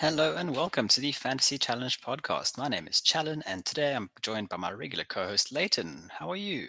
Hello 0.00 0.34
and 0.34 0.56
welcome 0.56 0.88
to 0.88 1.00
the 1.02 1.12
Fantasy 1.12 1.58
Challenge 1.58 2.00
podcast. 2.00 2.56
My 2.56 2.68
name 2.68 2.88
is 2.88 3.02
Challen, 3.02 3.42
and 3.44 3.66
today 3.66 3.94
I'm 3.94 4.08
joined 4.22 4.48
by 4.48 4.56
my 4.56 4.72
regular 4.72 5.04
co-host 5.04 5.52
Leighton. 5.52 6.08
How 6.10 6.30
are 6.30 6.36
you? 6.36 6.68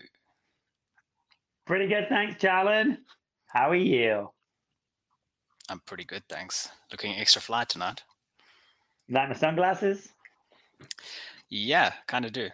Pretty 1.66 1.88
good, 1.88 2.08
thanks, 2.10 2.36
Challen. 2.42 2.98
How 3.48 3.70
are 3.70 3.76
you? 3.76 4.30
I'm 5.70 5.80
pretty 5.86 6.04
good, 6.04 6.24
thanks. 6.28 6.68
Looking 6.92 7.16
extra 7.16 7.42
fly 7.42 7.64
tonight. 7.64 8.04
You 9.08 9.16
like 9.16 9.30
my 9.30 9.36
sunglasses? 9.36 10.10
Yeah, 11.48 11.94
kind 12.08 12.26
of 12.26 12.34
do. 12.34 12.50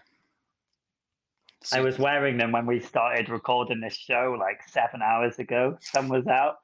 I 1.74 1.82
was 1.82 1.98
wearing 1.98 2.38
them 2.38 2.52
when 2.52 2.68
we 2.68 2.80
started 2.82 3.30
recording 3.30 3.82
this 3.82 3.96
show 3.96 4.38
like 4.40 4.62
seven 4.70 5.02
hours 5.02 5.40
ago. 5.40 5.80
Sun 5.82 6.08
was 6.08 6.28
out. 6.28 6.58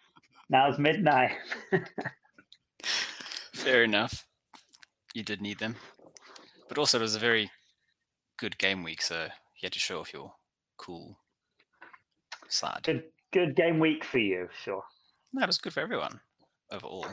Now 0.52 0.70
it's 0.70 0.78
midnight. 0.78 1.32
Fair 3.64 3.84
enough. 3.84 4.26
You 5.14 5.24
did 5.24 5.42
need 5.42 5.60
them. 5.60 5.76
But 6.68 6.78
also, 6.78 6.98
it 7.00 7.02
was 7.02 7.16
a 7.16 7.20
very 7.20 7.50
good 8.38 8.58
game 8.58 8.84
week, 8.84 9.02
so 9.02 9.24
you 9.24 9.62
had 9.64 9.72
to 9.74 9.80
show 9.80 10.00
off 10.00 10.14
your 10.14 10.34
cool 10.78 11.18
side. 12.50 12.82
good, 12.84 13.04
good 13.32 13.56
game 13.56 13.80
week 13.80 14.04
for 14.04 14.18
you, 14.18 14.50
sure. 14.64 14.84
That 15.34 15.48
was 15.48 15.58
good 15.58 15.74
for 15.74 15.80
everyone 15.80 16.20
overall, 16.72 17.08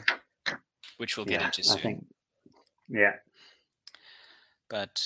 which 0.97 1.15
we'll 1.15 1.25
get 1.25 1.39
Yeah, 1.41 1.45
into 1.47 1.61
I 1.61 1.63
soon. 1.73 1.79
think. 1.81 2.05
Yeah. 2.89 3.13
But 4.69 5.01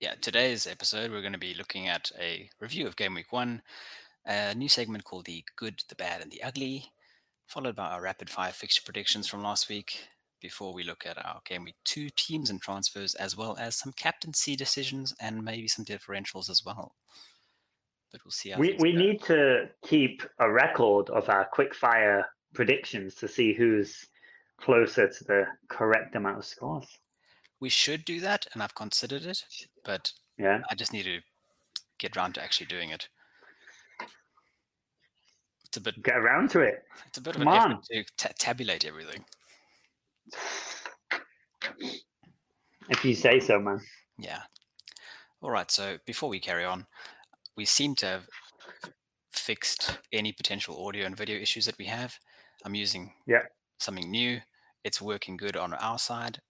yeah, 0.00 0.14
today's 0.20 0.66
episode, 0.66 1.10
we're 1.10 1.20
going 1.20 1.32
to 1.32 1.38
be 1.38 1.54
looking 1.54 1.88
at 1.88 2.10
a 2.18 2.48
review 2.60 2.86
of 2.86 2.96
Game 2.96 3.14
Week 3.14 3.30
1, 3.32 3.62
a 4.26 4.54
new 4.54 4.68
segment 4.68 5.04
called 5.04 5.26
The 5.26 5.44
Good, 5.56 5.82
the 5.88 5.94
Bad, 5.94 6.22
and 6.22 6.30
the 6.30 6.42
Ugly, 6.42 6.86
followed 7.52 7.76
by 7.76 7.90
our 7.90 8.00
rapid 8.00 8.30
fire 8.30 8.50
fixture 8.52 8.82
predictions 8.82 9.28
from 9.28 9.42
last 9.42 9.68
week, 9.68 10.06
before 10.40 10.72
we 10.72 10.82
look 10.82 11.04
at 11.06 11.18
our 11.24 11.40
Game 11.44 11.64
Week 11.64 11.76
2 11.84 12.08
teams 12.16 12.48
and 12.50 12.60
transfers, 12.60 13.14
as 13.16 13.36
well 13.36 13.56
as 13.60 13.76
some 13.76 13.92
captaincy 13.92 14.56
decisions 14.56 15.14
and 15.20 15.44
maybe 15.44 15.68
some 15.68 15.84
differentials 15.84 16.48
as 16.50 16.62
well. 16.64 16.94
But 18.10 18.24
we'll 18.24 18.32
see 18.32 18.50
how 18.50 18.58
We, 18.58 18.74
we 18.80 18.92
go. 18.92 18.98
need 18.98 19.22
to 19.24 19.68
keep 19.86 20.22
a 20.38 20.50
record 20.50 21.10
of 21.10 21.28
our 21.28 21.44
quick 21.52 21.74
fire 21.74 22.26
predictions 22.54 23.14
to 23.16 23.28
see 23.28 23.52
who's 23.52 24.06
closer 24.60 25.08
to 25.08 25.24
the 25.24 25.44
correct 25.68 26.14
amount 26.16 26.38
of 26.38 26.44
scores. 26.44 26.86
We 27.60 27.68
should 27.68 28.04
do 28.04 28.18
that, 28.20 28.46
and 28.54 28.62
I've 28.62 28.74
considered 28.74 29.22
it, 29.24 29.44
but 29.84 30.10
Yeah. 30.38 30.62
I 30.70 30.74
just 30.74 30.92
need 30.92 31.04
to 31.04 31.20
get 31.98 32.16
round 32.16 32.34
to 32.34 32.42
actually 32.42 32.66
doing 32.66 32.90
it. 32.90 33.08
It's 35.72 35.78
a 35.78 35.80
bit 35.80 36.02
Get 36.02 36.18
around 36.18 36.50
to 36.50 36.60
it. 36.60 36.84
It's 37.06 37.16
a 37.16 37.22
bit 37.22 37.32
Come 37.32 37.48
of 37.48 37.54
an 37.54 37.60
on. 37.60 37.72
effort 37.72 37.84
to 37.90 38.04
ta- 38.18 38.34
tabulate 38.38 38.84
everything. 38.84 39.24
If 42.90 43.02
you 43.06 43.14
say 43.14 43.40
so, 43.40 43.58
man. 43.58 43.80
Yeah. 44.18 44.40
All 45.40 45.50
right. 45.50 45.70
So 45.70 45.96
before 46.04 46.28
we 46.28 46.40
carry 46.40 46.66
on, 46.66 46.84
we 47.56 47.64
seem 47.64 47.94
to 47.96 48.06
have 48.06 48.28
fixed 49.32 49.98
any 50.12 50.30
potential 50.32 50.86
audio 50.86 51.06
and 51.06 51.16
video 51.16 51.38
issues 51.40 51.64
that 51.64 51.78
we 51.78 51.86
have. 51.86 52.18
I'm 52.66 52.74
using 52.74 53.14
Yeah. 53.26 53.44
something 53.78 54.10
new. 54.10 54.42
It's 54.84 55.00
working 55.00 55.38
good 55.38 55.56
on 55.56 55.72
our 55.72 55.98
side, 55.98 56.42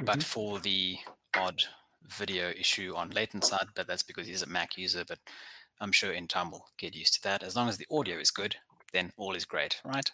but 0.00 0.20
Mhm. 0.20 0.24
for 0.24 0.60
the 0.60 0.98
odd 1.36 1.62
video 2.00 2.48
issue 2.52 2.94
on 2.96 3.10
Leighton's 3.10 3.48
side, 3.48 3.68
but 3.74 3.86
that's 3.86 4.02
because 4.02 4.26
he's 4.26 4.40
a 4.40 4.46
Mac 4.46 4.78
user. 4.78 5.04
But 5.04 5.18
I'm 5.80 5.92
sure 5.92 6.12
in 6.12 6.28
time 6.28 6.50
we'll 6.50 6.66
get 6.78 6.94
used 6.94 7.14
to 7.14 7.22
that. 7.22 7.42
As 7.42 7.56
long 7.56 7.68
as 7.68 7.76
the 7.76 7.86
audio 7.90 8.18
is 8.18 8.30
good, 8.30 8.56
then 8.92 9.12
all 9.16 9.34
is 9.34 9.44
great, 9.44 9.80
right? 9.84 10.10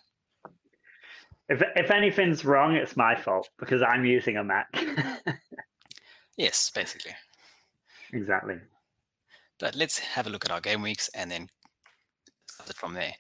If 1.48 1.62
if 1.76 1.90
anything's 1.90 2.44
wrong, 2.44 2.74
it's 2.76 2.96
my 2.96 3.14
fault 3.14 3.48
because 3.58 3.82
I'm 3.82 4.04
using 4.04 4.36
a 4.36 4.44
Mac. 4.44 4.68
Yes, 6.40 6.70
basically. 6.74 7.12
exactly. 8.14 8.54
But 9.58 9.74
let's 9.74 9.98
have 9.98 10.26
a 10.26 10.30
look 10.30 10.46
at 10.46 10.50
our 10.50 10.62
game 10.62 10.80
weeks 10.80 11.10
and 11.14 11.30
then 11.30 11.50
start 12.50 12.70
it 12.70 12.76
from 12.76 12.94
there. 12.94 13.12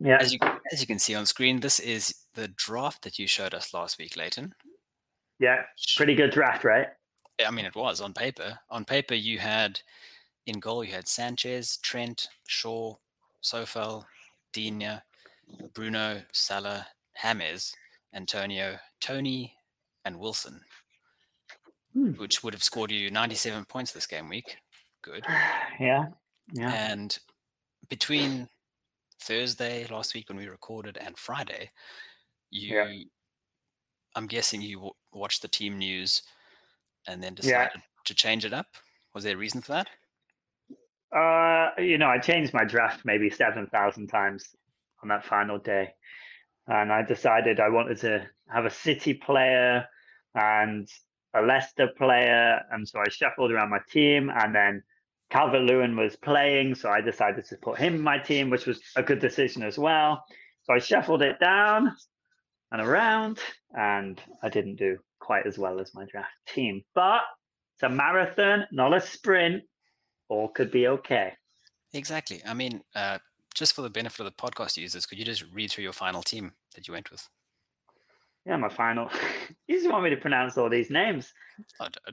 Yeah. 0.00 0.18
As 0.20 0.32
you 0.32 0.40
as 0.72 0.80
you 0.80 0.88
can 0.88 0.98
see 0.98 1.14
on 1.14 1.26
screen, 1.26 1.60
this 1.60 1.78
is 1.78 2.12
the 2.34 2.48
draft 2.48 3.02
that 3.02 3.20
you 3.20 3.28
showed 3.28 3.54
us 3.54 3.72
last 3.72 3.98
week, 3.98 4.16
Leighton. 4.16 4.52
Yeah. 5.38 5.62
Pretty 5.96 6.16
good 6.16 6.32
draft, 6.32 6.64
right? 6.64 6.88
I 7.46 7.52
mean, 7.52 7.66
it 7.66 7.76
was 7.76 8.00
on 8.00 8.12
paper. 8.12 8.58
On 8.68 8.84
paper, 8.84 9.14
you 9.14 9.38
had 9.38 9.80
in 10.46 10.60
goal 10.60 10.84
you 10.84 10.92
had 10.92 11.08
Sanchez, 11.08 11.76
Trent, 11.78 12.28
Shaw, 12.46 12.94
Coufal, 13.44 14.04
Digne, 14.52 15.00
Bruno, 15.74 16.22
Salah, 16.32 16.86
James, 17.22 17.74
Antonio, 18.14 18.78
Tony, 19.00 19.54
and 20.04 20.18
Wilson, 20.18 20.60
Hmm. 21.92 22.12
which 22.12 22.42
would 22.42 22.54
have 22.54 22.62
scored 22.62 22.90
you 22.90 23.10
97 23.10 23.64
points 23.64 23.92
this 23.92 24.06
game 24.06 24.28
week. 24.28 24.56
Good. 25.02 25.24
yeah. 25.80 26.06
Yeah. 26.52 26.72
And 26.72 27.16
between 27.88 28.48
Thursday 29.20 29.86
last 29.86 30.14
week 30.14 30.28
when 30.28 30.38
we 30.38 30.46
recorded 30.48 30.96
and 30.98 31.18
Friday, 31.18 31.70
you, 32.50 32.74
Yeah. 32.76 33.02
I'm 34.14 34.26
guessing 34.26 34.62
you 34.62 34.76
w- 34.76 34.94
watched 35.12 35.42
the 35.42 35.48
team 35.48 35.78
news 35.78 36.22
and 37.06 37.22
then 37.22 37.32
Yeah. 37.42 37.68
decided 37.68 37.82
to 38.04 38.14
change 38.14 38.44
it 38.44 38.52
up. 38.52 38.76
Was 39.14 39.24
there 39.24 39.34
a 39.34 39.38
reason 39.38 39.60
for 39.62 39.72
that? 39.72 39.88
Uh, 41.14 41.70
you 41.78 41.98
know, 41.98 42.08
I 42.08 42.18
changed 42.18 42.52
my 42.52 42.64
draft 42.64 43.04
maybe 43.04 43.30
seven 43.30 43.66
thousand 43.68 44.08
times 44.08 44.48
on 45.02 45.08
that 45.08 45.24
final 45.24 45.58
day, 45.58 45.94
and 46.66 46.92
I 46.92 47.02
decided 47.02 47.60
I 47.60 47.68
wanted 47.68 47.98
to 47.98 48.26
have 48.52 48.64
a 48.64 48.70
City 48.70 49.14
player 49.14 49.86
and 50.34 50.88
a 51.34 51.42
Leicester 51.42 51.88
player, 51.96 52.60
and 52.70 52.88
so 52.88 53.00
I 53.00 53.08
shuffled 53.08 53.52
around 53.52 53.70
my 53.70 53.80
team, 53.90 54.30
and 54.30 54.54
then 54.54 54.82
Calvert 55.30 55.62
Lewin 55.62 55.96
was 55.96 56.16
playing, 56.16 56.74
so 56.74 56.88
I 56.88 57.00
decided 57.00 57.44
to 57.46 57.56
put 57.56 57.78
him 57.78 57.94
in 57.94 58.00
my 58.00 58.18
team, 58.18 58.50
which 58.50 58.66
was 58.66 58.80
a 58.96 59.02
good 59.02 59.18
decision 59.20 59.62
as 59.62 59.78
well. 59.78 60.24
So 60.64 60.74
I 60.74 60.78
shuffled 60.78 61.22
it 61.22 61.38
down 61.40 61.94
and 62.72 62.80
around, 62.80 63.38
and 63.72 64.20
I 64.42 64.48
didn't 64.48 64.76
do 64.76 64.98
quite 65.20 65.46
as 65.46 65.58
well 65.58 65.80
as 65.80 65.94
my 65.94 66.04
draft 66.10 66.32
team, 66.48 66.82
but 66.94 67.22
it's 67.74 67.82
a 67.82 67.88
marathon, 67.88 68.66
not 68.72 68.94
a 68.94 69.00
sprint. 69.00 69.62
All 70.28 70.48
could 70.48 70.70
be 70.70 70.88
okay. 70.88 71.32
Exactly. 71.92 72.42
I 72.46 72.54
mean, 72.54 72.82
uh, 72.94 73.18
just 73.54 73.74
for 73.74 73.82
the 73.82 73.90
benefit 73.90 74.20
of 74.20 74.26
the 74.26 74.32
podcast 74.32 74.76
users, 74.76 75.06
could 75.06 75.18
you 75.18 75.24
just 75.24 75.44
read 75.52 75.70
through 75.70 75.84
your 75.84 75.92
final 75.92 76.22
team 76.22 76.52
that 76.74 76.86
you 76.86 76.92
went 76.92 77.10
with? 77.10 77.28
Yeah, 78.44 78.56
my 78.56 78.68
final. 78.68 79.10
you 79.66 79.76
just 79.76 79.90
want 79.90 80.04
me 80.04 80.10
to 80.10 80.16
pronounce 80.16 80.56
all 80.56 80.70
these 80.70 80.90
names. 80.90 81.32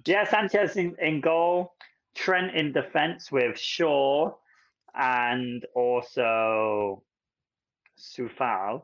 Yeah, 0.05 0.23
Sanchez 0.23 0.77
in, 0.77 0.95
in 0.99 1.21
goal, 1.21 1.73
Trent 2.15 2.55
in 2.55 2.71
defense 2.71 3.31
with 3.31 3.59
Shaw, 3.59 4.31
and 4.95 5.65
also 5.75 7.03
Coufal. 8.17 8.83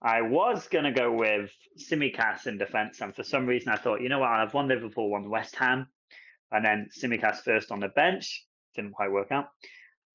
I 0.00 0.22
was 0.22 0.68
gonna 0.68 0.92
go 0.92 1.12
with 1.12 1.50
Tsimikas 1.78 2.46
in 2.46 2.58
defense, 2.58 3.00
and 3.00 3.14
for 3.14 3.24
some 3.24 3.46
reason 3.46 3.72
I 3.72 3.76
thought, 3.76 4.00
you 4.00 4.08
know 4.08 4.20
what, 4.20 4.30
I'll 4.30 4.46
have 4.46 4.54
one 4.54 4.68
Liverpool, 4.68 5.10
one 5.10 5.28
West 5.28 5.56
Ham, 5.56 5.88
and 6.52 6.64
then 6.64 6.88
Tsimikas 6.96 7.38
first 7.38 7.70
on 7.70 7.80
the 7.80 7.88
bench. 7.88 8.44
Didn't 8.74 8.92
quite 8.92 9.12
work 9.12 9.30
out. 9.30 9.48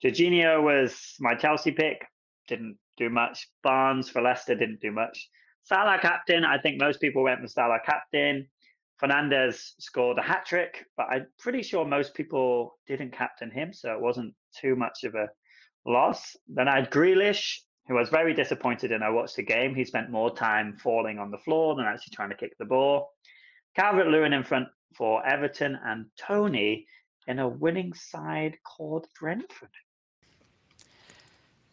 Jorginho 0.03 0.63
was 0.63 1.15
my 1.19 1.35
Chelsea 1.35 1.71
pick. 1.71 2.05
Didn't 2.47 2.77
do 2.97 3.09
much. 3.09 3.47
Barnes 3.63 4.09
for 4.09 4.21
Leicester 4.21 4.55
didn't 4.55 4.81
do 4.81 4.91
much. 4.91 5.29
Salah 5.63 5.97
captain. 5.99 6.43
I 6.43 6.57
think 6.57 6.79
most 6.79 6.99
people 6.99 7.23
went 7.23 7.41
for 7.41 7.47
Salah 7.47 7.79
captain. 7.85 8.47
Fernandez 8.99 9.73
scored 9.79 10.17
a 10.17 10.21
hat 10.21 10.45
trick, 10.45 10.85
but 10.97 11.07
I'm 11.09 11.27
pretty 11.39 11.63
sure 11.63 11.85
most 11.85 12.13
people 12.13 12.77
didn't 12.87 13.11
captain 13.11 13.49
him, 13.49 13.73
so 13.73 13.93
it 13.93 14.01
wasn't 14.01 14.33
too 14.59 14.75
much 14.75 15.03
of 15.03 15.15
a 15.15 15.29
loss. 15.85 16.35
Then 16.47 16.67
I 16.67 16.75
had 16.75 16.91
Grealish, 16.91 17.59
who 17.87 17.95
was 17.95 18.09
very 18.09 18.33
disappointed 18.33 18.91
in. 18.91 19.03
I 19.03 19.09
watched 19.09 19.35
the 19.35 19.43
game. 19.43 19.75
He 19.75 19.83
spent 19.83 20.09
more 20.09 20.33
time 20.33 20.77
falling 20.77 21.19
on 21.19 21.31
the 21.31 21.37
floor 21.39 21.75
than 21.75 21.85
actually 21.85 22.13
trying 22.13 22.29
to 22.29 22.37
kick 22.37 22.53
the 22.57 22.65
ball. 22.65 23.11
Calvert 23.75 24.07
Lewin 24.07 24.33
in 24.33 24.43
front 24.43 24.67
for 24.95 25.25
Everton 25.25 25.77
and 25.85 26.05
Tony 26.17 26.85
in 27.27 27.39
a 27.39 27.47
winning 27.47 27.93
side 27.93 28.57
called 28.63 29.07
Brentford. 29.19 29.69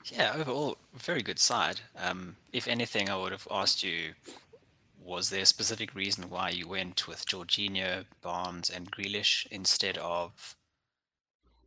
yeah, 0.07 0.33
overall, 0.37 0.77
very 0.95 1.23
good 1.23 1.39
side. 1.39 1.81
Um, 1.97 2.37
if 2.53 2.67
anything, 2.67 3.11
I 3.11 3.17
would 3.17 3.33
have 3.33 3.47
asked 3.51 3.83
you, 3.83 4.15
was 5.03 5.31
there 5.31 5.43
a 5.43 5.47
specific 5.47 5.95
reason 5.95 6.31
why 6.31 6.51
you 6.51 6.69
went 6.69 7.07
with 7.09 7.27
Jorginho, 7.27 8.05
Barnes, 8.23 8.71
and 8.71 8.91
Grealish 8.91 9.47
instead 9.51 9.99
of 9.99 10.57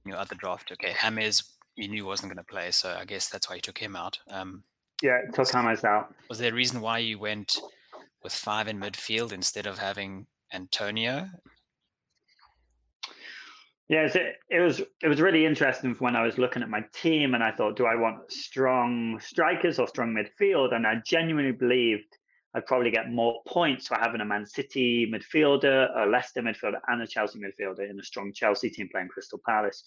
your 0.05 0.17
other 0.17 0.35
draft? 0.35 0.71
Okay, 0.71 0.93
James, 1.01 1.43
you 1.75 1.87
knew 1.87 2.05
wasn't 2.05 2.29
going 2.29 2.43
to 2.43 2.51
play, 2.51 2.71
so 2.71 2.95
I 2.99 3.05
guess 3.05 3.29
that's 3.29 3.49
why 3.49 3.55
you 3.55 3.61
took 3.61 3.77
him 3.77 3.95
out. 3.95 4.19
Um, 4.29 4.63
Yeah, 5.01 5.19
took 5.33 5.51
Hammers 5.51 5.83
out. 5.83 6.13
was 6.29 6.39
there 6.39 6.51
a 6.51 6.55
reason 6.55 6.81
why 6.81 6.99
you 6.99 7.19
went 7.19 7.57
with 8.23 8.33
five 8.33 8.67
in 8.67 8.79
midfield 8.79 9.31
instead 9.31 9.67
of 9.67 9.77
having 9.77 10.27
Antonio? 10.53 11.29
Yes, 13.89 14.15
it, 14.15 14.37
it 14.49 14.59
was 14.59 14.79
it 14.79 15.07
was 15.07 15.21
really 15.21 15.45
interesting 15.45 15.93
when 15.99 16.15
I 16.15 16.23
was 16.23 16.37
looking 16.37 16.63
at 16.63 16.69
my 16.69 16.83
team 16.93 17.35
and 17.35 17.43
I 17.43 17.51
thought, 17.51 17.75
do 17.75 17.85
I 17.85 17.95
want 17.95 18.31
strong 18.31 19.19
strikers 19.19 19.77
or 19.77 19.87
strong 19.87 20.15
midfield? 20.15 20.73
And 20.73 20.87
I 20.87 20.95
genuinely 21.05 21.51
believed 21.51 22.17
I'd 22.55 22.65
probably 22.65 22.91
get 22.91 23.11
more 23.11 23.41
points 23.47 23.87
for 23.87 23.97
having 23.99 24.21
a 24.21 24.25
Man 24.25 24.45
City 24.45 25.11
midfielder, 25.11 25.89
a 25.97 26.05
Leicester 26.05 26.41
midfielder, 26.41 26.79
and 26.87 27.01
a 27.01 27.07
Chelsea 27.07 27.39
midfielder 27.39 27.89
in 27.89 27.99
a 27.99 28.03
strong 28.03 28.31
Chelsea 28.31 28.69
team 28.69 28.89
playing 28.91 29.09
Crystal 29.09 29.41
Palace, 29.45 29.83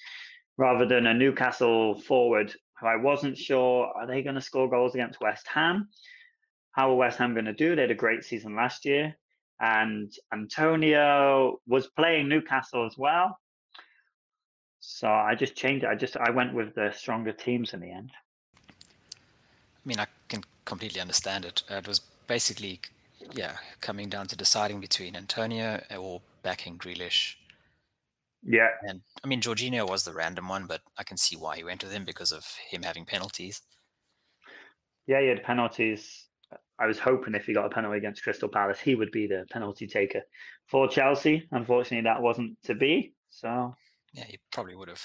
rather 0.59 0.85
than 0.87 1.07
a 1.07 1.15
Newcastle 1.15 2.01
forward 2.01 2.55
who 2.81 2.87
I 2.87 2.97
wasn't 2.97 3.39
sure 3.39 3.87
are 3.97 4.07
they 4.07 4.23
going 4.23 4.35
to 4.35 4.41
score 4.41 4.69
goals 4.69 4.95
against 4.95 5.21
West 5.21 5.47
Ham? 5.49 5.89
How 6.77 6.93
are 6.93 6.95
West 6.95 7.19
Ham 7.19 7.33
going 7.33 7.47
to 7.47 7.53
do? 7.53 7.75
They 7.75 7.83
had 7.83 7.91
a 7.91 7.95
great 7.95 8.23
season 8.23 8.55
last 8.55 8.85
year, 8.85 9.17
and 9.61 10.13
Antonio 10.33 11.61
was 11.67 11.89
playing 11.89 12.29
Newcastle 12.29 12.87
as 12.87 12.97
well 12.97 13.39
so 14.87 15.09
I 15.09 15.35
just 15.35 15.57
changed 15.57 15.85
it. 15.85 15.89
I 15.89 15.97
just 15.97 16.17
I 16.17 16.31
went 16.31 16.55
with 16.55 16.75
the 16.77 16.93
stronger 16.93 17.33
teams 17.33 17.75
in 17.75 17.81
the 17.81 17.91
end. 17.91 18.13
I 18.71 19.85
mean, 19.85 19.99
I 19.99 20.07
can 20.29 20.45
completely 20.65 21.01
understand 21.01 21.45
it. 21.45 21.65
Uh, 21.69 21.75
it 21.77 21.89
was 21.89 22.01
basically, 22.29 22.81
yeah, 23.33 23.57
coming 23.81 24.09
down 24.09 24.29
to 24.29 24.37
deciding 24.37 24.81
between 24.81 25.17
Antonio 25.17 25.83
or 25.99 26.23
backing 26.45 26.79
Grealish. 26.79 27.35
Yeah. 28.45 28.69
And 28.83 29.01
I 29.25 29.27
mean, 29.27 29.41
Jorginho 29.41 29.89
was 29.89 30.05
the 30.05 30.13
random 30.13 30.49
one, 30.49 30.67
but 30.67 30.83
I 30.97 31.03
can 31.03 31.17
see 31.17 31.37
why 31.37 31.57
he 31.57 31.65
went 31.65 31.83
with 31.83 31.93
him 31.93 32.05
because 32.05 32.31
of 32.31 32.47
him 32.71 32.85
having 32.85 33.05
penalties. 33.05 33.63
Yeah, 35.09 35.21
he 35.21 35.27
had 35.27 35.43
penalties. 35.43 36.26
I 36.79 36.87
was 36.87 36.99
hoping 36.99 37.35
if 37.35 37.47
he 37.47 37.55
got 37.55 37.67
a 37.67 37.71
penalty 37.71 37.99
against 37.99 38.23
Crystal 38.23 38.49
Palace, 38.49 38.79
he 38.79 38.95
would 38.95 39.11
be 39.11 39.27
the 39.27 39.47
penalty 39.51 39.87
taker 39.87 40.23
for 40.67 40.89
Chelsea. 40.89 41.47
Unfortunately, 41.51 42.03
that 42.03 42.21
wasn't 42.21 42.57
to 42.65 42.75
be. 42.75 43.15
So 43.31 43.75
yeah, 44.13 44.25
he 44.25 44.39
probably 44.53 44.75
would 44.75 44.89
have. 44.89 45.03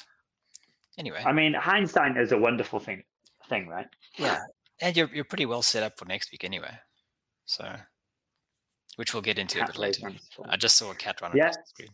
Anyway. 0.97 1.21
I 1.25 1.31
mean, 1.31 1.53
hindsight 1.53 2.17
is 2.17 2.31
a 2.31 2.37
wonderful 2.37 2.79
thing, 2.79 3.03
thing, 3.47 3.67
right? 3.67 3.87
Yeah, 4.17 4.39
and 4.81 4.95
you're 4.95 5.09
you're 5.13 5.23
pretty 5.23 5.45
well 5.45 5.61
set 5.61 5.83
up 5.83 5.97
for 5.97 6.05
next 6.05 6.31
week 6.31 6.43
anyway. 6.43 6.77
So, 7.45 7.73
which 8.97 9.13
we'll 9.13 9.21
get 9.21 9.39
into 9.39 9.59
cat 9.59 9.69
a 9.69 9.71
bit 9.71 9.79
later. 9.79 10.11
I 10.49 10.57
just 10.57 10.77
saw 10.77 10.91
a 10.91 10.95
cat 10.95 11.21
run 11.21 11.31
yeah. 11.35 11.49
across 11.49 11.57
the 11.57 11.87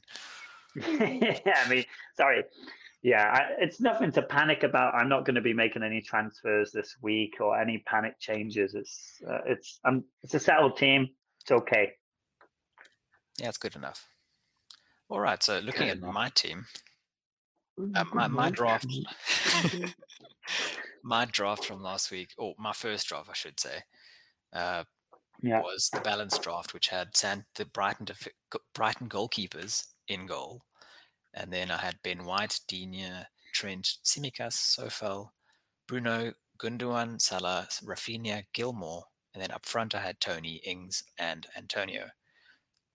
screen. 0.74 1.42
yeah, 1.46 1.64
I 1.66 1.70
mean, 1.70 1.86
sorry. 2.16 2.44
Yeah, 3.04 3.30
I, 3.32 3.62
it's 3.62 3.80
nothing 3.80 4.12
to 4.14 4.22
panic 4.22 4.64
about. 4.64 4.96
I'm 4.96 5.08
not 5.08 5.26
going 5.26 5.36
to 5.36 5.42
be 5.42 5.54
making 5.54 5.84
any 5.84 6.02
transfers 6.02 6.72
this 6.72 6.96
week 7.02 7.36
or 7.40 7.60
any 7.60 7.84
panic 7.86 8.20
changes. 8.20 8.74
It's 8.74 9.22
uh, 9.30 9.40
it's 9.46 9.80
um 9.86 10.04
it's 10.24 10.34
a 10.34 10.40
settled 10.40 10.78
team. 10.78 11.10
It's 11.42 11.52
okay. 11.52 11.94
Yeah, 13.40 13.50
it's 13.50 13.58
good 13.58 13.76
enough. 13.76 14.08
All 15.10 15.20
right. 15.20 15.42
So 15.42 15.60
looking 15.60 15.88
good 15.88 15.90
at 15.90 15.98
enough. 15.98 16.14
my 16.14 16.30
team, 16.30 16.66
uh, 17.96 18.04
my, 18.14 18.28
my 18.28 18.50
draft, 18.50 18.88
my 21.04 21.26
draft 21.26 21.66
from 21.66 21.82
last 21.82 22.12
week, 22.12 22.30
or 22.38 22.56
my 22.58 22.74
first 22.74 23.08
draft, 23.08 23.30
I 23.30 23.34
should 23.34 23.60
say, 23.60 23.84
uh, 24.54 24.84
yeah. 25.42 25.62
was 25.62 25.90
the 25.94 26.02
balanced 26.02 26.42
draft, 26.42 26.74
which 26.74 26.88
had 26.88 27.16
San, 27.16 27.46
the 27.56 27.66
Brighton 27.66 28.06
def- 28.06 28.28
Brighton 28.74 29.08
goalkeepers 29.08 29.86
in 30.08 30.26
goal, 30.26 30.64
and 31.38 31.52
then 31.52 31.72
I 31.72 31.78
had 31.78 32.02
Ben 32.04 32.26
White, 32.26 32.60
Digne, 32.68 33.26
Trent, 33.54 33.98
Tsimikas, 34.04 34.78
Coufal, 34.78 35.30
Bruno, 35.88 36.34
Gundogan, 36.58 37.22
Salah, 37.22 37.68
Raphinha, 37.84 38.44
Gilmour, 38.54 39.04
and 39.34 39.42
then 39.42 39.52
up 39.52 39.66
front 39.66 39.96
I 39.96 40.02
had 40.02 40.20
Tony, 40.20 40.62
Ings, 40.66 41.04
and 41.18 41.48
Antonio. 41.56 42.10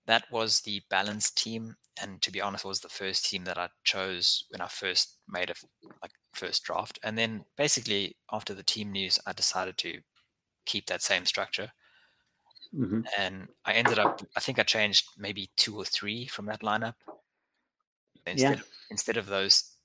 That 0.07 0.25
was 0.31 0.61
the 0.61 0.83
balanced 0.91 1.39
team 1.39 1.77
and 2.01 2.23
to 2.23 2.33
be 2.33 2.41
honest 2.41 2.65
was 2.65 2.81
the 2.81 2.89
first 2.89 3.29
team 3.29 3.45
that 3.45 3.59
i 3.59 3.69
chose 3.85 4.45
when 4.51 4.61
i 4.61 4.67
first 4.67 5.19
made 5.29 5.51
a 5.51 5.55
like 6.01 6.13
first 6.33 6.65
draft. 6.65 6.99
And 7.03 7.19
then 7.19 7.45
basically 7.57 8.17
after 8.33 8.55
the 8.55 8.63
team 8.63 8.91
news 8.91 9.19
i 9.27 9.33
decided 9.33 9.77
to 9.79 10.01
keep 10.65 10.87
that 10.87 11.03
same 11.03 11.27
structure. 11.27 11.73
Mm-hmm. 12.75 13.03
and 13.19 13.49
i 13.67 13.75
ended 13.75 13.99
up 13.99 14.23
i 14.35 14.41
think 14.41 14.59
i 14.59 14.63
changed 14.63 15.05
maybe 15.19 15.51
two 15.59 15.77
or 15.77 15.85
three 15.85 16.27
from 16.27 16.47
that 16.47 16.63
lineup 16.63 16.95
instead, 18.27 18.59
yeah. 18.59 18.63
instead 18.91 19.17
of 19.17 19.27
those 19.27 19.77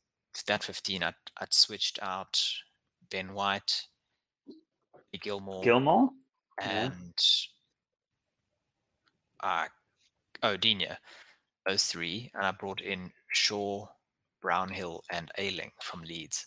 that 0.46 0.64
15 0.64 1.04
I'd, 1.04 1.16
I'd 1.42 1.54
switched 1.54 2.00
out 2.02 2.40
ben 3.10 3.34
white 3.34 3.84
Gilmore, 5.22 5.64
gilmour 5.64 6.10
and 6.62 7.14
yeah. 9.44 9.64
uh, 9.64 9.66
oh 10.44 10.58
Digne, 10.58 10.98
those 11.66 11.86
three, 11.86 12.32
and 12.36 12.46
I 12.46 12.52
brought 12.52 12.82
in 12.82 13.12
Shaw, 13.30 13.88
Brownhill, 14.42 15.04
and 15.12 15.32
Ayling 15.38 15.72
from 15.82 16.02
Leeds. 16.04 16.46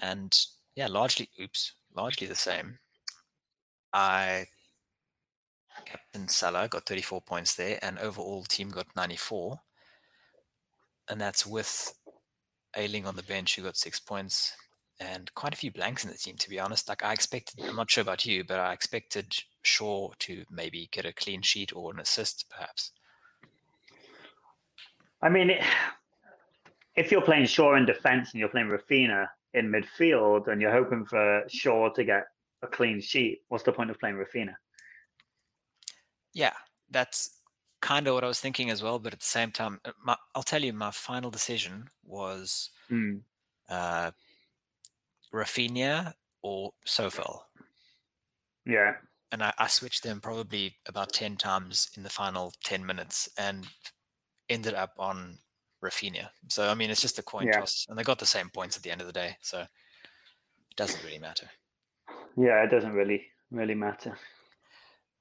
And 0.00 0.38
yeah, 0.76 0.86
largely, 0.86 1.28
oops, 1.40 1.74
largely 1.94 2.26
the 2.26 2.34
same. 2.34 2.78
I 3.92 4.46
captain 5.84 6.28
Salah 6.28 6.68
got 6.68 6.86
34 6.86 7.20
points 7.22 7.54
there, 7.54 7.78
and 7.82 7.98
overall 7.98 8.44
team 8.44 8.70
got 8.70 8.86
94. 8.96 9.60
And 11.08 11.20
that's 11.20 11.46
with 11.46 11.94
Ayling 12.76 13.06
on 13.06 13.16
the 13.16 13.22
bench, 13.22 13.56
who 13.56 13.62
got 13.62 13.76
six 13.76 14.00
points, 14.00 14.54
and 15.00 15.32
quite 15.34 15.54
a 15.54 15.56
few 15.56 15.70
blanks 15.70 16.04
in 16.04 16.10
the 16.10 16.16
team, 16.16 16.36
to 16.36 16.50
be 16.50 16.58
honest. 16.58 16.88
Like 16.88 17.04
I 17.04 17.12
expected, 17.12 17.64
I'm 17.64 17.76
not 17.76 17.90
sure 17.90 18.02
about 18.02 18.26
you, 18.26 18.44
but 18.44 18.58
I 18.58 18.72
expected 18.72 19.34
Shaw 19.62 20.12
to 20.20 20.44
maybe 20.50 20.88
get 20.92 21.06
a 21.06 21.12
clean 21.12 21.42
sheet 21.42 21.74
or 21.74 21.92
an 21.92 22.00
assist, 22.00 22.46
perhaps. 22.50 22.92
I 25.22 25.28
mean, 25.28 25.52
if 26.96 27.10
you're 27.10 27.22
playing 27.22 27.46
Shaw 27.46 27.76
in 27.76 27.86
defence 27.86 28.32
and 28.32 28.40
you're 28.40 28.48
playing 28.48 28.68
Raphinha 28.68 29.26
in 29.54 29.72
midfield 29.72 30.48
and 30.48 30.60
you're 30.60 30.72
hoping 30.72 31.04
for 31.04 31.44
Shaw 31.48 31.90
to 31.90 32.04
get 32.04 32.24
a 32.62 32.66
clean 32.66 33.00
sheet, 33.00 33.42
what's 33.48 33.64
the 33.64 33.72
point 33.72 33.90
of 33.90 33.98
playing 33.98 34.16
Raphinha? 34.16 34.54
Yeah, 36.32 36.52
that's 36.90 37.35
kind 37.80 38.06
of 38.06 38.14
what 38.14 38.24
I 38.24 38.28
was 38.28 38.40
thinking 38.40 38.70
as 38.70 38.82
well. 38.82 38.98
But 38.98 39.12
at 39.12 39.20
the 39.20 39.26
same 39.26 39.50
time, 39.50 39.80
uh, 39.84 39.92
my, 40.04 40.16
I'll 40.34 40.42
tell 40.42 40.62
you, 40.62 40.72
my 40.72 40.90
final 40.90 41.30
decision 41.30 41.88
was 42.04 42.70
mm. 42.90 43.20
uh, 43.68 44.10
Raphinha 45.32 46.14
or 46.42 46.72
Coufal. 46.86 47.40
Yeah. 48.64 48.94
And 49.32 49.42
I, 49.42 49.52
I, 49.58 49.66
switched 49.66 50.02
them 50.02 50.20
probably 50.20 50.76
about 50.86 51.12
10 51.12 51.36
times 51.36 51.90
in 51.96 52.02
the 52.02 52.08
final 52.08 52.52
10 52.64 52.84
minutes 52.86 53.28
and 53.38 53.66
ended 54.48 54.74
up 54.74 54.92
on 54.98 55.38
Raphinha. 55.82 56.28
So, 56.48 56.68
I 56.68 56.74
mean, 56.74 56.90
it's 56.90 57.00
just 57.00 57.18
a 57.18 57.22
coin 57.22 57.46
yeah. 57.46 57.58
toss. 57.58 57.86
And 57.88 57.98
they 57.98 58.02
got 58.02 58.18
the 58.18 58.26
same 58.26 58.48
points 58.50 58.76
at 58.76 58.82
the 58.82 58.90
end 58.90 59.00
of 59.00 59.06
the 59.06 59.12
day. 59.12 59.36
So 59.40 59.60
it 59.60 60.76
doesn't 60.76 61.02
really 61.04 61.18
matter. 61.18 61.48
Yeah, 62.36 62.62
it 62.62 62.70
doesn't 62.70 62.92
really, 62.92 63.26
really 63.50 63.74
matter. 63.74 64.16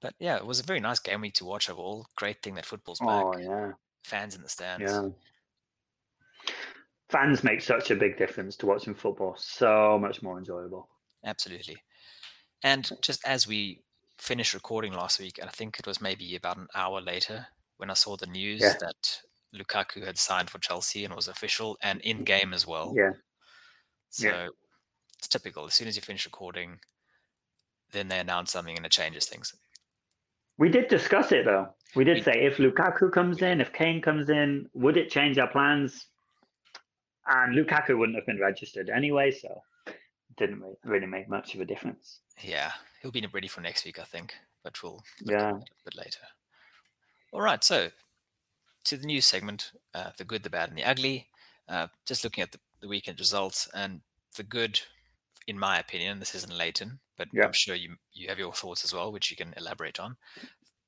But 0.06 0.14
yeah, 0.20 0.36
it 0.36 0.46
was 0.46 0.60
a 0.60 0.64
very 0.64 0.80
nice 0.80 1.00
game 1.00 1.22
week 1.22 1.34
to 1.36 1.46
watch 1.46 1.68
overall. 1.68 2.06
Great 2.16 2.44
thing 2.44 2.54
that 2.56 2.66
football's 2.66 3.00
back. 3.00 3.26
Oh, 3.26 3.38
yeah. 3.38 3.72
Fans 4.04 4.36
in 4.36 4.44
the 4.44 4.50
stands. 4.50 4.92
Yeah 4.92 5.10
fans 7.10 7.44
make 7.44 7.62
such 7.62 7.92
a 7.92 7.96
big 7.96 8.18
difference 8.18 8.56
to 8.58 8.66
watching 8.66 8.94
football. 8.94 9.36
So 9.38 9.98
much 10.00 10.22
more 10.22 10.38
enjoyable. 10.38 10.90
Absolutely. 11.24 11.78
And 12.64 12.90
just 13.02 13.26
as 13.26 13.48
we 13.48 13.82
finished 14.18 14.54
recording 14.54 14.94
last 14.94 15.20
week, 15.20 15.38
and 15.40 15.48
I 15.48 15.52
think 15.52 15.80
it 15.80 15.88
was 15.88 16.02
maybe 16.02 16.36
about 16.36 16.58
an 16.58 16.68
hour 16.76 17.02
later 17.02 17.48
when 17.78 17.90
I 17.90 17.94
saw 17.94 18.16
the 18.16 18.26
news 18.26 18.62
yeah. 18.62 18.74
that 18.80 19.22
Lukaku 19.56 20.06
had 20.06 20.18
signed 20.18 20.50
for 20.50 20.60
Chelsea 20.60 21.06
and 21.06 21.14
was 21.14 21.28
official 21.28 21.78
and 21.82 22.02
in 22.02 22.24
game 22.24 22.54
as 22.54 22.66
well. 22.66 22.94
Yeah. 22.96 23.12
So 24.10 24.28
yeah. 24.28 24.48
it's 25.18 25.28
typical. 25.28 25.66
As 25.66 25.74
soon 25.74 25.88
as 25.88 25.96
you 25.96 26.02
finish 26.02 26.26
recording, 26.26 26.80
then 27.92 28.08
they 28.08 28.20
announce 28.20 28.52
something 28.52 28.76
and 28.76 28.86
it 28.86 28.92
changes 28.92 29.26
things. 29.26 29.54
We 30.58 30.70
did 30.70 30.88
discuss 30.88 31.32
it 31.32 31.46
though. 31.46 31.70
We 31.96 32.04
did 32.04 32.24
say 32.24 32.44
if 32.44 32.58
Lukaku 32.58 33.12
comes 33.12 33.42
in, 33.42 33.62
if 33.62 33.72
Kane 33.72 34.02
comes 34.02 34.30
in, 34.30 34.70
would 34.74 34.98
it 34.98 35.10
change 35.10 35.38
our 35.38 35.48
plans? 35.48 36.08
and 37.28 37.56
Lukaku 37.56 37.98
wouldn't 37.98 38.18
have 38.18 38.26
been 38.26 38.40
registered 38.40 38.90
anyway, 38.90 39.32
so 39.32 39.62
it 39.88 39.96
didn't 40.38 40.64
really 40.84 41.08
make 41.08 41.30
much 41.30 41.56
of 41.56 41.62
a 41.62 41.66
difference. 41.66 42.20
Yeah, 42.42 42.72
he'll 43.02 43.12
be 43.12 43.26
ready 43.34 43.48
for 43.48 43.62
next 43.62 43.86
week, 43.86 44.00
I 44.00 44.04
think, 44.04 44.36
but 44.64 44.82
we'll 44.84 45.04
yeah 45.24 45.52
a 45.52 45.84
bit 45.84 45.98
later. 45.98 46.20
All 47.32 47.42
right, 47.42 47.64
so 47.64 47.90
to 48.86 48.98
the 48.98 49.06
news 49.06 49.26
segment, 49.26 49.72
uh, 49.94 50.12
the 50.18 50.24
good, 50.24 50.44
the 50.44 50.50
bad, 50.50 50.70
and 50.70 50.78
the 50.78 50.84
ugly. 50.84 51.28
Uh, 51.68 51.88
just 52.06 52.24
looking 52.24 52.44
at 52.44 52.52
the, 52.52 52.60
the, 52.82 52.88
weekend 52.88 53.20
results, 53.20 53.68
and 53.74 54.02
the 54.38 54.44
good, 54.44 54.82
in 55.48 55.60
my 55.60 55.80
opinion, 55.80 56.20
this 56.20 56.36
isn't 56.36 56.58
Leighton, 56.58 57.00
but 57.18 57.28
yeah. 57.34 57.46
I'm 57.46 57.54
sure 57.54 57.76
you 57.76 57.96
you 58.14 58.28
have 58.30 58.40
your 58.40 58.54
thoughts 58.54 58.84
as 58.84 58.94
well, 58.94 59.12
which 59.12 59.30
you 59.32 59.38
can 59.38 59.54
elaborate 59.58 60.00
on. 60.00 60.18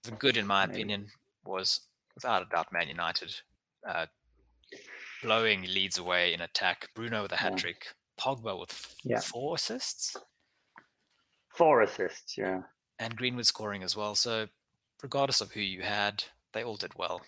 The 0.03 0.11
good, 0.11 0.37
in 0.37 0.47
my 0.47 0.63
opinion, 0.63 1.07
was 1.45 1.81
without 2.15 2.41
a 2.41 2.45
doubt 2.49 2.71
Man 2.71 2.87
United. 2.87 3.35
Uh, 3.87 4.05
blowing 5.21 5.63
leads 5.63 5.97
away 5.97 6.33
in 6.33 6.41
attack. 6.41 6.89
Bruno 6.95 7.21
with 7.23 7.31
a 7.31 7.37
hat 7.37 7.57
trick. 7.57 7.85
Yeah. 7.85 8.23
Pogba 8.23 8.59
with 8.59 8.95
yeah. 9.03 9.19
four 9.19 9.55
assists. 9.55 10.15
Four 11.49 11.81
assists, 11.81 12.37
yeah. 12.37 12.61
And 12.99 13.15
Greenwood 13.15 13.45
scoring 13.45 13.83
as 13.83 13.95
well. 13.95 14.15
So, 14.15 14.47
regardless 15.03 15.41
of 15.41 15.51
who 15.51 15.59
you 15.61 15.81
had, 15.83 16.23
they 16.53 16.63
all 16.63 16.77
did 16.77 16.93
well. 16.95 17.21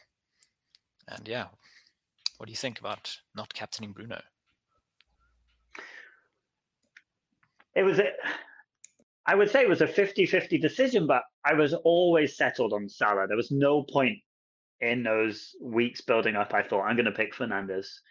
And 1.08 1.28
yeah, 1.28 1.48
What 2.38 2.48
do 2.48 2.52
you 2.52 2.58
think 2.58 2.80
about 2.80 3.18
not 3.36 3.54
captaining 3.54 3.92
Bruno? 3.92 4.22
It 7.76 7.84
was 7.84 8.00
a, 8.00 8.10
I 9.26 9.36
would 9.36 9.50
say 9.50 9.62
it 9.62 9.70
was 9.70 9.82
a 9.82 9.88
50-50 9.88 10.60
decision, 10.62 11.08
but 11.08 11.24
I 11.46 11.54
was 11.54 11.74
always 11.74 12.36
settled 12.36 12.74
on 12.74 12.90
Salah. 12.90 13.28
There 13.28 13.38
was 13.38 13.52
no 13.52 13.84
point 13.84 14.18
in 14.82 15.04
those 15.04 15.56
weeks 15.62 16.02
building 16.02 16.36
up. 16.36 16.54
I 16.54 16.64
thought 16.64 16.84
I'm 16.84 16.96
going 16.96 17.06
to 17.06 17.12
pick 17.12 17.36
Fernandez. 17.36 18.02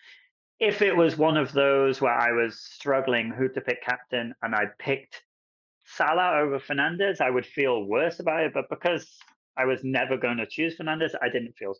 If 0.60 0.82
it 0.82 0.96
was 0.96 1.16
one 1.16 1.36
of 1.36 1.52
those 1.52 2.00
where 2.00 2.12
I 2.12 2.32
was 2.32 2.60
struggling 2.60 3.30
who 3.30 3.48
to 3.48 3.60
pick 3.60 3.82
captain 3.82 4.34
and 4.42 4.54
I 4.54 4.66
picked 4.78 5.22
Salah 5.84 6.40
over 6.40 6.58
Fernandez, 6.58 7.20
I 7.20 7.30
would 7.30 7.46
feel 7.46 7.84
worse 7.84 8.20
about 8.20 8.42
it. 8.42 8.52
But 8.52 8.68
because 8.68 9.18
I 9.56 9.64
was 9.64 9.82
never 9.82 10.16
going 10.16 10.36
to 10.36 10.46
choose 10.46 10.76
Fernandez, 10.76 11.14
I 11.22 11.28
didn't 11.28 11.56
feel 11.56 11.74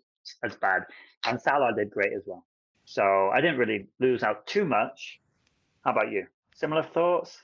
as 0.44 0.56
bad. 0.56 0.82
And 1.26 1.40
Salah 1.40 1.72
did 1.76 1.90
great 1.90 2.12
as 2.12 2.22
well. 2.26 2.44
So 2.84 3.30
I 3.32 3.40
didn't 3.40 3.58
really 3.58 3.86
lose 4.00 4.22
out 4.22 4.46
too 4.46 4.64
much. 4.64 5.20
How 5.84 5.92
about 5.92 6.10
you? 6.10 6.26
Similar 6.54 6.82
thoughts? 6.82 7.42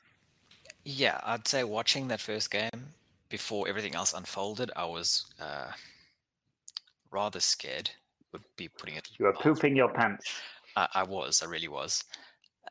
Yeah, 0.84 1.20
I'd 1.24 1.48
say 1.48 1.64
watching 1.64 2.08
that 2.08 2.20
first 2.20 2.50
game 2.50 2.88
before 3.28 3.68
everything 3.68 3.94
else 3.94 4.12
unfolded, 4.12 4.70
I 4.76 4.84
was 4.84 5.26
uh, 5.40 5.72
rather 7.10 7.40
scared. 7.40 7.90
Would 8.32 8.42
be 8.56 8.68
putting 8.68 8.96
it. 8.96 9.08
You 9.18 9.26
were 9.26 9.32
pooping 9.32 9.76
your 9.76 9.88
pants. 9.88 10.26
I, 10.76 10.88
I 10.94 11.02
was. 11.04 11.42
I 11.42 11.46
really 11.46 11.68
was. 11.68 12.02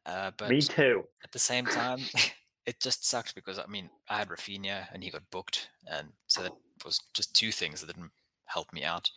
Uh, 0.05 0.31
but 0.37 0.49
Me 0.49 0.61
too. 0.61 1.05
At 1.23 1.31
the 1.31 1.39
same 1.39 1.65
time, 1.65 1.99
it 2.65 2.81
just 2.81 3.07
sucked 3.07 3.33
because 3.33 3.57
I 3.57 3.65
mean 3.67 3.89
I 4.09 4.17
had 4.17 4.27
Raphinha 4.27 4.87
and 4.93 5.01
he 5.03 5.09
got 5.09 5.29
booked, 5.31 5.69
and 5.87 6.09
so 6.27 6.43
that 6.43 6.51
was 6.83 6.99
just 7.13 7.33
two 7.33 7.51
things 7.51 7.79
that 7.79 7.87
didn't 7.95 8.11
help 8.45 8.73
me 8.73 8.83
out. 8.83 9.09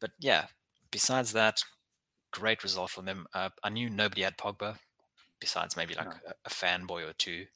But 0.00 0.10
yeah, 0.20 0.44
besides 0.90 1.32
that, 1.32 1.62
great 2.32 2.62
result 2.62 2.90
from 2.90 3.06
them. 3.06 3.26
Uh, 3.32 3.48
I 3.62 3.70
knew 3.70 3.88
nobody 3.88 4.22
had 4.22 4.36
Pogba, 4.36 4.76
besides 5.40 5.74
maybe 5.76 5.94
like 5.94 6.06
No. 6.08 6.12
a, 6.28 6.32
a 6.44 6.50
fanboy 6.50 7.08
or 7.08 7.14
two. 7.14 7.46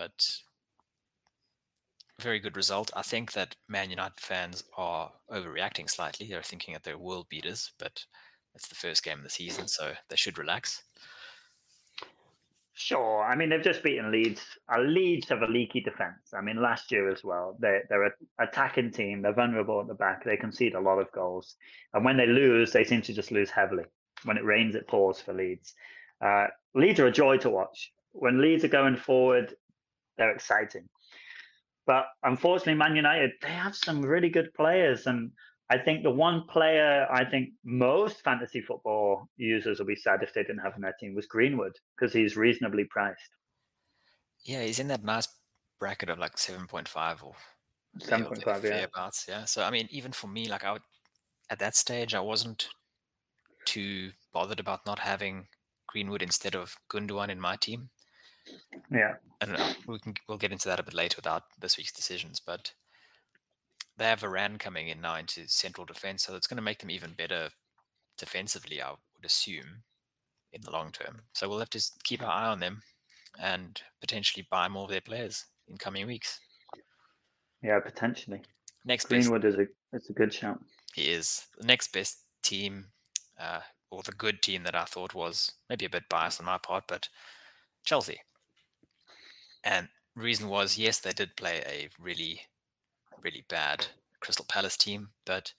But 0.00 0.24
very 2.18 2.40
good 2.40 2.56
result. 2.56 2.90
I 2.96 3.02
think 3.02 3.32
that 3.32 3.54
Man 3.68 3.90
United 3.90 4.18
fans 4.18 4.64
are 4.74 5.12
overreacting 5.30 5.90
slightly. 5.90 6.26
They're 6.26 6.42
thinking 6.42 6.72
that 6.72 6.84
they're 6.84 6.96
world 6.96 7.28
beaters, 7.28 7.72
but 7.78 8.06
it's 8.54 8.68
the 8.68 8.74
first 8.74 9.04
game 9.04 9.18
of 9.18 9.24
the 9.24 9.28
season, 9.28 9.68
so 9.68 9.92
they 10.08 10.16
should 10.16 10.38
relax. 10.38 10.84
Sure. 12.72 13.22
I 13.22 13.36
mean, 13.36 13.50
they've 13.50 13.62
just 13.62 13.82
beaten 13.82 14.10
Leeds. 14.10 14.42
Uh, 14.74 14.80
Leeds 14.80 15.28
have 15.28 15.42
a 15.42 15.46
leaky 15.46 15.80
defense. 15.80 16.32
I 16.32 16.40
mean, 16.40 16.62
last 16.62 16.90
year 16.90 17.10
as 17.10 17.22
well. 17.22 17.58
They're, 17.60 17.84
they're 17.90 18.04
an 18.04 18.12
attacking 18.38 18.92
team. 18.92 19.20
They're 19.20 19.34
vulnerable 19.34 19.82
at 19.82 19.86
the 19.86 19.92
back. 19.92 20.24
They 20.24 20.38
concede 20.38 20.76
a 20.76 20.80
lot 20.80 20.98
of 20.98 21.12
goals. 21.12 21.56
And 21.92 22.06
when 22.06 22.16
they 22.16 22.26
lose, 22.26 22.72
they 22.72 22.84
seem 22.84 23.02
to 23.02 23.12
just 23.12 23.32
lose 23.32 23.50
heavily. 23.50 23.84
When 24.24 24.38
it 24.38 24.46
rains, 24.46 24.76
it 24.76 24.88
pours 24.88 25.20
for 25.20 25.34
Leeds. 25.34 25.74
Uh, 26.24 26.46
Leeds 26.74 27.00
are 27.00 27.06
a 27.06 27.12
joy 27.12 27.36
to 27.36 27.50
watch. 27.50 27.92
When 28.12 28.40
Leeds 28.40 28.64
are 28.64 28.68
going 28.68 28.96
forward, 28.96 29.54
they're 30.20 30.30
exciting. 30.30 30.88
But 31.86 32.04
unfortunately, 32.22 32.74
Man 32.74 32.94
United, 32.94 33.32
they 33.42 33.48
have 33.48 33.74
some 33.74 34.02
really 34.02 34.28
good 34.28 34.54
players. 34.54 35.06
And 35.06 35.32
I 35.70 35.78
think 35.78 36.04
the 36.04 36.10
one 36.10 36.44
player 36.48 37.08
I 37.10 37.24
think 37.24 37.50
most 37.64 38.22
fantasy 38.22 38.60
football 38.60 39.28
users 39.36 39.80
will 39.80 39.86
be 39.86 39.96
sad 39.96 40.22
if 40.22 40.32
they 40.32 40.42
didn't 40.42 40.58
have 40.58 40.74
in 40.76 40.82
their 40.82 40.94
team 41.00 41.14
was 41.14 41.26
Greenwood 41.26 41.72
because 41.96 42.12
he's 42.12 42.36
reasonably 42.36 42.84
priced. 42.84 43.34
Yeah, 44.44 44.62
he's 44.62 44.78
in 44.78 44.88
that 44.88 45.02
nice 45.02 45.26
bracket 45.80 46.10
of 46.10 46.18
like 46.18 46.36
7.5 46.36 47.24
or 47.24 47.34
Seven 47.98 48.26
point 48.26 48.44
five, 48.44 48.62
yeah. 48.62 48.70
thereabouts. 48.70 49.26
Yeah. 49.28 49.44
So 49.46 49.64
I 49.64 49.70
mean, 49.70 49.88
even 49.90 50.12
for 50.12 50.28
me, 50.28 50.48
like 50.48 50.64
I 50.64 50.72
would 50.72 50.82
at 51.50 51.58
that 51.58 51.74
stage, 51.74 52.14
I 52.14 52.20
wasn't 52.20 52.68
too 53.66 54.12
bothered 54.32 54.60
about 54.60 54.86
not 54.86 55.00
having 55.00 55.48
Greenwood 55.88 56.22
instead 56.22 56.54
of 56.54 56.76
Gundogan 56.88 57.30
in 57.30 57.40
my 57.40 57.56
team. 57.56 57.90
Yeah. 58.90 59.14
I 59.40 59.46
don't 59.46 59.58
know. 59.58 59.72
We 59.86 59.98
can 59.98 60.14
we'll 60.28 60.38
get 60.38 60.52
into 60.52 60.68
that 60.68 60.80
a 60.80 60.84
bit 60.84 60.94
later 60.94 61.16
without 61.16 61.44
this 61.58 61.76
week's 61.76 61.92
decisions, 61.92 62.40
but 62.44 62.72
they 63.96 64.04
have 64.04 64.20
Varane 64.20 64.58
coming 64.58 64.88
in 64.88 65.00
now 65.00 65.16
into 65.16 65.48
central 65.48 65.86
defense, 65.86 66.24
so 66.24 66.34
it's 66.34 66.46
going 66.46 66.56
to 66.56 66.62
make 66.62 66.78
them 66.78 66.90
even 66.90 67.12
better 67.12 67.50
defensively. 68.18 68.80
I 68.82 68.90
would 68.90 69.24
assume 69.24 69.82
in 70.52 70.62
the 70.62 70.70
long 70.70 70.92
term. 70.92 71.22
So 71.34 71.48
we'll 71.48 71.58
have 71.60 71.70
to 71.70 71.82
keep 72.04 72.22
our 72.22 72.30
eye 72.30 72.48
on 72.48 72.60
them 72.60 72.82
and 73.40 73.80
potentially 74.00 74.46
buy 74.50 74.68
more 74.68 74.84
of 74.84 74.90
their 74.90 75.00
players 75.00 75.46
in 75.68 75.76
coming 75.76 76.06
weeks. 76.06 76.40
Yeah, 77.62 77.78
potentially. 77.80 78.42
Next 78.84 79.04
best 79.04 79.28
Greenwood 79.28 79.44
is 79.44 79.56
a 79.56 79.66
it's 79.92 80.10
a 80.10 80.14
good 80.14 80.32
shout. 80.32 80.58
he 80.94 81.10
is 81.10 81.46
the 81.58 81.66
next 81.66 81.92
best 81.92 82.20
team, 82.42 82.86
uh, 83.38 83.60
or 83.90 84.02
the 84.02 84.12
good 84.12 84.40
team 84.42 84.62
that 84.64 84.74
I 84.74 84.84
thought 84.84 85.14
was 85.14 85.52
maybe 85.68 85.84
a 85.84 85.90
bit 85.90 86.08
biased 86.08 86.40
on 86.40 86.46
my 86.46 86.58
part, 86.58 86.84
but 86.88 87.08
Chelsea. 87.84 88.20
And 89.64 89.88
reason 90.16 90.48
was, 90.48 90.78
yes, 90.78 90.98
they 90.98 91.12
did 91.12 91.36
play 91.36 91.62
a 91.66 91.88
really, 91.98 92.42
really 93.22 93.44
bad 93.48 93.86
Crystal 94.20 94.44
Palace 94.48 94.76
team, 94.76 95.10
but 95.24 95.52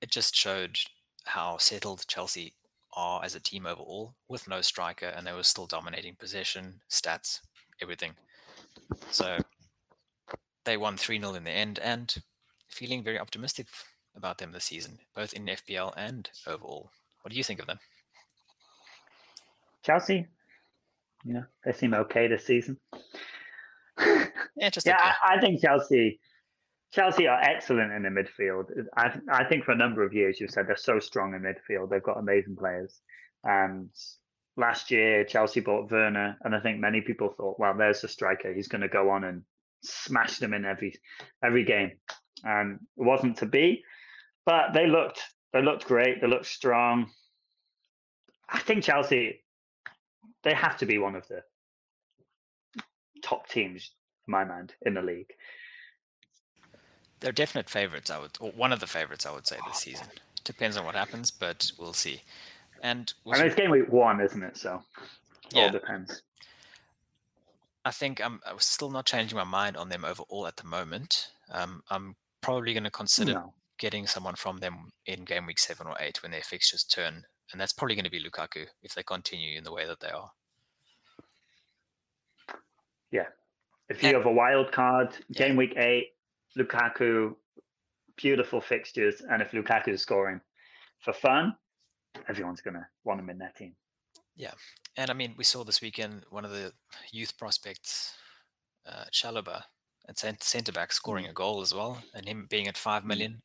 it 0.00 0.10
just 0.10 0.34
showed 0.34 0.78
how 1.24 1.58
settled 1.58 2.06
Chelsea 2.06 2.54
are 2.94 3.22
as 3.24 3.34
a 3.34 3.40
team 3.40 3.66
overall, 3.66 4.14
with 4.28 4.48
no 4.48 4.60
striker, 4.60 5.06
and 5.06 5.26
they 5.26 5.32
were 5.32 5.42
still 5.42 5.66
dominating 5.66 6.16
possession, 6.16 6.80
stats, 6.90 7.40
everything. 7.80 8.12
So 9.10 9.38
they 10.64 10.76
won 10.76 10.96
3 10.96 11.20
0 11.20 11.34
in 11.34 11.44
the 11.44 11.50
end, 11.50 11.78
and 11.78 12.14
feeling 12.68 13.02
very 13.02 13.18
optimistic 13.18 13.66
about 14.16 14.38
them 14.38 14.52
this 14.52 14.64
season, 14.64 14.98
both 15.14 15.32
in 15.32 15.46
FPL 15.46 15.92
and 15.96 16.28
overall. 16.46 16.90
What 17.22 17.32
do 17.32 17.36
you 17.36 17.44
think 17.44 17.60
of 17.60 17.66
them? 17.66 17.78
Chelsea, 19.82 20.26
you 21.28 21.34
know, 21.34 21.44
they 21.62 21.72
seem 21.72 21.92
okay 21.92 22.26
this 22.26 22.46
season. 22.46 22.78
Yeah, 24.56 24.70
just 24.70 24.86
yeah, 24.86 24.96
okay. 24.96 25.10
I, 25.22 25.34
I 25.36 25.40
think 25.40 25.60
Chelsea 25.60 26.18
Chelsea 26.92 27.28
are 27.28 27.40
excellent 27.40 27.92
in 27.92 28.02
the 28.02 28.08
midfield. 28.08 28.64
I 28.96 29.12
I 29.30 29.44
think 29.44 29.64
for 29.64 29.72
a 29.72 29.76
number 29.76 30.02
of 30.04 30.14
years 30.14 30.40
you've 30.40 30.50
said 30.50 30.66
they're 30.66 30.76
so 30.76 30.98
strong 30.98 31.34
in 31.34 31.42
midfield. 31.42 31.90
They've 31.90 32.02
got 32.02 32.18
amazing 32.18 32.56
players. 32.56 33.00
And 33.44 33.90
last 34.56 34.90
year 34.90 35.24
Chelsea 35.24 35.60
bought 35.60 35.90
Werner, 35.90 36.36
and 36.42 36.56
I 36.56 36.60
think 36.60 36.80
many 36.80 37.02
people 37.02 37.28
thought, 37.36 37.60
well, 37.60 37.74
there's 37.76 38.00
the 38.00 38.08
striker. 38.08 38.52
He's 38.52 38.68
going 38.68 38.80
to 38.80 38.88
go 38.88 39.10
on 39.10 39.24
and 39.24 39.42
smash 39.82 40.38
them 40.38 40.54
in 40.54 40.64
every 40.64 40.94
every 41.44 41.64
game. 41.64 41.92
And 42.42 42.80
it 42.96 43.04
wasn't 43.04 43.36
to 43.38 43.46
be, 43.46 43.84
but 44.46 44.72
they 44.72 44.86
looked 44.86 45.20
they 45.52 45.62
looked 45.62 45.86
great. 45.86 46.20
They 46.20 46.26
looked 46.26 46.46
strong. 46.46 47.10
I 48.48 48.60
think 48.60 48.82
Chelsea 48.82 49.44
they 50.44 50.54
have 50.54 50.76
to 50.78 50.86
be 50.86 50.98
one 50.98 51.14
of 51.14 51.26
the 51.28 51.42
top 53.22 53.48
teams, 53.48 53.90
in 54.26 54.32
my 54.32 54.44
mind, 54.44 54.74
in 54.82 54.94
the 54.94 55.02
league. 55.02 55.32
They're 57.20 57.32
definite 57.32 57.68
favorites, 57.68 58.10
I 58.10 58.18
would, 58.18 58.36
or 58.40 58.52
one 58.52 58.72
of 58.72 58.80
the 58.80 58.86
favorites, 58.86 59.26
I 59.26 59.32
would 59.32 59.46
say, 59.46 59.58
this 59.66 59.78
season. 59.78 60.06
Depends 60.44 60.76
on 60.76 60.84
what 60.84 60.94
happens, 60.94 61.30
but 61.30 61.70
we'll 61.78 61.92
see. 61.92 62.22
And 62.82 63.12
mean, 63.26 63.42
it's 63.42 63.54
game 63.56 63.70
week 63.70 63.90
one, 63.90 64.20
isn't 64.20 64.42
it? 64.42 64.56
So 64.56 64.82
it 65.50 65.56
Yeah. 65.56 65.64
all 65.64 65.70
depends. 65.70 66.22
I 67.84 67.90
think 67.90 68.24
I'm 68.24 68.40
I 68.46 68.52
was 68.52 68.64
still 68.64 68.90
not 68.90 69.06
changing 69.06 69.36
my 69.36 69.44
mind 69.44 69.76
on 69.76 69.88
them 69.88 70.04
overall 70.04 70.46
at 70.46 70.56
the 70.56 70.64
moment. 70.64 71.32
Um, 71.50 71.82
I'm 71.90 72.16
probably 72.40 72.72
going 72.72 72.84
to 72.84 72.90
consider 72.90 73.32
No. 73.32 73.54
getting 73.78 74.06
someone 74.06 74.34
from 74.36 74.58
them 74.58 74.92
in 75.06 75.24
game 75.24 75.46
week 75.46 75.58
seven 75.58 75.86
or 75.86 75.96
eight 75.98 76.22
when 76.22 76.30
their 76.32 76.42
fixtures 76.42 76.84
turn, 76.84 77.24
and 77.52 77.60
that's 77.60 77.72
probably 77.72 77.94
going 77.94 78.04
to 78.04 78.10
be 78.10 78.22
Lukaku 78.22 78.66
if 78.82 78.94
they 78.94 79.02
continue 79.02 79.56
in 79.58 79.64
the 79.64 79.72
way 79.72 79.86
that 79.86 80.00
they 80.00 80.10
are. 80.10 80.30
Yeah, 83.10 83.28
if 83.88 84.02
you 84.02 84.08
And- 84.10 84.16
have 84.18 84.26
a 84.26 84.32
wild 84.32 84.72
card, 84.72 85.12
Yeah. 85.28 85.46
game 85.46 85.56
week 85.56 85.76
eight, 85.76 86.14
Lukaku, 86.56 87.36
beautiful 88.16 88.60
fixtures, 88.60 89.20
and 89.22 89.40
if 89.40 89.52
Lukaku 89.52 89.88
is 89.88 90.02
scoring 90.02 90.40
for 91.00 91.12
fun, 91.12 91.56
everyone's 92.28 92.60
going 92.60 92.74
to 92.74 92.86
want 93.04 93.20
him 93.20 93.30
in 93.30 93.38
their 93.38 93.52
team. 93.52 93.76
Yeah, 94.34 94.54
and 94.96 95.10
I 95.10 95.14
mean, 95.14 95.34
we 95.36 95.44
saw 95.44 95.64
this 95.64 95.80
weekend 95.80 96.24
one 96.30 96.44
of 96.44 96.50
the 96.50 96.72
youth 97.10 97.36
prospects, 97.38 98.16
uh, 98.86 99.04
Chalobah, 99.12 99.64
at 100.08 100.18
centre 100.18 100.72
back, 100.72 100.92
scoring 100.92 101.26
a 101.26 101.32
goal 101.32 101.60
as 101.60 101.74
well, 101.74 102.02
and 102.14 102.26
him 102.26 102.46
being 102.46 102.66
at 102.68 102.76
five 102.78 103.04
million, 103.04 103.42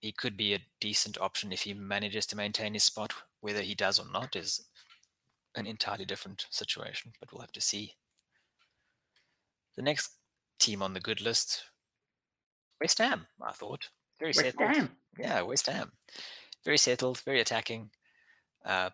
he 0.00 0.12
could 0.12 0.36
be 0.36 0.54
a 0.54 0.64
decent 0.80 1.20
option 1.20 1.52
if 1.52 1.62
he 1.62 1.74
manages 1.74 2.26
to 2.26 2.36
maintain 2.36 2.74
his 2.74 2.84
spot. 2.84 3.12
Whether 3.40 3.62
he 3.62 3.74
does 3.74 3.98
or 3.98 4.06
not 4.10 4.34
is 4.34 4.64
an 5.54 5.66
entirely 5.66 6.04
different 6.04 6.46
situation, 6.50 7.12
but 7.20 7.32
we'll 7.32 7.42
have 7.42 7.52
to 7.52 7.60
see. 7.60 7.94
The 9.76 9.82
next 9.82 10.12
team 10.58 10.82
on 10.82 10.94
the 10.94 11.00
good 11.00 11.20
list, 11.20 11.64
West 12.80 12.98
Ham. 12.98 13.26
I 13.42 13.52
thought 13.52 13.88
very 14.18 14.30
West 14.30 14.40
settled. 14.40 14.76
Ham. 14.76 14.90
Yeah, 15.18 15.42
West 15.42 15.66
Ham. 15.66 15.92
Very 16.64 16.78
settled, 16.78 17.20
very 17.20 17.40
attacking. 17.40 17.90
Uh, 18.64 18.90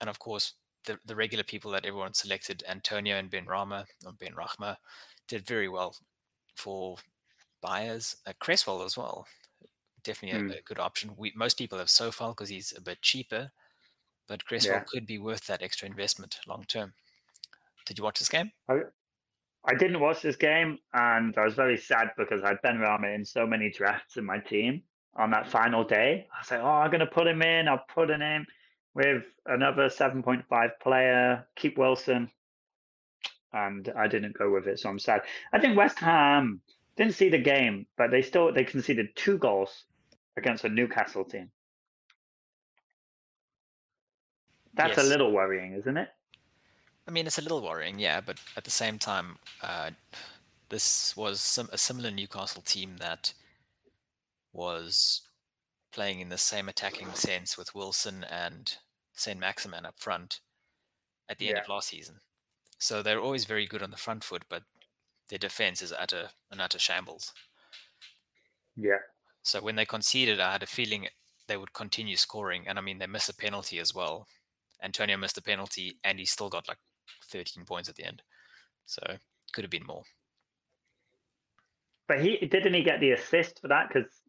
and 0.00 0.10
of 0.10 0.18
course, 0.18 0.54
the, 0.86 0.98
the 1.04 1.16
regular 1.16 1.44
people 1.44 1.70
that 1.72 1.86
everyone 1.86 2.14
selected, 2.14 2.64
Antonio 2.68 3.16
and 3.16 3.30
Benrahma, 3.30 3.86
or 4.04 4.12
Benrahma, 4.12 4.76
did 5.28 5.46
very 5.46 5.68
well 5.68 5.96
for 6.56 6.96
buyers. 7.60 8.16
Uh, 8.26 8.32
Cresswell 8.40 8.82
as 8.82 8.96
well. 8.96 9.26
Definitely 10.04 10.38
a, 10.38 10.54
Mm. 10.54 10.58
a 10.58 10.62
good 10.62 10.78
option. 10.78 11.14
We 11.16 11.32
most 11.36 11.58
people 11.58 11.78
have 11.78 11.88
Coufal 11.88 12.32
because 12.32 12.48
he's 12.48 12.72
a 12.76 12.80
bit 12.80 13.02
cheaper, 13.02 13.50
but 14.26 14.44
Cresswell 14.44 14.78
Yeah. 14.78 14.84
could 14.86 15.06
be 15.06 15.18
worth 15.18 15.46
that 15.46 15.62
extra 15.62 15.86
investment 15.88 16.40
long 16.46 16.64
term. 16.64 16.94
Did 17.86 17.98
you 17.98 18.04
watch 18.04 18.18
this 18.18 18.28
game? 18.28 18.52
I 19.64 19.74
didn't 19.74 20.00
watch 20.00 20.22
this 20.22 20.34
game, 20.36 20.78
and 20.92 21.36
I 21.38 21.44
was 21.44 21.54
very 21.54 21.76
sad 21.76 22.10
because 22.16 22.42
I 22.42 22.48
had 22.48 22.62
Benrahma 22.62 23.14
in 23.14 23.24
so 23.24 23.46
many 23.46 23.70
drafts 23.70 24.16
in 24.16 24.24
my 24.24 24.38
team 24.40 24.82
on 25.14 25.30
that 25.30 25.48
final 25.48 25.84
day. 25.84 26.26
I 26.34 26.40
was 26.40 26.50
like, 26.50 26.60
"Oh, 26.60 26.66
I'm 26.66 26.90
going 26.90 27.00
to 27.00 27.06
put 27.06 27.28
him 27.28 27.42
in. 27.42 27.68
I'll 27.68 27.84
put 27.88 28.10
him 28.10 28.22
in 28.22 28.44
with 28.94 29.24
another 29.46 29.88
7.5 29.88 30.80
player, 30.80 31.46
keep 31.54 31.78
Wilson." 31.78 32.30
And 33.52 33.88
I 33.96 34.08
didn't 34.08 34.36
go 34.36 34.50
with 34.50 34.66
it, 34.66 34.80
so 34.80 34.88
I'm 34.88 34.98
sad. 34.98 35.22
I 35.52 35.60
think 35.60 35.76
West 35.76 35.98
Ham 36.00 36.60
didn't 36.96 37.14
see 37.14 37.28
the 37.28 37.38
game, 37.38 37.86
but 37.96 38.10
they 38.10 38.22
still 38.22 38.52
they 38.52 38.64
conceded 38.64 39.14
two 39.14 39.38
goals 39.38 39.84
against 40.36 40.64
a 40.64 40.68
Newcastle 40.68 41.24
team. 41.24 41.50
That's 44.74 44.96
Yes. 44.96 45.06
a 45.06 45.08
little 45.08 45.32
worrying, 45.32 45.74
isn't 45.74 45.96
it? 45.96 46.08
I 47.06 47.10
mean, 47.10 47.26
it's 47.26 47.38
a 47.38 47.42
little 47.42 47.62
worrying, 47.62 47.98
yeah, 47.98 48.20
but 48.20 48.40
at 48.56 48.64
the 48.64 48.70
same 48.70 48.98
time, 48.98 49.38
uh, 49.60 49.90
this 50.68 51.16
was 51.16 51.40
some, 51.40 51.68
a 51.72 51.78
similar 51.78 52.10
Newcastle 52.10 52.62
team 52.62 52.96
that 52.98 53.34
was 54.52 55.22
playing 55.90 56.20
in 56.20 56.30
the 56.30 56.38
same 56.38 56.68
attacking 56.68 57.12
sense 57.14 57.58
with 57.58 57.74
Wilson 57.74 58.24
and 58.24 58.78
Saint 59.12 59.38
Maximin 59.38 59.84
up 59.84 59.98
front 59.98 60.40
at 61.28 61.38
the 61.38 61.48
end 61.48 61.58
of 61.58 61.68
last 61.68 61.88
season. 61.88 62.20
So 62.78 63.02
they're 63.02 63.20
always 63.20 63.44
very 63.44 63.66
good 63.66 63.82
on 63.82 63.90
the 63.90 63.96
front 63.96 64.24
foot, 64.24 64.44
but 64.48 64.64
their 65.28 65.38
defense 65.38 65.82
is 65.82 65.92
utter 65.92 66.30
an 66.50 66.60
utter 66.60 66.78
shambles. 66.78 67.32
Yeah. 68.76 68.98
So 69.42 69.60
when 69.60 69.76
they 69.76 69.86
conceded, 69.86 70.40
I 70.40 70.52
had 70.52 70.62
a 70.64 70.66
feeling 70.66 71.08
they 71.46 71.56
would 71.56 71.72
continue 71.72 72.16
scoring, 72.16 72.66
and 72.66 72.78
I 72.78 72.82
mean 72.82 72.98
they 72.98 73.06
missed 73.06 73.28
a 73.28 73.34
penalty 73.34 73.78
as 73.78 73.94
well. 73.94 74.26
Antonio 74.82 75.16
missed 75.16 75.38
a 75.38 75.42
penalty, 75.42 75.98
and 76.04 76.18
he 76.18 76.24
still 76.24 76.48
got 76.50 76.68
like 76.68 76.78
13 77.24 77.64
points 77.64 77.88
at 77.88 77.96
the 77.96 78.04
end. 78.04 78.22
So 78.86 79.18
could 79.52 79.64
have 79.64 79.70
been 79.70 79.86
more. 79.86 80.04
But 82.06 82.20
he 82.20 82.36
didn't 82.38 82.74
he 82.74 82.84
get 82.84 83.00
the 83.00 83.10
assist 83.10 83.60
for 83.60 83.66
that 83.66 83.88
because 83.88 84.22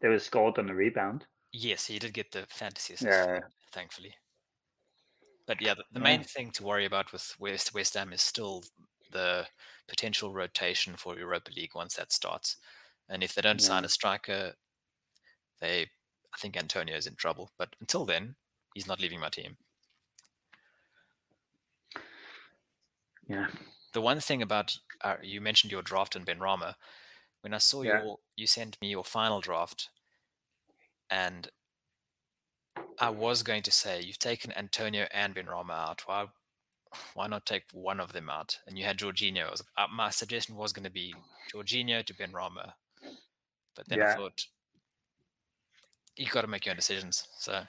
they 0.00 0.08
was 0.08 0.24
scored 0.24 0.58
on 0.58 0.66
the 0.66 0.74
rebound. 0.74 1.26
Yes, 1.50 1.86
he 1.86 1.98
did 1.98 2.14
get 2.14 2.30
the 2.30 2.46
fantasy 2.46 2.94
assist, 2.94 3.30
Yeah. 3.30 3.48
thankfully. 3.72 4.14
But 5.46 5.60
yeah, 5.60 5.74
the, 5.74 5.84
the 5.90 5.98
Yeah. 5.98 6.00
main 6.00 6.22
thing 6.24 6.50
to 6.52 6.62
worry 6.64 6.84
about 6.84 7.10
with 7.12 7.34
West 7.40 7.72
West 7.74 7.94
Ham 7.94 8.12
is 8.12 8.22
still 8.22 8.64
the 9.10 9.48
potential 9.88 10.32
rotation 10.32 10.96
for 10.96 11.18
Europa 11.18 11.50
League 11.52 11.74
once 11.74 11.94
that 11.96 12.12
starts. 12.12 12.56
And 13.08 13.22
if 13.22 13.34
they 13.34 13.42
don't 13.42 13.60
sign 13.60 13.84
a 13.84 13.88
striker, 13.88 14.54
they 15.60 15.82
I 16.34 16.38
think 16.38 16.56
Antonio 16.56 16.96
is 16.96 17.06
in 17.06 17.14
trouble. 17.14 17.50
But 17.58 17.76
until 17.80 18.04
then, 18.04 18.36
he's 18.74 18.86
not 18.86 19.00
leaving 19.00 19.20
my 19.20 19.28
team. 19.30 19.56
Yeah. 23.28 23.46
The 23.92 24.00
one 24.00 24.20
thing 24.20 24.42
about 24.42 24.76
uh, 25.02 25.16
you 25.22 25.40
mentioned 25.40 25.72
your 25.72 25.82
draft 25.82 26.16
and 26.16 26.26
Benrahma. 26.26 26.74
When 27.40 27.54
I 27.54 27.58
saw 27.58 27.82
Yeah. 27.82 28.02
your 28.02 28.18
you 28.36 28.46
sent 28.46 28.80
me 28.80 28.88
your 28.88 29.04
final 29.04 29.40
draft, 29.40 29.88
and 31.10 31.48
I 32.98 33.10
was 33.10 33.42
going 33.42 33.62
to 33.62 33.70
say 33.70 34.00
you've 34.00 34.18
taken 34.18 34.52
Antonio 34.52 35.06
and 35.12 35.34
Benrahma 35.34 35.70
out. 35.72 36.02
Why 36.06 36.26
why 37.14 37.26
not 37.26 37.46
take 37.46 37.64
one 37.72 38.00
of 38.00 38.12
them 38.12 38.28
out? 38.30 38.58
And 38.66 38.78
you 38.78 38.84
had 38.84 38.98
Jorginho. 38.98 39.50
Was- 39.50 39.62
Uh, 39.76 39.86
my 39.92 40.10
suggestion 40.10 40.56
was 40.56 40.72
going 40.72 40.84
to 40.84 40.90
be 40.90 41.14
Jorginho 41.52 42.04
to 42.04 42.14
Benrahma, 42.14 42.74
but 43.76 43.88
then 43.88 44.02
I 44.02 44.06
Yeah. 44.06 44.16
thought 44.16 44.46
you 46.16 46.26
got 46.26 46.40
to 46.42 46.46
make 46.48 46.64
your 46.64 46.72
own 46.72 46.76
decisions. 46.76 47.28
So 47.38 47.62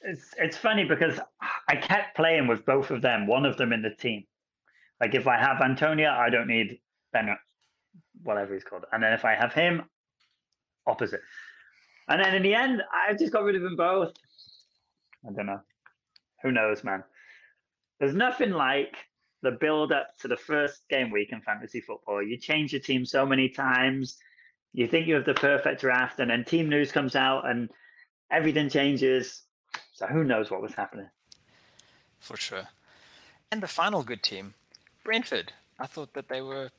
It's 0.00 0.34
it's 0.38 0.56
funny 0.56 0.84
because 0.84 1.20
I 1.68 1.76
kept 1.76 2.16
playing 2.16 2.46
with 2.46 2.64
both 2.66 2.90
of 2.90 3.02
them, 3.02 3.26
one 3.26 3.46
of 3.46 3.56
them 3.56 3.72
in 3.72 3.82
the 3.82 3.94
team. 3.94 4.26
Like 5.00 5.14
if 5.14 5.26
I 5.26 5.36
have 5.38 5.60
Antonia, 5.60 6.10
I 6.10 6.30
don't 6.30 6.48
need 6.48 6.80
Ben, 7.12 7.36
whatever 8.22 8.54
he's 8.54 8.64
called, 8.64 8.84
and 8.92 9.02
then 9.02 9.12
if 9.12 9.24
I 9.24 9.34
have 9.34 9.52
him, 9.52 9.82
opposite. 10.86 11.20
And 12.08 12.22
then 12.22 12.34
in 12.34 12.42
the 12.42 12.54
end, 12.54 12.82
I 12.92 13.14
just 13.14 13.32
got 13.32 13.44
rid 13.44 13.56
of 13.56 13.62
them 13.62 13.76
both. 13.76 14.12
I 15.26 15.32
don't 15.32 15.46
know. 15.46 15.60
Who 16.42 16.52
knows, 16.52 16.84
man? 16.84 17.02
There's 17.98 18.14
nothing 18.14 18.50
like 18.50 18.94
the 19.42 19.52
build 19.52 19.92
up 19.92 20.16
to 20.20 20.28
the 20.28 20.36
first 20.36 20.86
game 20.88 21.10
week 21.10 21.32
in 21.32 21.40
fantasy 21.40 21.80
football. 21.80 22.22
You 22.22 22.36
change 22.36 22.72
your 22.72 22.82
team 22.82 23.06
so 23.06 23.24
many 23.24 23.48
times. 23.48 24.18
You 24.74 24.86
think 24.88 25.06
you 25.06 25.14
have 25.14 25.24
the 25.24 25.34
perfect 25.34 25.80
draft, 25.80 26.20
and 26.20 26.30
then 26.30 26.44
team 26.44 26.68
news 26.68 26.92
comes 26.92 27.16
out 27.16 27.48
and 27.48 27.70
everything 28.30 28.68
changes. 28.68 29.42
So 29.94 30.06
who 30.06 30.24
knows 30.24 30.50
what 30.50 30.60
was 30.60 30.74
happening? 30.74 31.08
for 32.24 32.36
sure. 32.36 32.68
And 33.52 33.62
the 33.62 33.68
final 33.68 34.02
good 34.02 34.22
team, 34.22 34.54
Brentford. 35.04 35.52
I 35.78 35.86
thought 35.86 36.14
that 36.14 36.28
they 36.28 36.40
were 36.40 36.70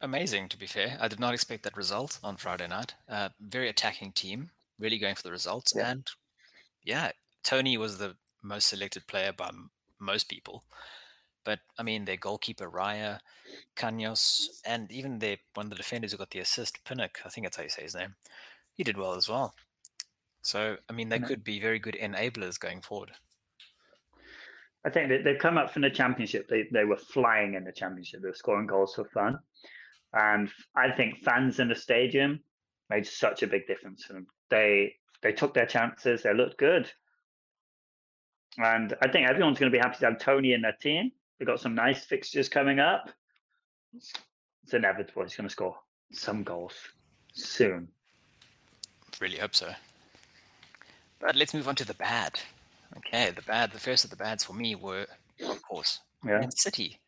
amazing. 0.00 0.48
To 0.48 0.56
be 0.56 0.66
fair, 0.66 0.96
I 1.00 1.08
did 1.08 1.20
not 1.20 1.34
expect 1.34 1.62
that 1.64 1.76
result 1.76 2.18
on 2.24 2.36
Friday 2.36 2.66
night. 2.68 2.94
Uh, 3.08 3.28
very 3.40 3.68
attacking 3.68 4.12
team, 4.12 4.50
really 4.78 4.98
going 4.98 5.14
for 5.14 5.22
the 5.22 5.30
results. 5.30 5.72
Yeah. 5.76 5.90
And 5.90 6.08
yeah, 6.82 7.12
Tony 7.42 7.76
was 7.76 7.98
the 7.98 8.16
most 8.42 8.66
selected 8.66 9.06
player 9.06 9.32
by 9.32 9.48
m- 9.48 9.70
most 10.00 10.28
people. 10.28 10.64
But 11.44 11.60
I 11.78 11.82
mean, 11.82 12.04
their 12.04 12.16
goalkeeper 12.16 12.70
Raya, 12.70 13.18
Canos, 13.76 14.60
and 14.64 14.90
even 14.92 15.18
their 15.18 15.38
one 15.54 15.66
of 15.66 15.70
the 15.70 15.76
defenders 15.76 16.12
who 16.12 16.18
got 16.18 16.30
the 16.30 16.38
assist, 16.38 16.84
Pinnock. 16.84 17.18
I 17.24 17.28
think 17.28 17.46
that's 17.46 17.56
how 17.56 17.62
you 17.64 17.68
say 17.68 17.82
his 17.82 17.94
name. 17.94 18.14
He 18.74 18.84
did 18.84 18.96
well 18.96 19.14
as 19.14 19.28
well. 19.28 19.54
So 20.42 20.76
I 20.88 20.92
mean, 20.92 21.08
they 21.08 21.16
Pinnock. 21.16 21.26
Uh, 21.26 21.34
could 21.34 21.44
be 21.44 21.60
very 21.60 21.78
good 21.78 21.96
enablers 22.00 22.58
going 22.58 22.80
forward. 22.80 23.12
I 24.84 24.90
think 24.90 25.08
they, 25.08 25.18
they've 25.18 25.38
come 25.38 25.58
up 25.58 25.72
from 25.72 25.82
the 25.82 25.90
championship. 25.90 26.48
They 26.48 26.68
they 26.72 26.84
were 26.84 26.96
flying 26.96 27.54
in 27.54 27.64
the 27.64 27.72
championship. 27.72 28.22
They 28.22 28.28
were 28.28 28.34
scoring 28.34 28.66
goals 28.66 28.94
for 28.94 29.04
fun, 29.04 29.38
and 30.12 30.50
I 30.76 30.90
think 30.90 31.22
fans 31.24 31.60
in 31.60 31.68
the 31.68 31.74
stadium 31.74 32.40
made 32.90 33.06
such 33.06 33.42
a 33.42 33.46
big 33.46 33.66
difference 33.66 34.04
for 34.04 34.14
them. 34.14 34.26
They 34.50 34.94
they 35.22 35.32
took 35.32 35.54
their 35.54 35.66
chances. 35.66 36.22
They 36.22 36.34
looked 36.34 36.58
good, 36.58 36.90
and 38.58 38.94
I 39.02 39.08
think 39.08 39.28
everyone's 39.28 39.58
going 39.58 39.70
to 39.70 39.76
be 39.76 39.80
happy 39.80 39.98
to 40.00 40.06
have 40.06 40.18
Tony 40.18 40.52
in 40.52 40.62
their 40.62 40.76
team. 40.80 41.12
They've 41.42 41.46
got 41.48 41.58
some 41.58 41.74
nice 41.74 42.04
fixtures 42.04 42.48
coming 42.48 42.78
up. 42.78 43.10
It's, 43.96 44.12
inevitable. 44.72 45.24
He's 45.24 45.34
going 45.34 45.48
to 45.48 45.52
score 45.52 45.74
some 46.12 46.44
goals 46.44 46.72
soon. 47.32 47.88
Really 49.20 49.38
hope 49.38 49.56
so. 49.56 49.72
But 51.18 51.34
let's 51.34 51.52
move 51.52 51.66
on 51.66 51.74
to 51.74 51.84
the 51.84 51.94
bad. 51.94 52.38
Okay, 52.98 53.32
the 53.32 53.42
bad. 53.42 53.72
The 53.72 53.80
first 53.80 54.04
of 54.04 54.10
the 54.10 54.14
bads 54.16 54.44
for 54.44 54.52
me 54.52 54.76
were, 54.76 55.04
of 55.44 55.60
course, 55.62 55.98
Yeah, 56.24 56.38
Man 56.38 56.52
City. 56.52 57.00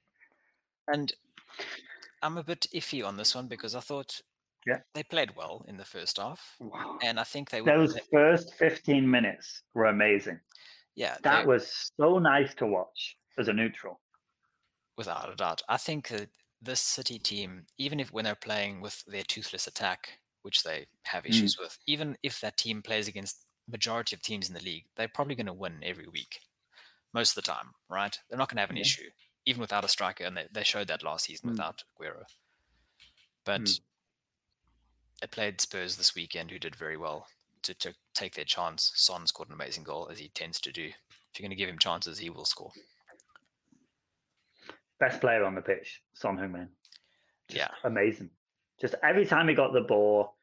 And 0.88 1.12
I'm 2.20 2.36
a 2.36 2.42
bit 2.42 2.66
iffy 2.74 3.06
on 3.06 3.16
this 3.16 3.36
one 3.36 3.46
because 3.46 3.76
I 3.76 3.80
thought 3.80 4.20
Yeah. 4.66 4.78
they 4.94 5.04
played 5.04 5.36
well 5.36 5.64
in 5.68 5.76
the 5.76 5.84
first 5.84 6.16
half, 6.16 6.56
wow. 6.58 6.98
and 7.04 7.20
I 7.20 7.24
think 7.24 7.50
they 7.50 7.60
would. 7.60 7.72
those 7.72 7.96
first 8.10 8.54
fifteen 8.54 9.08
minutes 9.08 9.62
were 9.74 9.84
amazing. 9.84 10.40
yeah, 10.96 11.18
That 11.22 11.42
they- 11.42 11.46
was 11.46 11.92
so 11.96 12.18
nice 12.18 12.52
to 12.56 12.66
watch 12.66 13.16
as 13.38 13.46
a 13.46 13.52
neutral. 13.52 14.00
Without 14.96 15.33
a 15.33 15.37
doubt. 15.37 15.62
I 15.68 15.76
think 15.76 16.09
that 16.09 16.30
this 16.61 16.80
City 16.80 17.18
team, 17.18 17.66
even 17.78 18.00
if 18.00 18.12
when 18.12 18.24
they're 18.24 18.35
playing 18.35 18.80
with 18.80 19.04
their 19.07 19.22
toothless 19.22 19.66
attack, 19.66 20.20
which 20.42 20.62
they 20.62 20.87
have 21.04 21.26
Mm. 21.28 21.30
issues 21.30 21.59
with, 21.59 21.78
even 21.87 22.16
if 22.22 22.40
that 22.40 22.57
team 22.57 22.83
plays 22.83 23.09
against 23.09 23.46
majority 23.68 24.14
of 24.14 24.22
teams 24.22 24.48
in 24.48 24.54
the 24.54 24.62
league, 24.62 24.87
they're 24.96 25.09
probably 25.09 25.35
going 25.35 25.46
to 25.46 25.52
win 25.52 25.80
every 25.83 26.07
week, 26.09 26.40
most 27.12 27.37
of 27.37 27.44
the 27.44 27.50
time, 27.50 27.74
right? 27.88 28.18
They're 28.28 28.38
not 28.38 28.48
going 28.48 28.57
to 28.57 28.62
have 28.62 28.70
an 28.70 28.76
Yeah. 28.76 28.83
issue, 28.83 29.11
even 29.46 29.61
without 29.61 29.85
a 29.85 29.88
striker, 29.88 30.24
and 30.24 30.37
they, 30.37 30.46
they 30.52 30.64
showed 30.64 30.88
that 30.88 31.02
last 31.02 31.26
season 31.26 31.48
Mm. 31.48 31.52
without 31.52 31.83
Aguero. 31.98 32.24
But 33.44 33.61
Mm. 33.61 33.80
they 35.20 35.26
played 35.26 35.61
Spurs 35.61 35.96
this 35.96 36.14
weekend, 36.14 36.50
who 36.50 36.59
did 36.59 36.76
very 36.76 36.96
well 36.96 37.28
to, 37.62 37.74
to 37.74 37.94
take 38.14 38.35
their 38.35 38.44
chance. 38.44 38.92
Son 38.94 39.26
scored 39.26 39.48
an 39.48 39.54
amazing 39.54 39.85
goal, 39.85 40.09
as 40.11 40.18
he 40.18 40.28
tends 40.28 40.61
to 40.61 40.72
do. 40.72 40.88
If 40.88 41.40
you're 41.40 41.44
going 41.48 41.50
to 41.50 41.57
give 41.57 41.68
him 41.68 41.78
chances, 41.78 42.18
he 42.18 42.30
will 42.30 42.44
score. 42.44 42.72
Best 45.00 45.20
player 45.20 45.44
on 45.44 45.54
the 45.54 45.62
pitch, 45.62 46.02
Son 46.14 46.37
Heung-min. 46.37 46.68
Just 47.48 47.59
Yeah. 47.59 47.68
amazing. 47.85 48.30
Just 48.80 48.94
every 49.02 49.26
time 49.26 49.48
he 49.48 49.54
got 49.54 49.72
the 49.72 49.80
ball, 49.83 50.35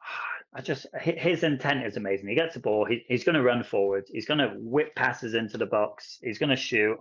I 0.54 0.60
just 0.60 0.86
his 1.00 1.42
intent 1.42 1.84
is 1.84 1.96
amazing. 1.96 2.28
He 2.28 2.34
gets 2.34 2.54
the 2.54 2.60
ball, 2.60 2.84
he, 2.84 3.04
he's 3.08 3.24
going 3.24 3.34
to 3.36 3.42
run 3.42 3.62
forward, 3.64 4.04
he's 4.08 4.26
going 4.26 4.38
to 4.38 4.54
whip 4.56 4.94
passes 4.94 5.34
into 5.34 5.58
the 5.58 5.66
box, 5.66 6.18
he's 6.22 6.38
going 6.38 6.50
to 6.50 6.56
shoot. 6.56 6.98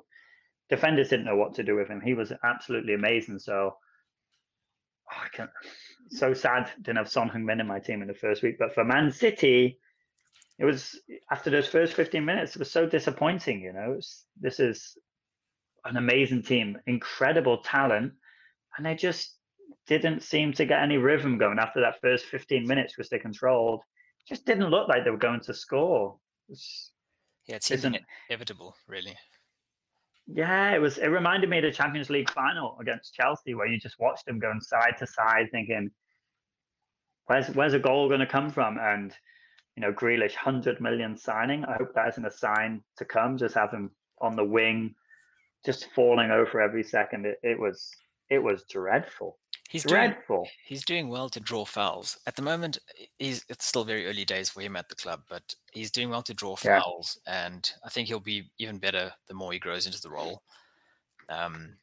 Defenders 0.69 1.09
didn't 1.09 1.25
know 1.25 1.35
what 1.35 1.53
to 1.55 1.63
do 1.63 1.75
with 1.75 1.87
him. 1.87 2.01
He 2.01 2.15
was 2.15 2.33
absolutely 2.43 2.93
amazing. 2.95 3.39
So 3.39 3.75
oh, 5.11 5.17
I 5.23 5.27
can't. 5.29 5.49
so 6.09 6.33
sad 6.33 6.69
didn't 6.81 6.97
have 6.97 7.09
Son 7.09 7.29
Heung-min 7.29 7.59
in 7.59 7.67
my 7.67 7.79
team 7.79 8.01
in 8.01 8.07
the 8.07 8.13
first 8.13 8.41
week. 8.43 8.57
But 8.59 8.73
for 8.73 8.83
Man 8.83 9.11
City, 9.11 9.79
it 10.57 10.65
was 10.65 10.99
after 11.31 11.49
those 11.49 11.67
first 11.67 11.93
15 11.93 12.23
minutes, 12.23 12.55
it 12.55 12.59
was 12.59 12.71
so 12.71 12.87
disappointing. 12.87 13.61
You 13.61 13.73
know, 13.73 13.95
it's, 13.97 14.25
this 14.39 14.59
is 14.59 14.97
an 15.85 15.97
amazing 15.97 16.43
team, 16.43 16.77
incredible 16.87 17.59
talent, 17.59 18.13
and 18.77 18.85
they 18.85 18.95
just 18.95 19.35
didn't 19.87 20.23
seem 20.23 20.51
to 20.53 20.65
get 20.65 20.81
any 20.81 20.97
rhythm 20.97 21.37
going 21.37 21.59
after 21.59 21.79
that 21.81 22.01
first 22.01 22.25
15 22.25 22.67
minutes, 22.67 22.97
which 22.97 23.09
they 23.09 23.19
controlled. 23.19 23.81
Just 24.27 24.45
didn't 24.45 24.69
look 24.71 24.87
like 24.87 25.03
they 25.03 25.11
were 25.11 25.17
going 25.17 25.41
to 25.41 25.53
score. 25.53 26.17
It's, 26.49 26.91
Yeah, 27.47 27.57
it 27.57 27.63
seemed 27.63 27.99
inevitable, 28.29 28.75
really. 28.87 29.15
yeah, 30.27 30.73
it 30.73 30.79
was. 30.79 30.97
It 30.97 31.07
reminded 31.07 31.49
me 31.49 31.59
of 31.59 31.63
the 31.63 31.71
Champions 31.71 32.09
League 32.09 32.31
final 32.31 32.77
against 32.81 33.13
Chelsea, 33.13 33.53
where 33.53 33.67
you 33.67 33.79
just 33.79 33.99
watched 33.99 34.25
them 34.25 34.39
going 34.39 34.61
side 34.61 34.95
to 34.97 35.05
side, 35.05 35.49
thinking, 35.51 35.91
"Where's 37.27 37.47
where's 37.51 37.73
a 37.75 37.79
goal 37.79 38.07
going 38.07 38.21
to 38.21 38.25
come 38.25 38.49
from?" 38.49 38.79
And 38.79 39.15
you 39.75 39.81
know, 39.81 39.93
Grealish, 39.93 40.33
hundred 40.33 40.81
million 40.81 41.15
signing. 41.15 41.63
I 41.65 41.73
hope 41.77 41.93
that 41.93 42.07
isn't 42.09 42.25
a 42.25 42.31
sign 42.31 42.81
to 42.97 43.05
come. 43.05 43.37
Just 43.37 43.53
have 43.55 43.71
him 43.71 43.91
on 44.19 44.35
the 44.35 44.43
wing, 44.43 44.95
just 45.65 45.89
falling 45.95 46.31
over 46.31 46.61
every 46.61 46.83
second. 46.83 47.25
It, 47.25 47.39
it 47.43 47.59
was 47.59 47.91
it 48.29 48.39
was 48.39 48.63
dreadful, 48.69 49.37
He's 49.69 49.83
doing 49.83 50.11
dreadful. 50.11 50.47
he's 50.65 50.83
doing 50.83 51.09
well 51.09 51.29
to 51.29 51.39
draw 51.39 51.63
fouls. 51.65 52.17
At 52.25 52.35
the 52.35 52.41
moment, 52.41 52.79
he's 53.19 53.45
it's 53.49 53.65
still 53.65 53.83
very 53.83 54.07
early 54.07 54.25
days 54.25 54.49
for 54.49 54.61
him 54.61 54.75
at 54.75 54.89
the 54.89 54.95
club, 54.95 55.21
but 55.29 55.53
he's 55.73 55.91
doing 55.91 56.09
well 56.09 56.23
to 56.23 56.33
draw 56.33 56.55
Yeah. 56.63 56.79
fouls, 56.79 57.19
and 57.27 57.71
I 57.83 57.89
think 57.89 58.07
he'll 58.07 58.19
be 58.19 58.49
even 58.57 58.77
better 58.79 59.11
the 59.27 59.33
more 59.35 59.51
he 59.53 59.59
grows 59.59 59.85
into 59.85 60.01
the 60.01 60.09
role. 60.09 60.41
Um, 61.29 61.77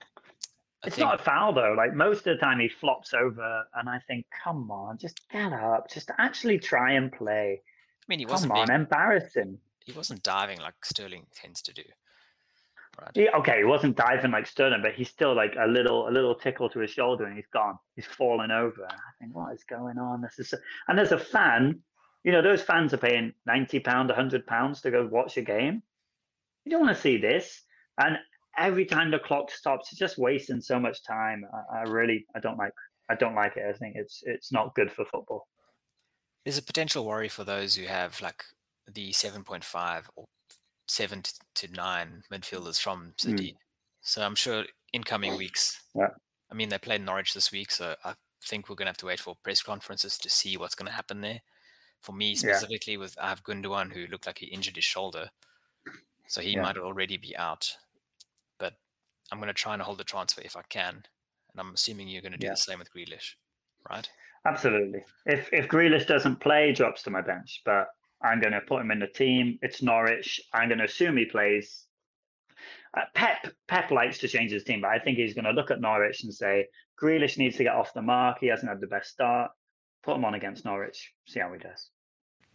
I 0.84 0.88
It's 0.88 0.96
think 0.96 1.06
not 1.06 1.20
a 1.20 1.22
foul 1.22 1.52
though. 1.52 1.74
Like 1.76 1.94
most 1.94 2.26
of 2.26 2.36
the 2.36 2.36
time, 2.36 2.58
he 2.58 2.68
flops 2.68 3.14
over, 3.14 3.64
and 3.74 3.88
I 3.88 4.00
think, 4.08 4.26
come 4.42 4.70
on, 4.70 4.98
just 4.98 5.28
get 5.30 5.52
up, 5.52 5.88
just 5.88 6.10
actually 6.18 6.58
try 6.58 6.92
and 6.94 7.12
play. 7.12 7.62
I 7.62 8.04
mean 8.08 8.18
he 8.18 8.24
Come 8.24 8.32
wasn't 8.32 8.52
on, 8.52 8.66
being, 8.66 8.80
embarrassing. 8.80 9.58
he 9.84 9.92
wasn't 9.92 10.24
diving 10.24 10.58
like 10.60 10.74
Sterling 10.84 11.26
tends 11.34 11.62
to 11.62 11.72
do. 11.72 11.84
Right. 13.00 13.10
He, 13.14 13.28
okay, 13.28 13.58
he 13.58 13.64
wasn't 13.64 13.96
diving 13.96 14.30
like 14.30 14.46
Sterling, 14.46 14.82
but 14.82 14.92
he's 14.92 15.08
still 15.08 15.34
like 15.34 15.54
a 15.58 15.66
little, 15.66 16.08
a 16.08 16.10
little 16.10 16.34
tickle 16.34 16.68
to 16.70 16.80
his 16.80 16.90
shoulder, 16.90 17.24
and 17.24 17.34
he's 17.34 17.46
gone. 17.52 17.78
He's 17.96 18.06
fallen 18.06 18.50
over. 18.50 18.86
I 18.86 18.94
think, 19.20 19.34
what 19.34 19.54
is 19.54 19.64
going 19.64 19.98
on? 19.98 20.20
This 20.20 20.38
is, 20.38 20.50
so... 20.50 20.58
and 20.88 21.00
as 21.00 21.12
a 21.12 21.18
fan, 21.18 21.80
you 22.22 22.32
know, 22.32 22.42
those 22.42 22.62
fans 22.62 22.92
are 22.92 22.98
paying 22.98 23.32
ninety 23.46 23.80
pound, 23.80 24.10
hundred 24.10 24.46
pounds 24.46 24.82
to 24.82 24.90
go 24.90 25.08
watch 25.10 25.36
a 25.38 25.42
game. 25.42 25.82
You 26.64 26.70
don't 26.70 26.82
want 26.82 26.94
to 26.94 27.02
see 27.02 27.16
this, 27.16 27.62
and 27.98 28.18
every 28.58 28.84
time 28.84 29.10
the 29.10 29.18
clock 29.18 29.50
stops, 29.50 29.90
it's 29.90 29.98
just 29.98 30.18
wasting 30.18 30.60
so 30.60 30.78
much 30.78 31.02
time. 31.02 31.44
I, 31.52 31.78
I 31.78 31.82
really, 31.82 32.26
I 32.36 32.40
don't 32.40 32.58
like, 32.58 32.74
I 33.08 33.14
don't 33.14 33.34
like 33.34 33.56
it. 33.56 33.64
I 33.68 33.72
think 33.76 33.96
it's, 33.96 34.22
it's 34.26 34.52
not 34.52 34.74
good 34.74 34.90
for 34.92 35.04
football. 35.06 35.48
There's 36.44 36.58
a 36.58 36.62
potential 36.62 37.04
worry 37.04 37.28
for 37.28 37.44
those 37.44 37.74
who 37.76 37.86
have 37.86 38.20
like 38.20 38.44
the 38.92 39.12
7.5 39.12 40.04
or 40.16 40.24
7 40.92 41.22
to 41.54 41.72
9 41.72 42.24
midfielders 42.30 42.80
from 42.80 43.14
hmm. 43.20 43.30
City. 43.30 43.56
So 44.02 44.22
I'm 44.22 44.34
sure 44.34 44.64
in 44.92 45.02
coming 45.02 45.36
weeks, 45.36 45.82
Yeah. 45.94 46.10
I 46.50 46.54
mean, 46.54 46.68
they 46.68 46.78
played 46.78 47.00
Norwich 47.00 47.32
this 47.32 47.50
week, 47.50 47.70
so 47.70 47.96
I 48.04 48.14
think 48.44 48.68
we're 48.68 48.76
going 48.76 48.86
to 48.86 48.90
have 48.90 48.98
to 48.98 49.06
wait 49.06 49.20
for 49.20 49.34
press 49.36 49.62
conferences 49.62 50.18
to 50.18 50.28
see 50.28 50.58
what's 50.58 50.74
going 50.74 50.86
to 50.88 50.92
happen 50.92 51.22
there. 51.22 51.40
For 52.00 52.12
me 52.12 52.32
Yeah. 52.32 52.58
specifically, 52.58 52.98
with 52.98 53.16
I 53.18 53.28
have 53.30 53.42
Gundogan 53.42 53.92
who 53.92 54.06
looked 54.08 54.26
like 54.26 54.38
he 54.38 54.46
injured 54.46 54.76
his 54.76 54.84
shoulder, 54.84 55.30
so 56.26 56.42
he 56.42 56.50
Yeah. 56.50 56.62
might 56.62 56.76
already 56.76 57.16
be 57.16 57.34
out. 57.36 57.74
But 58.58 58.74
I'm 59.30 59.38
going 59.38 59.48
to 59.48 59.54
try 59.54 59.72
and 59.72 59.80
hold 59.80 59.98
the 59.98 60.04
transfer 60.04 60.42
if 60.42 60.56
I 60.56 60.62
can, 60.62 61.06
and 61.50 61.60
I'm 61.60 61.72
assuming 61.72 62.08
you're 62.08 62.22
going 62.22 62.32
to 62.32 62.38
do 62.38 62.48
Yeah. 62.48 62.52
the 62.52 62.56
same 62.68 62.80
with 62.80 62.92
Grealish, 62.92 63.36
right? 63.88 64.10
Absolutely. 64.44 65.04
If 65.24 65.50
if 65.52 65.68
Grealish 65.68 66.06
doesn't 66.06 66.36
play, 66.36 66.72
drops 66.72 67.02
to 67.04 67.10
my 67.10 67.22
bench. 67.22 67.62
But 67.64 67.88
I'm 68.22 68.40
going 68.40 68.52
to 68.52 68.60
put 68.60 68.80
him 68.80 68.90
in 68.90 69.00
the 69.00 69.06
team. 69.06 69.58
It's 69.62 69.82
Norwich. 69.82 70.40
I'm 70.52 70.68
going 70.68 70.78
to 70.78 70.84
assume 70.84 71.16
he 71.16 71.24
plays. 71.24 71.86
Uh, 72.96 73.02
Pep 73.14 73.52
Pep 73.68 73.90
likes 73.90 74.18
to 74.18 74.28
change 74.28 74.52
his 74.52 74.64
team, 74.64 74.82
but 74.82 74.90
I 74.90 74.98
think 74.98 75.16
he's 75.18 75.34
going 75.34 75.44
to 75.46 75.50
look 75.50 75.70
at 75.70 75.80
Norwich 75.80 76.22
and 76.24 76.32
say 76.32 76.66
Grealish 77.00 77.38
needs 77.38 77.56
to 77.56 77.64
get 77.64 77.74
off 77.74 77.94
the 77.94 78.02
mark. 78.02 78.38
He 78.40 78.48
hasn't 78.48 78.68
had 78.68 78.80
the 78.80 78.86
best 78.86 79.10
start. 79.10 79.50
Put 80.02 80.16
him 80.16 80.24
on 80.24 80.34
against 80.34 80.64
Norwich. 80.64 81.12
See 81.26 81.40
how 81.40 81.52
he 81.52 81.58
does. 81.58 81.90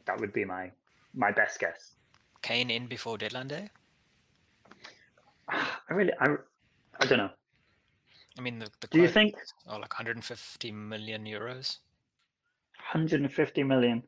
That 0.06 0.20
would 0.20 0.34
be 0.34 0.46
my 0.46 0.72
my 1.14 1.32
best 1.32 1.60
guess. 1.60 1.96
Kane 2.42 2.70
in 2.70 2.88
before 2.88 3.18
deadline 3.18 3.48
day. 3.48 3.70
I 5.50 5.94
really 5.94 6.14
I 6.20 6.36
I 7.00 7.06
don't 7.06 7.18
know. 7.18 7.32
I 8.38 8.42
mean, 8.42 8.60
the, 8.60 8.70
the 8.80 8.88
Do 8.88 9.02
you 9.02 9.08
think 9.08 9.34
Oh, 9.68 9.78
like 9.78 9.94
150 9.94 10.72
million 10.72 11.26
euros. 11.26 11.78
150 12.92 13.64
million? 13.64 14.04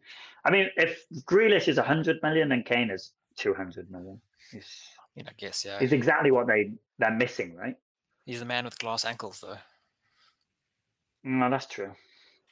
I 0.46 0.52
mean, 0.52 0.70
if 0.78 1.06
Grealish 1.26 1.68
is 1.68 1.78
100 1.78 2.22
million, 2.24 2.50
then 2.50 2.64
Kane 2.64 2.90
is 2.90 3.12
200 3.38 3.92
million. 3.92 4.20
He's 4.52 4.66
I 4.98 5.04
mean, 5.16 5.28
I 5.28 5.34
guess 5.38 5.66
yeah. 5.66 5.80
is 5.80 5.92
exactly 5.92 6.32
what 6.32 6.48
they 6.48 6.72
they're 6.98 7.12
missing, 7.12 7.56
right? 7.56 7.76
He's 8.26 8.40
the 8.40 8.46
man 8.46 8.66
with 8.66 8.78
glass 8.78 9.06
ankles, 9.06 9.42
though. 9.42 9.58
No, 11.24 11.50
that's 11.50 11.66
true. 11.66 11.92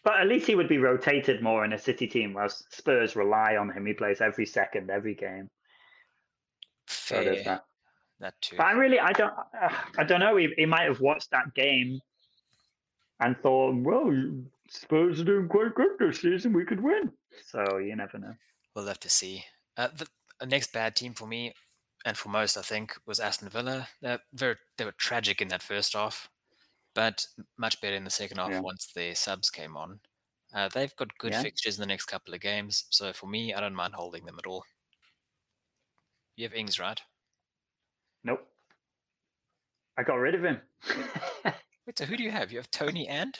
But 0.03 0.19
at 0.19 0.27
least 0.27 0.47
he 0.47 0.55
would 0.55 0.67
be 0.67 0.77
rotated 0.77 1.41
more 1.41 1.65
in 1.65 1.73
a 1.73 1.77
City 1.77 2.07
team, 2.07 2.33
whilst 2.33 2.73
Spurs 2.75 3.15
rely 3.15 3.57
on 3.57 3.69
him. 3.69 3.85
He 3.85 3.93
plays 3.93 4.21
every 4.21 4.45
second, 4.45 4.89
every 4.89 5.15
game. 5.15 5.49
So 6.87 7.15
Fair, 7.15 7.23
there's 7.25 7.45
that. 7.45 7.65
that. 8.19 8.41
too. 8.41 8.57
But 8.57 8.67
I 8.67 8.71
really, 8.71 8.99
I 8.99 9.11
don't, 9.11 9.33
I 9.97 10.03
don't 10.03 10.19
know. 10.19 10.37
He, 10.37 10.53
he 10.57 10.65
might 10.65 10.87
have 10.87 11.01
watched 11.01 11.31
that 11.31 11.53
game 11.53 11.99
and 13.19 13.37
thought, 13.37 13.75
well, 13.75 14.11
Spurs 14.69 15.21
are 15.21 15.25
doing 15.25 15.47
quite 15.47 15.75
good 15.75 15.91
this 15.99 16.21
season. 16.21 16.53
We 16.53 16.65
could 16.65 16.81
win. 16.81 17.11
So 17.45 17.77
you 17.77 17.95
never 17.95 18.17
know. 18.17 18.33
We'll 18.75 18.87
have 18.87 18.99
to 19.01 19.09
see. 19.09 19.43
Uh, 19.77 19.89
the, 19.95 20.07
the 20.39 20.45
next 20.45 20.73
bad 20.73 20.95
team 20.95 21.13
for 21.13 21.27
me, 21.27 21.53
and 22.05 22.15
for 22.17 22.29
most, 22.29 22.57
I 22.57 22.61
think, 22.61 22.93
was 23.05 23.19
Aston 23.19 23.49
Villa. 23.49 23.87
They're 24.01 24.19
very, 24.33 24.55
they 24.77 24.85
were 24.85 24.91
tragic 24.93 25.41
in 25.41 25.47
that 25.49 25.63
first 25.63 25.93
half, 25.93 26.29
but 26.93 27.25
much 27.57 27.79
better 27.81 27.95
in 27.95 28.03
the 28.03 28.09
second 28.09 28.37
half 28.37 28.51
Yeah. 28.51 28.59
once 28.61 28.87
their 28.93 29.15
subs 29.15 29.49
came 29.49 29.75
on. 29.77 29.99
Uh, 30.53 30.69
they've 30.73 30.95
got 30.95 31.17
good 31.17 31.33
Yeah. 31.33 31.41
fixtures 31.41 31.77
in 31.77 31.81
the 31.81 31.87
next 31.87 32.05
couple 32.05 32.33
of 32.33 32.39
games, 32.41 32.85
so 32.89 33.13
for 33.13 33.27
me, 33.27 33.53
I 33.53 33.59
don't 33.59 33.75
mind 33.75 33.95
holding 33.95 34.25
them 34.25 34.37
at 34.39 34.47
all. 34.47 34.63
You 36.35 36.45
have 36.45 36.53
Ings, 36.53 36.79
right? 36.79 37.01
Nope. 38.23 38.47
I 39.97 40.03
got 40.03 40.15
rid 40.15 40.35
of 40.35 40.43
him. 40.43 40.61
Wait, 41.45 41.97
so 41.97 42.05
who 42.05 42.15
do 42.17 42.23
you 42.23 42.31
have? 42.31 42.51
You 42.51 42.59
have 42.59 42.69
Tony 42.69 43.07
and? 43.07 43.37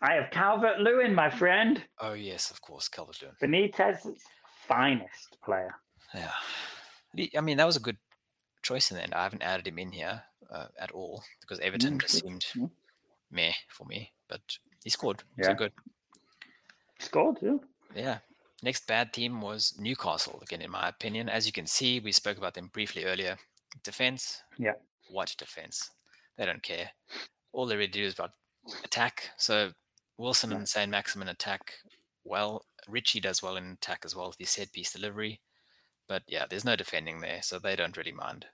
I 0.00 0.14
have 0.14 0.30
Calvert 0.30 0.78
Lewin, 0.80 1.14
my 1.14 1.28
friend. 1.30 1.82
Oh 2.00 2.12
yes, 2.12 2.50
of 2.50 2.60
course, 2.62 2.88
Calvert 2.88 3.20
Lewin. 3.22 3.34
Benitez's 3.40 4.22
finest 4.66 5.36
player. 5.44 5.74
Yeah, 6.14 6.32
I 7.36 7.40
mean 7.40 7.56
that 7.56 7.66
was 7.66 7.76
a 7.76 7.80
good 7.80 7.96
choice 8.62 8.90
in 8.90 8.96
the 8.96 9.02
end. 9.02 9.14
I 9.14 9.22
haven't 9.24 9.42
added 9.42 9.66
him 9.66 9.78
in 9.78 9.92
here 9.92 10.22
uh, 10.52 10.66
at 10.78 10.92
all 10.92 11.22
because 11.40 11.58
Everton 11.60 11.94
Mm, 11.98 12.00
just 12.00 12.20
seemed 12.20 12.46
Yeah. 12.54 12.66
meh 13.30 13.52
for 13.68 13.84
me, 13.86 14.12
but 14.28 14.40
he 14.84 14.90
scored. 14.90 15.22
Yeah. 15.36 15.46
So 15.48 15.54
good. 15.54 15.72
Scored 17.00 17.40
too. 17.40 17.60
Yeah. 17.94 18.18
Next 18.62 18.86
bad 18.86 19.12
team 19.12 19.40
was 19.40 19.74
Newcastle 19.78 20.40
again, 20.42 20.62
in 20.62 20.70
my 20.70 20.88
opinion. 20.88 21.28
As 21.28 21.46
you 21.46 21.52
can 21.52 21.66
see, 21.66 22.00
we 22.00 22.10
spoke 22.12 22.38
about 22.38 22.54
them 22.54 22.70
briefly 22.72 23.04
earlier. 23.04 23.36
Defense. 23.84 24.42
Yeah. 24.58 24.72
What 25.10 25.34
defense? 25.38 25.90
They 26.36 26.44
don't 26.46 26.62
care. 26.62 26.90
All 27.52 27.66
they 27.66 27.76
really 27.76 27.90
do 27.90 28.02
is 28.02 28.14
about 28.14 28.32
attack. 28.84 29.30
So 29.36 29.72
Wilson 30.18 30.52
and 30.52 30.68
Saint 30.68 30.90
Maximin 30.90 31.28
attack 31.28 31.74
well. 32.24 32.64
Ritchie 32.88 33.20
does 33.20 33.42
well 33.42 33.56
in 33.56 33.72
attack 33.72 34.02
as 34.04 34.14
well 34.14 34.28
with 34.28 34.38
his 34.38 34.50
set 34.50 34.72
piece 34.72 34.92
delivery. 34.92 35.40
But 36.08 36.22
yeah, 36.26 36.46
there's 36.48 36.64
no 36.64 36.76
defending 36.76 37.20
there, 37.20 37.40
so 37.42 37.58
they 37.58 37.76
don't 37.76 37.96
really 37.96 38.12
mind. 38.12 38.46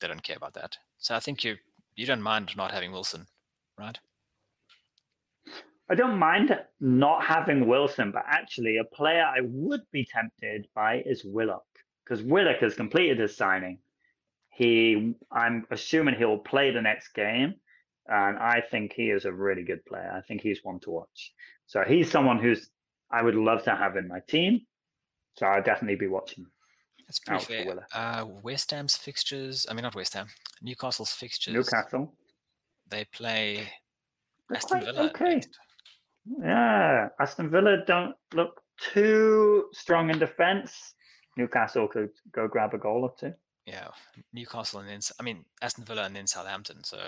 They 0.00 0.08
don't 0.08 0.22
care 0.22 0.36
about 0.36 0.54
that. 0.54 0.76
So 0.98 1.14
I 1.14 1.20
think 1.20 1.42
you 1.42 1.56
you 1.96 2.06
don't 2.06 2.22
mind 2.22 2.56
not 2.56 2.70
having 2.70 2.92
Wilson, 2.92 3.26
right? 3.78 3.98
I 5.88 5.94
don't 5.94 6.18
mind 6.18 6.56
not 6.80 7.24
having 7.24 7.66
Wilson, 7.66 8.10
but 8.10 8.24
actually, 8.26 8.78
a 8.78 8.84
player 8.84 9.24
I 9.24 9.40
would 9.42 9.82
be 9.92 10.04
tempted 10.04 10.66
by 10.74 11.02
is 11.06 11.24
Willock 11.24 11.64
because 12.04 12.22
Willock 12.22 12.58
has 12.60 12.74
completed 12.74 13.20
his 13.20 13.36
signing. 13.36 13.78
He, 14.50 15.14
I'm 15.30 15.66
assuming 15.70 16.16
he'll 16.16 16.38
play 16.38 16.70
the 16.70 16.82
next 16.82 17.08
game, 17.14 17.54
and 18.08 18.38
I 18.38 18.62
think 18.70 18.92
he 18.92 19.10
is 19.10 19.24
a 19.24 19.32
really 19.32 19.62
good 19.62 19.84
player. 19.84 20.12
I 20.14 20.20
think 20.22 20.40
he's 20.40 20.60
one 20.62 20.80
to 20.80 20.90
watch. 20.90 21.32
So 21.66 21.82
he's 21.86 22.10
someone 22.10 22.38
who's 22.38 22.70
I 23.10 23.22
would 23.22 23.34
love 23.34 23.62
to 23.64 23.74
have 23.74 23.96
in 23.96 24.08
my 24.08 24.20
team. 24.28 24.62
So 25.34 25.46
I'll 25.46 25.62
definitely 25.62 25.96
be 25.96 26.08
watching. 26.08 26.46
That's 27.06 27.18
pretty 27.20 27.44
fair. 27.44 27.86
Uh, 27.94 28.24
West 28.42 28.70
Ham's 28.72 28.96
fixtures. 28.96 29.66
I 29.70 29.74
mean, 29.74 29.84
not 29.84 29.94
West 29.94 30.14
Ham. 30.14 30.26
Newcastle's 30.62 31.12
fixtures. 31.12 31.54
Newcastle. 31.54 32.12
They 32.88 33.04
play 33.04 33.68
They're 34.48 34.56
Aston 34.56 34.80
Villa. 34.80 35.02
okay. 35.10 35.34
next. 35.34 35.58
Yeah, 36.42 37.08
Aston 37.20 37.50
Villa 37.50 37.84
don't 37.86 38.14
look 38.34 38.60
too 38.80 39.66
strong 39.72 40.10
in 40.10 40.18
defence. 40.18 40.94
Newcastle 41.36 41.86
could 41.86 42.10
go 42.32 42.48
grab 42.48 42.74
a 42.74 42.78
goal 42.78 43.02
or 43.04 43.14
two. 43.18 43.34
Yeah, 43.66 43.88
Newcastle 44.32 44.80
and 44.80 44.88
then 44.88 45.00
I 45.20 45.22
mean 45.22 45.44
Aston 45.62 45.84
Villa 45.84 46.04
and 46.04 46.16
then 46.16 46.26
Southampton. 46.26 46.82
So 46.84 46.98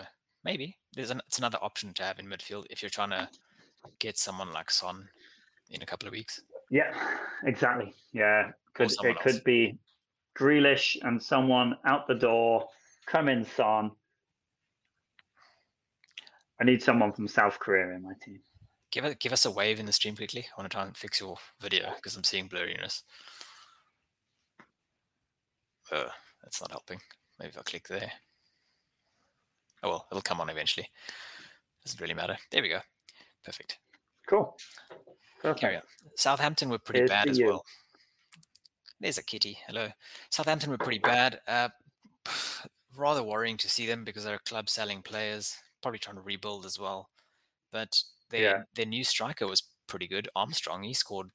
maybe 0.44 0.76
there's 0.94 1.10
an, 1.10 1.20
it's 1.26 1.38
another 1.38 1.58
option 1.62 1.92
to 1.94 2.02
have 2.02 2.18
in 2.18 2.26
midfield 2.26 2.64
if 2.70 2.82
you're 2.82 2.90
trying 2.90 3.10
to 3.10 3.28
get 3.98 4.18
someone 4.18 4.52
like 4.52 4.70
Son 4.70 5.08
in 5.70 5.82
a 5.82 5.86
couple 5.86 6.08
of 6.08 6.12
weeks. 6.12 6.40
Yeah, 6.70 6.92
exactly. 7.44 7.94
Yeah, 8.12 8.50
could 8.74 8.92
it 9.02 9.20
could 9.20 9.42
be 9.44 9.78
Grealish 10.38 10.96
and 11.02 11.22
someone 11.22 11.76
out 11.84 12.06
the 12.06 12.14
door. 12.14 12.68
Come 13.06 13.28
in, 13.28 13.44
Son. 13.44 13.90
I 16.60 16.64
need 16.64 16.82
someone 16.82 17.12
from 17.12 17.28
South 17.28 17.58
Korea 17.58 17.94
in 17.94 18.02
my 18.02 18.12
team. 18.24 18.40
Give 18.90 19.04
it, 19.04 19.20
give 19.20 19.32
us 19.32 19.44
a 19.44 19.50
wave 19.50 19.78
in 19.78 19.86
the 19.86 19.92
stream 19.92 20.16
quickly. 20.16 20.40
I 20.40 20.60
want 20.60 20.70
to 20.70 20.74
try 20.74 20.84
and 20.84 20.96
fix 20.96 21.20
your 21.20 21.36
video 21.60 21.92
because 21.96 22.16
I'm 22.16 22.24
seeing 22.24 22.48
blurriness. 22.48 23.02
Uh, 25.92 26.08
that's 26.42 26.60
not 26.60 26.70
helping. 26.70 27.00
Maybe 27.38 27.50
if 27.50 27.58
I 27.58 27.62
click 27.62 27.88
there. 27.88 28.12
Oh 29.82 29.88
well, 29.90 30.06
it'll 30.10 30.22
come 30.22 30.40
on 30.40 30.50
eventually. 30.50 30.88
Doesn't 31.84 32.00
really 32.00 32.14
matter. 32.14 32.36
There 32.50 32.62
we 32.62 32.68
go. 32.68 32.80
Perfect. 33.44 33.78
Cool. 34.28 34.56
Perfect. 35.40 35.60
Carry 35.60 35.76
on. 35.76 35.82
Southampton 36.16 36.68
were 36.68 36.78
pretty 36.78 37.00
Here's 37.00 37.10
bad 37.10 37.28
as 37.30 37.38
you. 37.38 37.46
well. 37.46 37.64
There's 39.00 39.18
a 39.18 39.22
kitty. 39.22 39.58
Hello. 39.66 39.88
Southampton 40.30 40.70
were 40.70 40.78
pretty 40.78 40.98
bad. 40.98 41.40
Uh, 41.46 41.68
rather 42.96 43.22
worrying 43.22 43.56
to 43.58 43.68
see 43.68 43.86
them 43.86 44.04
because 44.04 44.24
they're 44.24 44.34
a 44.34 44.40
club 44.40 44.68
selling 44.68 45.02
players, 45.02 45.56
probably 45.82 45.98
trying 46.00 46.16
to 46.16 46.22
rebuild 46.22 46.66
as 46.66 46.78
well. 46.78 47.08
But 47.70 48.02
their 48.30 48.42
Yeah. 48.42 48.62
their 48.74 48.86
new 48.86 49.04
striker 49.04 49.46
was 49.46 49.62
pretty 49.86 50.08
good. 50.08 50.28
Armstrong, 50.34 50.82
he 50.82 50.94
scored 50.94 51.30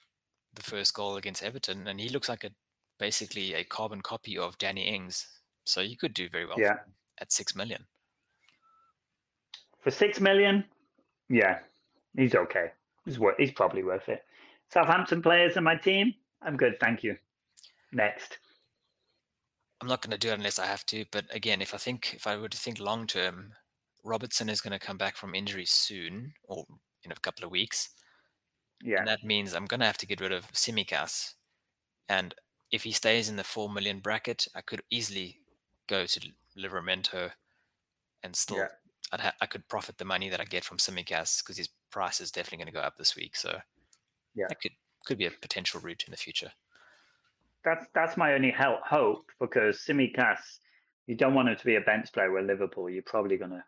the 0.53 0.63
first 0.63 0.93
goal 0.93 1.15
against 1.15 1.41
Everton, 1.41 1.88
and 1.88 1.99
he 1.99 2.10
looks 2.10 2.27
like 2.29 2.43
a 2.43 2.51
basically 2.99 3.53
a 3.53 3.63
carbon 3.63 4.01
copy 4.01 4.38
of 4.38 4.58
Danny 4.58 4.84
Ings. 4.84 5.25
So 5.65 5.79
you 5.82 5.95
could 5.97 6.13
do 6.13 6.29
very 6.29 6.45
well 6.45 6.60
Yeah. 6.60 6.79
at 7.19 7.32
six 7.32 7.56
million. 7.56 7.88
For 9.83 9.91
six 9.91 10.19
million, 10.19 10.63
yeah, 11.29 11.59
he's 12.15 12.35
okay. 12.35 12.71
He's 13.05 13.19
worth. 13.19 13.35
He's 13.37 13.51
probably 13.51 13.83
worth 13.83 14.07
it. 14.07 14.23
Southampton 14.69 15.21
players 15.21 15.57
in 15.57 15.63
my 15.63 15.75
team. 15.75 16.13
I'm 16.41 16.57
good, 16.57 16.79
thank 16.79 17.03
you. 17.03 17.17
Next. 17.91 18.37
I'm 19.81 19.87
not 19.87 20.01
going 20.01 20.11
to 20.11 20.17
do 20.17 20.29
it 20.29 20.35
unless 20.35 20.59
I 20.59 20.65
have 20.65 20.85
to. 20.87 21.05
But 21.11 21.25
again, 21.29 21.61
if 21.61 21.73
I 21.73 21.77
think 21.77 22.13
if 22.15 22.25
I 22.25 22.37
were 22.37 22.47
to 22.47 22.57
think 22.57 22.79
long 22.79 23.05
term, 23.05 23.51
Robertson 24.03 24.49
is 24.49 24.61
going 24.61 24.71
to 24.71 24.85
come 24.85 24.97
back 24.97 25.17
from 25.17 25.35
injury 25.35 25.65
soon 25.65 26.33
or 26.47 26.65
in 27.03 27.11
a 27.11 27.15
couple 27.15 27.43
of 27.43 27.51
weeks. 27.51 27.89
Yeah, 28.81 28.99
And 28.99 29.07
that 29.07 29.23
means 29.23 29.53
I'm 29.53 29.65
going 29.65 29.79
to 29.79 29.85
have 29.85 29.97
to 29.99 30.07
get 30.07 30.21
rid 30.21 30.31
of 30.31 30.51
Tsimikas. 30.51 31.33
And 32.09 32.35
if 32.71 32.83
he 32.83 32.91
stays 32.91 33.29
in 33.29 33.37
the 33.37 33.43
4 33.43 33.69
million 33.69 33.99
bracket, 33.99 34.47
I 34.55 34.61
could 34.61 34.81
easily 34.89 35.39
go 35.87 36.05
to 36.05 36.19
Livramento 36.57 37.31
and 38.23 38.35
still, 38.35 38.57
Yeah. 38.57 38.67
I'd 39.13 39.19
ha- 39.21 39.36
I 39.39 39.45
could 39.45 39.67
profit 39.69 39.97
the 39.97 40.06
money 40.06 40.28
that 40.30 40.41
I 40.41 40.45
get 40.45 40.65
from 40.65 40.78
Tsimikas 40.78 41.41
because 41.43 41.58
his 41.58 41.69
price 41.91 42.19
is 42.19 42.32
definitely 42.32 42.58
going 42.65 42.73
to 42.73 42.80
go 42.80 42.86
up 42.86 42.97
this 42.97 43.15
week. 43.15 43.36
So 43.36 43.60
Yeah. 44.36 44.45
that 44.49 44.60
could, 44.62 44.71
could 45.06 45.17
be 45.17 45.28
a 45.28 45.32
potential 45.32 45.80
route 45.80 46.04
in 46.08 46.12
the 46.12 46.17
future. 46.17 46.52
that's 47.63 47.86
that's 47.93 48.17
my 48.17 48.34
only 48.34 48.52
help, 48.52 48.80
hope 48.86 49.30
because 49.39 49.78
Tsimikas, 49.86 50.39
you 51.08 51.15
don't 51.15 51.34
want 51.36 51.49
him 51.49 51.56
to 51.56 51.65
be 51.65 51.76
a 51.76 51.82
bench 51.82 52.12
player 52.12 52.32
with 52.32 52.45
Liverpool. 52.45 52.89
You're 52.89 53.04
probably 53.04 53.38
going 53.38 53.52
to 53.52 53.63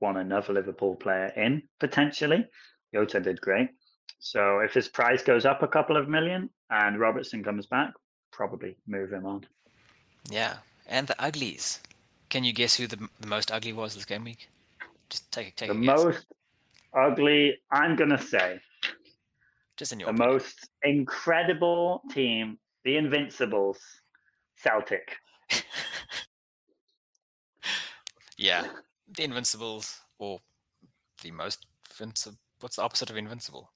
want 0.00 0.18
another 0.18 0.52
Liverpool 0.52 0.94
player 0.96 1.32
in 1.36 1.62
potentially. 1.80 2.46
Jota 2.94 3.20
did 3.20 3.40
great. 3.40 3.70
So 4.18 4.58
if 4.60 4.74
his 4.74 4.88
price 4.88 5.22
goes 5.22 5.46
up 5.46 5.62
a 5.62 5.68
couple 5.68 5.96
of 5.96 6.08
million 6.08 6.50
and 6.70 7.00
Robertson 7.00 7.42
comes 7.42 7.66
back, 7.66 7.92
probably 8.32 8.76
move 8.86 9.12
him 9.12 9.24
on. 9.26 9.46
Yeah. 10.30 10.58
And 10.86 11.06
the 11.06 11.20
uglies. 11.22 11.80
Can 12.28 12.44
you 12.44 12.52
guess 12.52 12.74
who 12.76 12.86
the, 12.86 13.08
the 13.20 13.26
most 13.26 13.50
ugly 13.50 13.72
was 13.72 13.94
this 13.94 14.04
game 14.04 14.24
week? 14.24 14.48
Just 15.10 15.30
take, 15.32 15.56
take 15.56 15.68
The 15.68 15.74
most 15.74 16.26
ugly, 16.96 17.58
I'm 17.70 17.96
going 17.96 18.10
to 18.10 18.18
say, 18.18 18.60
Just 19.76 19.92
in 19.92 20.00
your 20.00 20.06
the 20.06 20.14
opinion. 20.14 20.32
most 20.34 20.68
incredible 20.84 22.02
team, 22.10 22.58
the 22.84 22.96
Invincibles, 22.96 23.78
Celtic. 24.56 25.16
Yeah, 28.36 28.64
the 29.06 29.24
Invincibles, 29.24 30.00
or 30.18 30.40
the 31.22 31.30
most 31.30 31.66
invincible. 31.98 32.38
What's 32.60 32.76
the 32.76 32.82
opposite 32.82 33.10
of 33.10 33.16
invincible? 33.18 33.70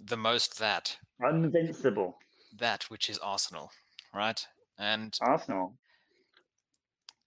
The 0.00 0.16
most 0.16 0.58
that 0.58 0.96
Invincible. 1.22 2.18
that 2.58 2.84
which 2.90 3.08
is 3.08 3.18
Arsenal, 3.18 3.70
right? 4.12 4.44
And 4.78 5.16
Arsenal. 5.20 5.74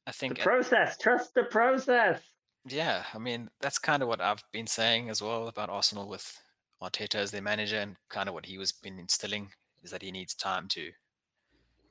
I 0.06 0.12
think, 0.12 0.41
uh, 0.41 0.43
process. 0.43 0.98
Trust 0.98 1.34
the 1.34 1.43
process. 1.43 2.22
Yeah, 2.69 3.03
I 3.13 3.17
mean 3.17 3.49
that's 3.62 3.80
kind 3.80 4.01
of 4.03 4.10
what 4.10 4.21
I've 4.21 4.43
been 4.51 4.67
saying 4.67 5.10
as 5.10 5.21
well 5.21 5.47
about 5.47 5.69
Arsenal 5.69 6.08
with 6.08 6.39
Arteta 6.82 7.15
as 7.15 7.32
their 7.32 7.41
manager, 7.41 7.77
and 7.80 7.95
kind 8.10 8.27
of 8.30 8.36
what 8.36 8.45
he 8.45 8.58
was 8.58 8.71
been 8.71 8.99
instilling 8.99 9.49
is 9.84 9.91
that 9.91 10.01
he 10.01 10.12
needs 10.12 10.34
time 10.34 10.67
to 10.69 10.91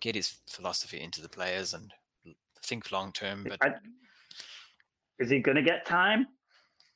get 0.00 0.14
his 0.14 0.38
philosophy 0.48 1.00
into 1.00 1.20
the 1.22 1.28
players 1.28 1.74
and 1.74 1.92
think 2.62 2.90
long 2.92 3.12
term. 3.12 3.44
But 3.48 3.58
I- 3.62 3.74
is 5.18 5.30
he 5.30 5.38
going 5.40 5.56
to 5.56 5.62
get 5.62 5.86
time? 5.86 6.26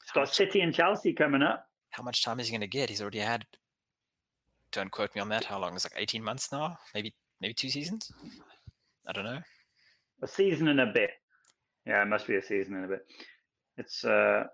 He's 0.04 0.12
got 0.12 0.20
much, 0.22 0.34
City 0.34 0.60
and 0.60 0.74
Chelsea 0.74 1.12
coming 1.14 1.42
up. 1.42 1.66
how 1.90 2.02
much 2.02 2.22
time 2.22 2.38
is 2.38 2.48
he 2.48 2.52
going 2.52 2.60
to 2.60 2.66
get? 2.66 2.90
He's 2.90 3.00
already 3.00 3.18
had. 3.20 3.46
Don't 4.72 4.90
quote 4.90 5.14
me 5.14 5.20
on 5.20 5.28
that. 5.30 5.44
How 5.44 5.58
long? 5.58 5.74
It's 5.74 5.84
like 5.84 6.00
eighteen 6.00 6.22
months 6.22 6.52
now. 6.52 6.78
Maybe 6.94 7.14
maybe 7.40 7.54
two 7.54 7.70
seasons. 7.70 8.12
I 9.08 9.12
don't 9.12 9.24
know. 9.24 9.40
A 10.22 10.28
season 10.28 10.68
and 10.68 10.80
a 10.80 10.86
bit. 10.86 11.10
Yeah, 11.86 12.02
it 12.02 12.06
must 12.08 12.26
be 12.26 12.36
a 12.36 12.42
season 12.42 12.74
and 12.76 12.84
a 12.84 12.88
bit. 12.88 13.06
It's. 13.80 14.04
uh 14.04 14.44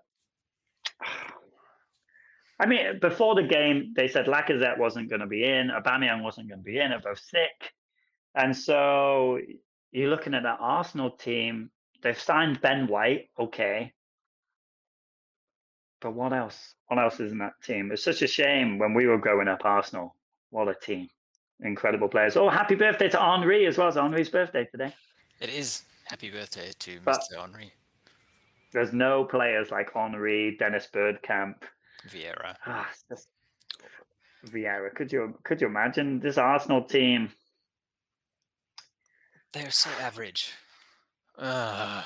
I 2.59 2.65
mean, 2.65 2.99
before 2.99 3.35
the 3.35 3.43
game, 3.43 3.93
they 3.95 4.07
said 4.07 4.25
Lacazette 4.25 4.79
wasn't 4.79 5.09
going 5.11 5.19
to 5.19 5.27
be 5.27 5.43
in, 5.43 5.69
Aubameyang 5.69 6.23
wasn't 6.23 6.49
going 6.49 6.59
to 6.59 6.63
be 6.63 6.79
in, 6.79 6.89
they're 6.89 6.99
both 6.99 7.19
sick, 7.19 7.71
and 8.33 8.55
so 8.57 9.37
you're 9.91 10.09
looking 10.09 10.33
at 10.33 10.41
that 10.43 10.57
Arsenal 10.59 11.11
team. 11.11 11.69
They've 12.01 12.19
signed 12.19 12.59
Ben 12.61 12.87
White, 12.87 13.29
okay, 13.37 13.93
but 16.01 16.13
what 16.15 16.33
else? 16.33 16.73
What 16.87 16.99
else 16.99 17.19
is 17.19 17.31
in 17.31 17.37
that 17.39 17.53
team? 17.63 17.91
It's 17.91 18.03
such 18.03 18.23
a 18.23 18.27
shame 18.27 18.79
when 18.79 18.95
we 18.95 19.05
were 19.05 19.19
growing 19.19 19.47
up. 19.47 19.61
Arsenal, 19.63 20.15
what 20.49 20.67
a 20.67 20.73
team! 20.73 21.09
Incredible 21.61 22.07
players. 22.07 22.37
Oh, 22.37 22.49
happy 22.49 22.75
birthday 22.75 23.09
to 23.09 23.19
Henry 23.19 23.67
as 23.67 23.77
well. 23.77 23.89
It's 23.89 23.97
Henry's 23.97 24.29
birthday 24.29 24.65
today. 24.71 24.93
It 25.39 25.49
is. 25.49 25.83
Happy 26.05 26.31
birthday 26.31 26.71
to 26.79 26.99
But- 27.03 27.19
Mr. 27.31 27.39
Henry 27.41 27.71
There's 28.73 28.93
no 28.93 29.23
players 29.23 29.71
like 29.71 29.93
Henry, 29.93 30.55
Dennis 30.59 30.87
Bergkamp, 30.93 31.55
Vieira. 32.09 32.55
Ah, 32.65 32.89
just 33.09 33.27
Vieira. 34.47 34.93
Could 34.93 35.11
you 35.11 35.37
could 35.43 35.61
you 35.61 35.67
imagine 35.67 36.19
this 36.19 36.37
Arsenal 36.37 36.83
team? 36.83 37.29
They're 39.53 39.71
so 39.71 39.89
average. 40.01 40.51
Uh, 41.37 42.03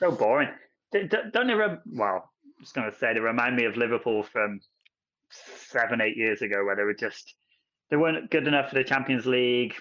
So 0.00 0.10
boring. 0.12 0.48
Don't 0.92 1.46
they? 1.46 1.54
Rem- 1.54 1.82
well, 1.86 2.30
I 2.44 2.60
was 2.60 2.72
going 2.72 2.90
to 2.90 2.96
say 2.98 3.12
they 3.14 3.20
remind 3.20 3.56
me 3.56 3.64
of 3.64 3.76
Liverpool 3.76 4.22
from 4.22 4.60
seven, 5.30 6.00
eight 6.00 6.16
years 6.16 6.42
ago, 6.42 6.64
where 6.64 6.76
they 6.76 6.82
were 6.84 6.94
just 6.94 7.34
they 7.90 7.96
weren't 7.96 8.30
good 8.30 8.46
enough 8.48 8.68
for 8.70 8.74
the 8.76 8.84
Champions 8.84 9.26
League. 9.26 9.74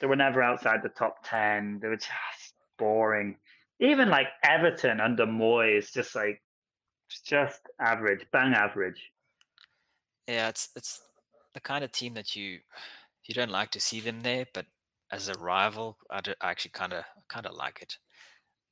They 0.00 0.06
were 0.06 0.16
never 0.16 0.42
outside 0.42 0.82
the 0.82 0.88
top 0.90 1.16
ten. 1.24 1.78
They 1.80 1.88
were 1.88 1.96
just 1.96 2.54
boring. 2.78 3.36
Even 3.80 4.08
like 4.10 4.28
Everton 4.44 5.00
under 5.00 5.26
Moyes, 5.26 5.92
just 5.92 6.14
like 6.14 6.42
just 7.26 7.60
average, 7.80 8.26
bang 8.32 8.54
average. 8.54 9.10
yeah, 10.28 10.48
it's 10.48 10.68
it's 10.76 11.00
the 11.54 11.60
kind 11.60 11.82
of 11.82 11.90
team 11.92 12.14
that 12.14 12.36
you 12.36 12.60
you 13.24 13.34
don't 13.34 13.50
like 13.50 13.70
to 13.72 13.80
see 13.80 14.00
them 14.00 14.20
there, 14.22 14.46
but 14.54 14.66
as 15.12 15.28
a 15.28 15.34
rival, 15.34 15.98
I, 16.10 16.20
do, 16.20 16.32
I 16.40 16.50
actually 16.50 16.70
kind 16.72 16.92
of 16.92 17.04
kind 17.28 17.46
of 17.46 17.54
like 17.54 17.82
it. 17.82 17.96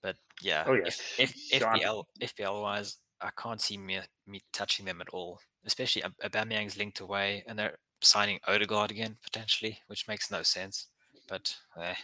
But 0.03 0.17
yeah, 0.41 0.65
Oh, 0.67 0.75
yeah, 0.75 0.87
if, 0.87 1.19
if. 1.19 1.35
FPL 1.63 2.05
FPL 2.21 2.63
wise, 2.63 2.99
I 3.21 3.31
can't 3.37 3.61
see 3.61 3.77
me 3.77 3.99
me 4.27 4.43
touching 4.53 4.87
them 4.87 5.01
at 5.01 5.09
all. 5.09 5.41
Especially 5.65 6.05
Ab- 6.05 6.17
Aubameyang's 6.23 6.77
linked 6.77 7.01
away, 7.01 7.43
and 7.49 7.59
they're 7.59 7.77
signing 8.01 8.39
Odegaard 8.47 8.91
again 8.91 9.17
potentially, 9.23 9.81
which 9.89 10.07
makes 10.07 10.31
no 10.31 10.43
sense. 10.43 10.87
But 11.29 11.55
eh, 11.81 11.95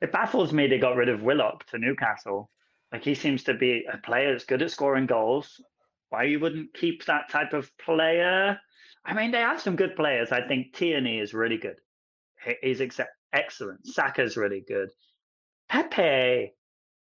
It 0.00 0.12
baffles 0.12 0.52
me 0.52 0.66
they 0.66 0.78
got 0.78 0.96
rid 0.96 1.08
of 1.08 1.22
Willock 1.22 1.66
to 1.70 1.78
Newcastle. 1.78 2.50
Like 2.92 3.04
he 3.04 3.14
seems 3.14 3.42
to 3.44 3.54
be 3.54 3.84
a 3.92 3.98
player 3.98 4.32
that's 4.32 4.44
good 4.44 4.62
at 4.62 4.70
scoring 4.70 5.06
goals. 5.06 5.60
Why 6.10 6.24
you 6.24 6.40
wouldn't 6.40 6.72
keep 6.74 7.04
that 7.06 7.28
type 7.30 7.52
of 7.52 7.70
player? 7.78 8.58
I 9.04 9.12
mean, 9.14 9.30
they 9.30 9.40
have 9.40 9.60
some 9.60 9.76
good 9.76 9.94
players. 9.96 10.32
I 10.32 10.46
think 10.46 10.72
Tierney 10.74 11.18
is 11.18 11.34
really 11.34 11.58
good. 11.58 11.76
He's 12.62 12.80
ex- 12.80 13.00
excellent. 13.32 13.86
Saka's 13.86 14.36
really 14.36 14.64
good. 14.66 14.90
Pepe 15.68 16.52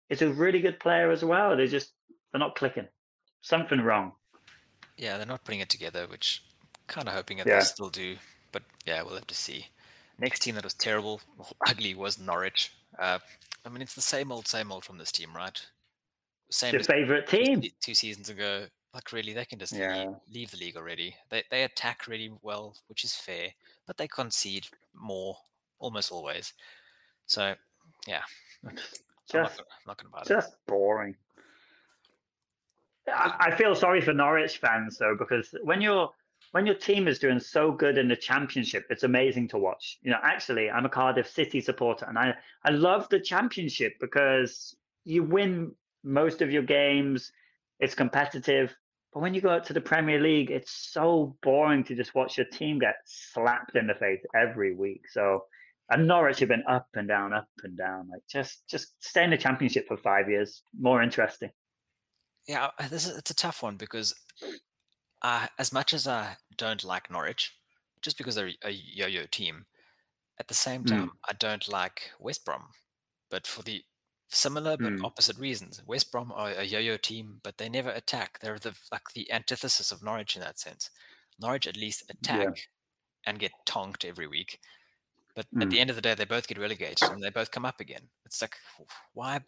is 0.10 0.22
a 0.22 0.30
really 0.34 0.60
good 0.60 0.80
player 0.80 1.12
as 1.12 1.24
well. 1.24 1.56
They're 1.56 1.68
just 1.68 1.94
they're 2.32 2.40
not 2.40 2.56
clicking. 2.56 2.88
Something 3.42 3.82
wrong. 3.82 4.14
yeah, 4.98 5.18
they're 5.18 5.26
not 5.26 5.44
putting 5.46 5.60
it 5.62 5.70
together, 5.70 6.08
which 6.08 6.44
I'm 6.76 6.82
kind 6.88 7.08
of 7.08 7.14
hoping 7.14 7.38
that 7.38 7.48
Yeah. 7.48 7.60
they 7.60 7.66
still 7.66 7.90
do. 7.90 8.18
But 8.52 8.64
yeah, 8.86 9.02
we'll 9.04 9.16
have 9.16 9.28
to 9.28 9.36
see. 9.36 9.68
Next 10.20 10.40
team 10.40 10.56
that 10.56 10.64
was 10.64 10.74
terrible, 10.74 11.22
ugly 11.68 11.94
was 11.94 12.18
Norwich. 12.20 12.74
Uh, 13.00 13.20
I 13.66 13.70
mean, 13.70 13.82
it's 13.82 13.96
the 13.96 14.02
same 14.02 14.32
old, 14.32 14.48
same 14.48 14.72
old 14.72 14.86
from 14.86 14.98
this 14.98 15.12
team, 15.12 15.36
right? 15.36 15.60
Same 16.50 16.74
Your 16.74 16.84
favorite 16.84 17.28
team? 17.28 17.62
two 17.82 17.94
seasons 17.94 18.30
ago. 18.30 18.66
Like 18.94 19.12
really, 19.12 19.34
they 19.34 19.46
can 19.46 19.60
just 19.60 19.74
Yeah. 19.74 20.06
leave, 20.06 20.16
leave 20.34 20.52
the 20.52 20.58
league 20.58 20.78
already. 20.78 21.16
They 21.30 21.44
they 21.52 21.64
attack 21.64 22.08
really 22.08 22.32
well, 22.42 22.76
which 22.88 23.04
is 23.04 23.14
fair, 23.14 23.50
but 23.86 23.98
they 23.98 24.08
concede 24.08 24.68
more 24.94 25.38
almost 25.80 26.12
always. 26.12 26.54
So 27.28 27.54
yeah, 28.08 28.22
Just 29.30 29.60
I'm 29.60 29.66
not 29.86 29.98
gonna 29.98 30.10
buy 30.10 30.20
that. 30.20 30.28
just 30.28 30.56
boring. 30.66 31.16
I, 33.10 33.36
I 33.52 33.56
feel 33.56 33.76
sorry 33.76 34.02
for 34.02 34.14
Norwich 34.14 34.58
fans 34.58 34.98
though 34.98 35.16
because 35.18 35.54
when 35.64 35.82
you're 35.82 36.12
when 36.52 36.66
your 36.66 36.76
team 36.76 37.08
is 37.08 37.20
doing 37.20 37.40
so 37.40 37.72
good 37.72 37.98
in 37.98 38.08
the 38.08 38.16
championship, 38.16 38.86
it's 38.90 39.04
amazing 39.04 39.50
to 39.50 39.58
watch. 39.58 39.98
You 40.02 40.12
know, 40.12 40.20
actually, 40.24 40.70
I'm 40.70 40.86
a 40.86 40.90
Cardiff 40.90 41.30
City 41.30 41.62
supporter, 41.62 42.06
and 42.06 42.18
I 42.18 42.34
I 42.64 42.72
love 42.72 43.10
the 43.10 43.20
championship 43.20 43.94
because 44.00 44.76
you 45.04 45.24
win 45.24 45.74
most 46.04 46.42
of 46.42 46.52
your 46.52 46.64
games. 46.64 47.32
It's 47.80 47.94
competitive, 47.94 48.76
but 49.14 49.22
when 49.22 49.34
you 49.34 49.42
go 49.42 49.50
out 49.50 49.66
to 49.66 49.74
the 49.74 49.82
Premier 49.82 50.20
League, 50.20 50.52
it's 50.52 50.72
so 50.72 51.36
boring 51.42 51.84
to 51.86 51.96
just 51.96 52.16
watch 52.16 52.38
your 52.38 52.46
team 52.46 52.80
get 52.80 52.96
slapped 53.06 53.76
in 53.76 53.88
the 53.88 53.96
face 53.96 54.22
every 54.36 54.76
week. 54.76 55.02
So, 55.12 55.46
and 55.90 56.08
Norwich 56.08 56.40
have 56.40 56.50
been 56.50 56.64
up 56.68 56.88
and 56.94 57.08
down, 57.08 57.34
up 57.34 57.48
and 57.64 57.78
down. 57.78 58.10
Like 58.12 58.22
just 58.30 58.68
just 58.68 58.94
stay 59.04 59.24
in 59.24 59.30
the 59.30 59.38
championship 59.38 59.88
for 59.88 59.98
five 59.98 60.30
years, 60.30 60.62
more 60.80 61.02
interesting. 61.02 61.50
Yeah, 62.48 62.70
this 62.90 63.08
is 63.08 63.18
it's 63.18 63.32
a 63.32 63.36
tough 63.36 63.64
one 63.64 63.76
because 63.76 64.14
uh, 65.22 65.48
as 65.60 65.74
much 65.74 65.94
as 65.94 66.08
I 66.08 66.38
don't 66.58 66.84
like 66.84 67.10
Norwich, 67.12 67.60
just 68.02 68.18
because 68.18 68.36
they're 68.36 68.52
a 68.64 68.72
yo-yo 68.72 69.26
team, 69.28 69.66
at 70.40 70.48
the 70.48 70.54
same 70.54 70.86
Mm. 70.86 71.08
time 71.08 71.12
I 71.28 71.34
don't 71.34 71.68
like 71.68 72.12
West 72.20 72.46
Brom, 72.46 72.74
but 73.30 73.48
for 73.48 73.64
the 73.64 73.84
similar 74.30 74.78
but 74.78 74.94
Mm. 74.94 75.04
opposite 75.04 75.38
reasons. 75.38 75.82
West 75.86 76.12
Brom 76.12 76.32
are 76.32 76.52
a 76.52 76.64
yo-yo 76.64 76.98
team, 76.98 77.40
but 77.44 77.58
they 77.58 77.70
never 77.70 77.90
attack. 77.92 78.40
They're 78.40 78.60
the 78.60 78.78
like 78.92 79.12
the 79.14 79.32
antithesis 79.32 79.92
of 79.92 80.04
Norwich 80.04 80.36
in 80.36 80.42
that 80.42 80.60
sense. 80.60 80.90
Norwich 81.40 81.68
at 81.68 81.78
least 81.78 82.04
attack 82.10 82.70
and 83.26 83.40
get 83.40 83.66
tonked 83.66 84.06
every 84.06 84.28
week, 84.28 84.60
but 85.36 85.48
at 85.62 85.70
Mm. 85.70 85.72
the 85.72 85.80
end 85.80 85.90
of 85.90 85.96
the 85.96 86.02
day, 86.02 86.16
they 86.16 86.26
both 86.26 86.48
get 86.48 86.58
relegated 86.58 87.12
and 87.12 87.22
they 87.24 87.30
both 87.30 87.52
come 87.52 87.66
up 87.66 87.80
again. 87.80 88.10
It's 88.26 88.42
like, 88.42 88.58
why? 89.14 89.42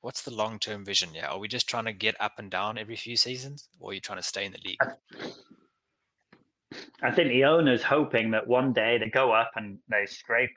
What's 0.00 0.22
the 0.22 0.32
long-term 0.34 0.84
vision? 0.84 1.10
Yeah, 1.14 1.28
are 1.28 1.38
we 1.38 1.48
just 1.48 1.68
trying 1.68 1.86
to 1.86 1.92
get 1.92 2.14
up 2.20 2.38
and 2.38 2.50
down 2.50 2.78
every 2.78 2.96
few 2.96 3.16
seasons, 3.16 3.68
or 3.80 3.90
are 3.90 3.94
you 3.94 4.00
trying 4.00 4.18
to 4.18 4.22
stay 4.24 4.44
in 4.44 4.52
the 4.52 4.60
league? 4.64 4.78
I 7.02 7.10
think 7.10 7.28
the 7.28 7.44
owner's 7.44 7.82
hoping 7.82 8.30
that 8.32 8.46
one 8.46 8.72
day 8.72 8.98
they 8.98 9.08
go 9.08 9.32
up 9.32 9.52
and 9.56 9.78
they 9.88 10.06
scrape 10.06 10.54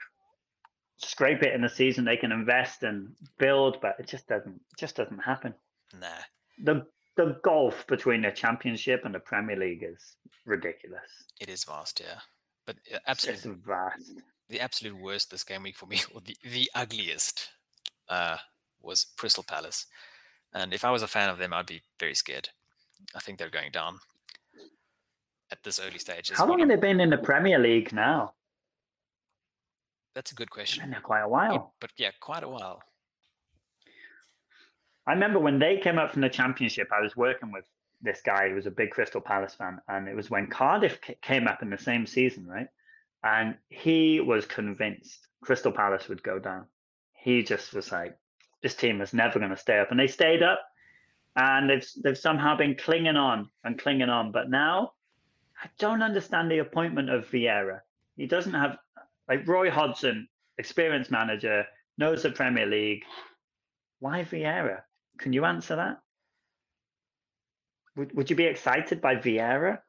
scrape 0.97 1.43
it 1.43 1.53
in 1.53 1.61
the 1.61 1.69
season. 1.69 2.03
They 2.03 2.17
can 2.17 2.31
invest 2.31 2.83
and 2.83 3.15
build, 3.37 3.77
but 3.81 3.95
it 3.99 4.07
just 4.07 4.27
doesn't 4.27 4.55
it 4.55 4.77
just 4.77 4.95
doesn't 4.95 5.19
happen. 5.19 5.53
Nah. 5.99 6.07
The 6.63 6.85
the 7.15 7.37
gulf 7.43 7.85
between 7.87 8.21
the 8.21 8.31
championship 8.31 9.03
and 9.05 9.13
the 9.13 9.19
Premier 9.19 9.55
League 9.57 9.83
is 9.83 10.15
ridiculous. 10.45 11.25
It 11.39 11.49
is 11.49 11.63
vast, 11.63 11.99
yeah. 11.99 12.19
But 12.65 12.77
uh, 12.93 12.99
It's 13.07 13.27
absolutely, 13.27 13.61
vast. 13.65 14.11
the 14.49 14.59
absolute 14.61 15.01
worst 15.01 15.31
this 15.31 15.43
game 15.43 15.63
week 15.63 15.75
for 15.75 15.85
me, 15.85 16.01
or 16.15 16.21
the, 16.21 16.37
the 16.43 16.69
ugliest, 16.75 17.49
uh, 18.07 18.37
was 18.81 19.07
Crystal 19.17 19.43
Palace. 19.43 19.85
And 20.53 20.73
if 20.73 20.83
I 20.83 20.91
was 20.91 21.03
a 21.03 21.07
fan 21.07 21.29
of 21.29 21.37
them, 21.37 21.53
I'd 21.53 21.65
be 21.65 21.81
very 21.99 22.15
scared. 22.15 22.49
I 23.15 23.19
think 23.19 23.37
they're 23.37 23.49
going 23.49 23.71
down 23.71 23.99
at 25.51 25.63
this 25.63 25.79
early 25.79 25.99
stage. 25.99 26.31
How 26.31 26.47
long 26.47 26.59
have 26.59 26.69
they 26.69 26.75
been 26.75 26.99
in 26.99 27.09
the 27.09 27.17
Premier 27.17 27.59
League 27.59 27.93
now? 27.93 28.33
That's 30.15 30.31
a 30.31 30.35
good 30.35 30.49
question. 30.49 30.95
quite 31.03 31.21
a 31.21 31.29
while. 31.29 31.73
but 31.79 31.91
yeah, 31.97 32.11
quite 32.19 32.43
a 32.43 32.49
while. 32.49 32.81
I 35.07 35.13
remember 35.13 35.39
when 35.39 35.59
they 35.59 35.77
came 35.77 35.97
up 35.97 36.11
from 36.11 36.21
the 36.21 36.29
championship, 36.29 36.89
I 36.91 37.01
was 37.01 37.15
working 37.15 37.51
with 37.51 37.65
this 38.01 38.21
guy 38.21 38.49
who 38.49 38.55
was 38.55 38.65
a 38.65 38.71
big 38.71 38.91
Crystal 38.91 39.21
Palace 39.21 39.55
fan, 39.55 39.79
and 39.87 40.07
it 40.07 40.15
was 40.15 40.29
when 40.29 40.47
Cardiff 40.47 40.99
came 41.21 41.47
up 41.47 41.61
in 41.61 41.69
the 41.69 41.77
same 41.77 42.05
season, 42.05 42.45
right? 42.45 42.67
And 43.23 43.55
he 43.69 44.19
was 44.19 44.45
convinced 44.45 45.27
Crystal 45.41 45.71
Palace 45.71 46.07
would 46.07 46.23
go 46.23 46.39
down. 46.39 46.65
He 47.13 47.43
just 47.43 47.73
was 47.73 47.91
like, 47.91 48.17
"This 48.61 48.75
team 48.75 49.01
is 49.01 49.13
never 49.13 49.39
going 49.39 49.51
to 49.51 49.57
stay 49.57 49.79
up," 49.79 49.91
and 49.91 49.99
they 49.99 50.07
stayed 50.07 50.43
up, 50.43 50.61
and 51.35 51.69
they've 51.69 51.87
they've 52.03 52.17
somehow 52.17 52.55
been 52.55 52.75
clinging 52.75 53.15
on 53.15 53.49
and 53.63 53.79
clinging 53.79 54.09
on. 54.09 54.31
But 54.31 54.49
now, 54.49 54.93
I 55.63 55.69
don't 55.77 56.01
understand 56.03 56.49
the 56.49 56.59
appointment 56.59 57.09
of 57.09 57.27
Vieira. 57.27 57.81
He 58.15 58.27
doesn't 58.27 58.53
have 58.53 58.77
like 59.27 59.47
Roy 59.47 59.69
Hodgson, 59.69 60.27
experienced 60.57 61.11
manager, 61.11 61.65
knows 61.97 62.23
the 62.23 62.31
Premier 62.31 62.65
League. 62.65 63.03
Why 63.99 64.23
Vieira? 64.23 64.81
Can 65.17 65.33
you 65.33 65.45
answer 65.45 65.75
that? 65.75 66.01
Would 67.95 68.15
Would 68.15 68.29
you 68.29 68.35
be 68.35 68.45
excited 68.45 69.01
by 69.01 69.15
Vieira? 69.15 69.79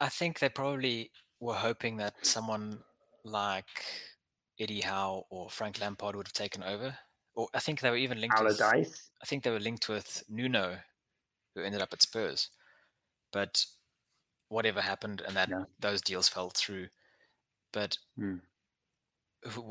I 0.00 0.08
think 0.08 0.38
they 0.38 0.48
probably 0.48 1.10
were 1.40 1.54
hoping 1.54 1.96
that 1.96 2.14
someone 2.26 2.80
like 3.24 3.84
Eddie 4.58 4.80
Howe 4.80 5.24
or 5.30 5.50
Frank 5.50 5.80
Lampard 5.80 6.16
would 6.16 6.26
have 6.26 6.32
taken 6.32 6.62
over. 6.62 6.96
Or 7.38 7.48
I 7.54 7.60
think 7.60 7.80
they 7.80 7.90
were 7.90 7.96
even 7.96 8.20
linked 8.20 8.42
with 8.42 8.60
I 8.60 9.24
think 9.24 9.44
they 9.44 9.50
were 9.52 9.60
linked 9.60 9.88
with 9.88 10.24
Nuno, 10.28 10.80
who 11.54 11.62
ended 11.62 11.80
up 11.80 11.92
at 11.92 12.02
Spurs. 12.02 12.50
But 13.32 13.64
whatever 14.48 14.80
happened, 14.80 15.20
and 15.20 15.36
that 15.36 15.48
Yeah. 15.48 15.64
those 15.78 16.02
deals 16.02 16.28
fell 16.28 16.50
through. 16.50 16.88
But 17.70 17.98
Hmm. 18.16 18.38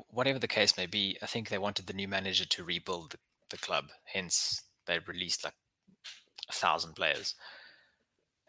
whatever 0.08 0.40
the 0.40 0.48
case 0.48 0.78
may 0.78 0.86
be, 0.86 1.18
I 1.22 1.26
think 1.26 1.50
they 1.50 1.58
wanted 1.58 1.88
the 1.88 1.94
new 1.94 2.08
manager 2.08 2.46
to 2.46 2.64
rebuild 2.64 3.12
the, 3.12 3.20
the 3.50 3.58
club. 3.58 3.92
Hence, 4.06 4.64
they 4.86 5.00
released 5.00 5.44
like 5.44 5.56
a 6.48 6.54
thousand 6.54 6.94
players, 6.94 7.36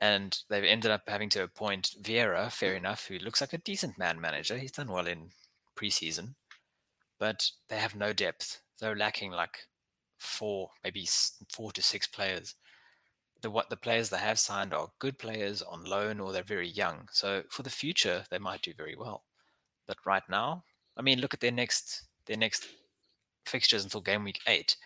and 0.00 0.44
they've 0.48 0.62
ended 0.62 0.92
up 0.92 1.08
having 1.08 1.28
to 1.30 1.42
appoint 1.42 1.96
Vieira. 2.00 2.52
Fair 2.52 2.76
enough, 2.76 3.06
who 3.08 3.18
looks 3.18 3.40
like 3.40 3.52
a 3.52 3.58
decent 3.58 3.98
man 3.98 4.20
manager. 4.20 4.58
He's 4.58 4.70
done 4.70 4.92
well 4.92 5.08
in 5.08 5.32
preseason, 5.74 6.36
but 7.18 7.50
they 7.68 7.78
have 7.80 7.96
no 7.96 8.12
depth. 8.12 8.62
They're 8.80 8.96
lacking 8.96 9.32
like 9.32 9.66
four, 10.18 10.70
maybe 10.84 11.08
four 11.50 11.72
to 11.72 11.82
six 11.82 12.06
players. 12.06 12.54
The 13.40 13.50
what 13.50 13.70
the 13.70 13.76
players 13.76 14.10
they 14.10 14.18
have 14.18 14.38
signed 14.38 14.74
are 14.74 14.90
good 14.98 15.18
players 15.18 15.62
on 15.62 15.84
loan 15.84 16.20
or 16.20 16.32
they're 16.32 16.42
very 16.42 16.68
young. 16.68 17.08
So 17.12 17.42
for 17.50 17.62
the 17.62 17.70
future, 17.70 18.24
they 18.30 18.38
might 18.38 18.62
do 18.62 18.72
very 18.76 18.96
well. 18.96 19.24
But 19.86 19.98
right 20.04 20.24
now, 20.28 20.64
I 20.96 21.02
mean, 21.02 21.20
look 21.20 21.34
at 21.34 21.40
their 21.40 21.52
next 21.52 22.02
their 22.26 22.36
next 22.36 22.66
fixtures 23.46 23.84
until 23.84 24.00
game 24.00 24.24
week 24.24 24.40
eight. 24.46 24.76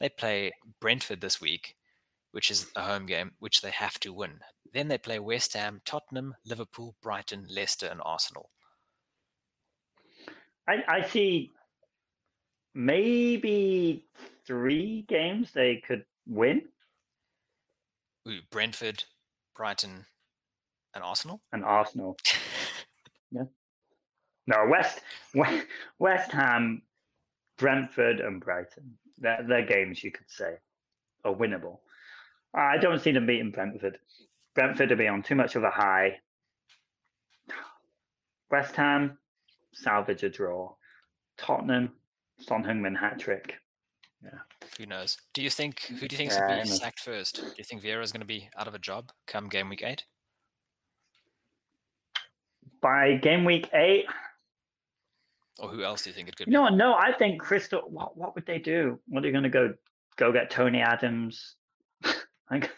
They 0.00 0.08
play 0.08 0.52
Brentford 0.80 1.20
this 1.20 1.40
week, 1.40 1.76
which 2.32 2.50
is 2.50 2.66
a 2.76 2.82
home 2.82 3.06
game, 3.06 3.32
which 3.38 3.62
they 3.62 3.70
have 3.70 3.98
to 4.00 4.12
win. 4.12 4.40
Then 4.72 4.88
they 4.88 4.98
play 4.98 5.18
West 5.18 5.54
Ham, 5.54 5.80
Tottenham, 5.84 6.34
Liverpool, 6.44 6.96
Brighton, 7.00 7.46
Leicester, 7.48 7.86
and 7.86 8.00
Arsenal. 8.04 8.50
I 10.68 10.82
I 10.88 11.02
see 11.02 11.52
maybe 12.74 14.04
three 14.46 15.04
games 15.08 15.50
they 15.52 15.82
could 15.86 16.04
win, 16.26 16.62
Ooh, 18.28 18.40
Brentford, 18.50 19.04
Brighton, 19.54 20.06
and 20.94 21.04
Arsenal. 21.04 21.40
and 21.52 21.64
Arsenal. 21.64 22.16
yeah. 23.30 23.42
No, 24.46 24.66
West 24.70 25.00
West, 25.34 25.66
West 25.98 26.32
Ham, 26.32 26.82
Brentford, 27.58 28.20
and 28.20 28.40
Brighton. 28.40 28.98
They're, 29.18 29.44
they're 29.46 29.66
games 29.66 30.02
you 30.02 30.10
could 30.10 30.28
say 30.28 30.54
are 31.24 31.34
winnable. 31.34 31.78
I 32.54 32.76
don't 32.78 33.00
see 33.00 33.12
them 33.12 33.26
beating 33.26 33.50
Brentford. 33.50 33.98
Brentford 34.54 34.90
will 34.90 34.96
be 34.96 35.08
on 35.08 35.22
too 35.22 35.34
much 35.34 35.56
of 35.56 35.64
a 35.64 35.70
high. 35.70 36.18
West 38.50 38.76
Ham, 38.76 39.18
salvage 39.72 40.22
a 40.22 40.28
draw. 40.30 40.74
Tottenham, 41.36 41.90
Son 42.38 42.62
Heung-min 42.64 42.94
hat 42.94 43.18
trick. 43.18 43.54
Yeah. 44.22 44.38
Who 44.78 44.86
knows? 44.86 45.18
Do 45.34 45.42
you 45.42 45.50
think 45.50 45.80
mm. 45.80 45.98
who 45.98 46.08
do 46.08 46.14
you 46.14 46.18
think 46.18 46.30
Yeah, 46.30 46.46
will 46.46 46.60
I 46.60 46.62
be 46.62 46.68
sacked 46.68 47.00
first? 47.00 47.36
Do 47.36 47.52
you 47.58 47.64
think 47.64 47.82
Vieira 47.82 48.02
is 48.02 48.12
going 48.12 48.20
to 48.20 48.26
be 48.26 48.48
out 48.56 48.66
of 48.66 48.74
a 48.74 48.78
job 48.78 49.10
come 49.26 49.48
game 49.48 49.68
week 49.68 49.82
eight? 49.82 50.04
By 52.80 53.16
game 53.16 53.44
week 53.44 53.68
eight, 53.72 54.06
Or 55.58 55.68
who 55.68 55.84
else 55.84 56.02
do 56.02 56.10
you 56.10 56.14
think 56.14 56.28
it 56.28 56.36
could 56.36 56.46
you 56.46 56.50
be? 56.50 56.54
know? 56.54 56.68
No, 56.68 56.94
I 56.94 57.12
think 57.12 57.40
Crystal. 57.40 57.82
What 57.88 58.16
what 58.16 58.34
would 58.34 58.46
they 58.46 58.58
do? 58.58 58.98
What 59.08 59.22
are 59.22 59.26
you 59.26 59.32
going 59.32 59.44
to 59.44 59.50
go 59.50 59.74
go 60.16 60.32
get 60.32 60.50
Tony 60.50 60.80
Adams? 60.80 61.56
like, 62.50 62.70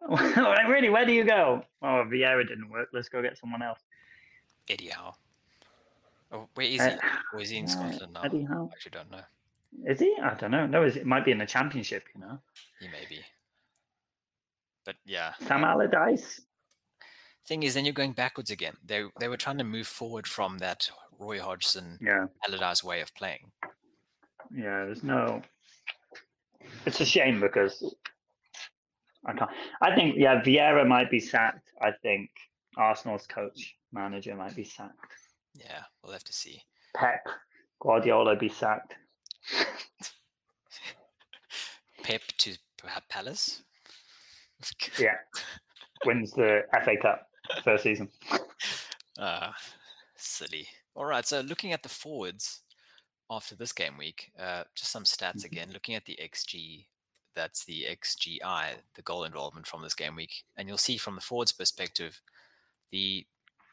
like, 0.08 0.68
really, 0.68 0.90
where 0.90 1.06
do 1.06 1.12
you 1.12 1.24
go? 1.24 1.62
Oh, 1.82 2.04
Vieira 2.06 2.46
didn't 2.46 2.70
work. 2.70 2.88
Let's 2.92 3.08
go 3.08 3.22
get 3.22 3.38
someone 3.38 3.62
else. 3.62 3.80
Eddie 4.68 4.88
Howe. 4.88 5.14
Oh, 6.34 6.48
where 6.54 6.66
is 6.66 6.80
Uh, 6.80 6.90
he? 6.90 6.98
Or 7.32 7.40
is 7.40 7.48
he 7.50 7.58
in 7.58 7.68
Scotland 7.68 8.12
now? 8.12 8.20
I 8.22 8.26
actually 8.72 8.90
don't 8.90 9.10
know. 9.10 9.22
Is 9.86 10.00
he? 10.00 10.14
I 10.22 10.34
don't 10.34 10.50
know. 10.50 10.66
No, 10.66 10.84
is 10.84 10.96
it 10.96 11.06
might 11.06 11.24
be 11.24 11.30
in 11.30 11.38
the 11.38 11.46
championship. 11.46 12.04
You 12.14 12.20
know, 12.22 12.38
He 12.80 12.88
may 12.88 13.06
be. 13.08 13.20
But 14.84 14.96
yeah. 15.04 15.34
Sam 15.46 15.64
Allardyce. 15.64 16.40
Thing 17.46 17.62
is, 17.62 17.74
then 17.74 17.84
you're 17.84 17.94
going 17.94 18.12
backwards 18.12 18.50
again. 18.50 18.74
They 18.84 19.04
they 19.20 19.28
were 19.28 19.36
trying 19.36 19.58
to 19.58 19.64
move 19.64 19.86
forward 19.86 20.26
from 20.26 20.58
that 20.58 20.90
Roy 21.18 21.40
Hodgson 21.40 21.98
Yeah, 22.00 22.26
Allardyce 22.46 22.82
way 22.82 23.00
of 23.00 23.14
playing. 23.14 23.52
yeah. 24.50 24.84
There's 24.86 25.02
no. 25.04 25.42
It's 26.86 27.00
a 27.00 27.04
shame 27.06 27.40
because 27.40 27.94
I 29.26 29.32
can't. 29.34 29.50
I 29.82 29.94
think 29.94 30.16
yeah, 30.18 30.42
Vieira 30.42 30.86
might 30.86 31.10
be 31.10 31.20
sacked. 31.20 31.70
I 31.80 31.92
think 32.02 32.30
Arsenal's 32.76 33.26
coach 33.26 33.76
manager 33.92 34.34
might 34.34 34.56
be 34.56 34.64
sacked. 34.64 35.12
Yeah, 35.54 35.82
we'll 36.04 36.12
have 36.12 36.24
to 36.24 36.32
see. 36.32 36.62
Pep 36.94 37.26
Guardiola 37.80 38.36
be 38.36 38.48
sacked. 38.48 38.94
Pep 42.02 42.20
to 42.38 42.56
perhaps 42.76 43.06
Palace. 43.08 43.62
Yeah, 44.98 45.16
wins 46.06 46.32
the 46.32 46.62
FA 46.84 46.96
Cup 47.02 47.28
first 47.64 47.82
season. 47.82 48.08
Uh, 49.18 49.50
silly. 50.16 50.66
All 50.94 51.04
right. 51.04 51.26
So 51.26 51.40
looking 51.40 51.72
at 51.72 51.82
the 51.82 51.88
forwards 51.90 52.62
after 53.30 53.54
this 53.54 53.72
game 53.72 53.98
week, 53.98 54.32
uh, 54.38 54.64
just 54.74 54.90
some 54.90 55.04
stats 55.04 55.40
Mhm. 55.42 55.44
again. 55.44 55.70
Looking 55.72 55.94
at 55.96 56.06
the 56.06 56.18
XG, 56.22 56.86
that's 57.34 57.64
the 57.66 57.84
XGI, 57.84 58.76
the 58.94 59.02
goal 59.02 59.24
involvement 59.24 59.66
from 59.66 59.82
this 59.82 59.94
game 59.94 60.16
week, 60.16 60.44
and 60.56 60.66
you'll 60.66 60.78
see 60.78 60.96
from 60.96 61.14
the 61.14 61.20
forwards' 61.20 61.52
perspective, 61.52 62.22
the 62.90 63.26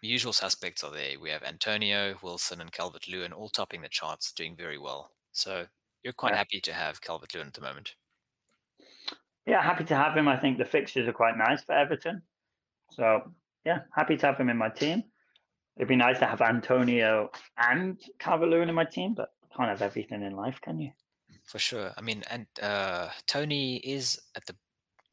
usual 0.07 0.33
suspects 0.33 0.83
are 0.83 0.91
there. 0.91 1.19
We 1.19 1.29
have 1.29 1.43
Antonio, 1.43 2.17
Wilson, 2.21 2.61
and 2.61 2.71
Calvert 2.71 3.07
Lewin 3.07 3.33
all 3.33 3.49
topping 3.49 3.81
the 3.81 3.89
charts, 3.89 4.31
doing 4.31 4.55
very 4.55 4.77
well. 4.77 5.13
So 5.31 5.67
you're 6.03 6.13
quite 6.13 6.33
Yeah. 6.33 6.37
happy 6.37 6.59
to 6.61 6.73
have 6.73 7.01
Calvert 7.01 7.33
Lewin 7.33 7.47
at 7.47 7.53
the 7.53 7.61
moment. 7.61 7.95
Yeah, 9.45 9.61
happy 9.61 9.83
to 9.85 9.95
have 9.95 10.15
him. 10.15 10.27
I 10.27 10.37
think 10.37 10.57
the 10.57 10.65
fixtures 10.65 11.07
are 11.07 11.13
quite 11.13 11.37
nice 11.37 11.63
for 11.63 11.73
Everton. 11.73 12.21
So 12.91 13.33
yeah, 13.65 13.83
happy 13.95 14.17
to 14.17 14.25
have 14.27 14.37
him 14.39 14.49
in 14.49 14.57
my 14.57 14.69
team. 14.69 15.03
It'd 15.77 15.87
be 15.87 15.95
nice 15.95 16.19
to 16.19 16.25
have 16.27 16.41
Antonio 16.41 17.31
and 17.57 17.99
Calvert-Lewin 18.19 18.69
in 18.69 18.75
my 18.75 18.85
team, 18.85 19.13
but 19.15 19.33
can't 19.55 19.69
have 19.69 19.81
everything 19.81 20.21
in 20.23 20.35
life, 20.35 20.59
can 20.61 20.79
you? 20.79 20.91
For 21.45 21.59
sure. 21.59 21.93
I 21.97 22.01
mean, 22.01 22.23
and 22.29 22.47
uh, 22.61 23.09
Toney 23.25 23.77
is 23.77 24.21
at 24.35 24.45
the 24.45 24.55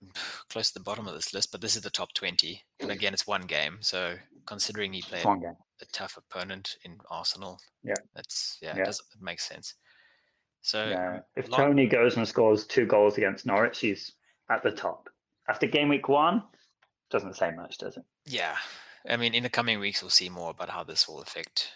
close 0.48 0.68
to 0.68 0.74
the 0.74 0.84
bottom 0.84 1.06
of 1.08 1.14
this 1.14 1.32
list, 1.34 1.50
but 1.52 1.60
this 1.60 1.76
is 1.76 1.82
the 1.82 1.90
top 1.90 2.12
20. 2.14 2.62
And 2.80 2.90
again, 2.90 3.12
it's 3.14 3.26
one 3.26 3.42
game. 3.42 3.78
So 3.80 4.16
considering 4.46 4.92
he 4.92 5.02
played 5.02 5.24
a 5.26 5.56
tough 5.92 6.16
opponent 6.16 6.76
in 6.84 6.98
Arsenal, 7.10 7.58
Yeah. 7.82 7.94
that's, 8.14 8.58
yeah, 8.62 8.74
Yeah. 8.76 8.82
It, 8.82 8.86
does, 8.86 9.00
it 9.14 9.22
makes 9.22 9.48
sense. 9.48 9.74
So, 10.62 10.88
Yeah. 10.88 11.20
If 11.36 11.48
lo- 11.48 11.58
Toney 11.58 11.86
goes 11.86 12.16
and 12.16 12.26
scores 12.26 12.66
two 12.66 12.86
goals 12.86 13.16
against 13.16 13.46
Norwich, 13.46 13.78
he's 13.80 14.12
at 14.50 14.62
the 14.62 14.70
top. 14.72 15.08
After 15.48 15.66
game 15.66 15.88
week 15.88 16.08
one, 16.08 16.42
doesn't 17.10 17.34
say 17.36 17.50
much, 17.52 17.78
does 17.78 17.96
it? 17.96 18.04
yeah, 18.26 18.56
I 19.08 19.16
mean, 19.16 19.32
in 19.34 19.42
the 19.44 19.48
coming 19.48 19.78
weeks, 19.80 20.02
we'll 20.02 20.10
see 20.10 20.28
more 20.28 20.50
about 20.50 20.68
how 20.68 20.84
this 20.84 21.08
will 21.08 21.22
affect 21.22 21.72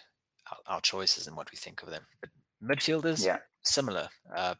our, 0.51 0.75
our 0.75 0.81
choices 0.81 1.25
and 1.27 1.35
what 1.35 1.49
we 1.51 1.57
think 1.57 1.81
of 1.81 1.89
them. 1.89 2.05
But 2.21 2.29
midfielders, 2.61 3.25
Yeah. 3.25 3.39
similar. 3.63 4.09
Uh, 4.35 4.55